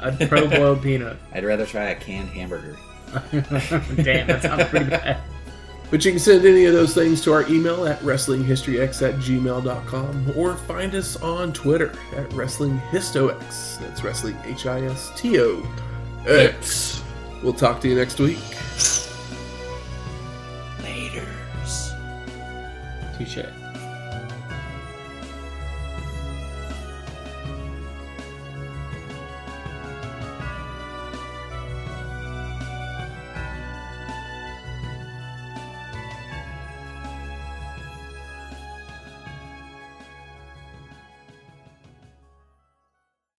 I'd 0.00 0.28
pro 0.28 0.48
boiled 0.48 0.82
peanut. 0.82 1.16
I'd 1.32 1.44
rather 1.44 1.66
try 1.66 1.84
a 1.90 1.94
canned 1.94 2.28
hamburger. 2.28 2.76
Damn, 3.32 4.26
that 4.26 4.42
sounds 4.42 4.64
pretty 4.64 4.90
bad. 4.90 5.18
but 5.90 6.04
you 6.04 6.10
can 6.12 6.18
send 6.20 6.44
any 6.44 6.64
of 6.66 6.72
those 6.74 6.94
things 6.94 7.20
to 7.22 7.32
our 7.32 7.48
email 7.48 7.86
at 7.86 8.00
wrestlinghistox 8.00 9.08
at 9.08 9.14
gmail.com 9.20 10.32
or 10.36 10.56
find 10.56 10.94
us 10.94 11.16
on 11.22 11.52
Twitter 11.52 11.90
at 12.16 12.28
wrestlinghistox. 12.30 13.78
That's 13.80 14.02
wrestling 14.04 14.36
H 14.44 14.66
I 14.66 14.82
S 14.82 15.12
T 15.16 15.40
O 15.40 15.66
X. 16.26 17.02
We'll 17.42 17.52
talk 17.52 17.80
to 17.82 17.88
you 17.88 17.94
next 17.94 18.18
week. 18.18 18.38
Laters. 20.82 21.92
Touche. 23.16 23.46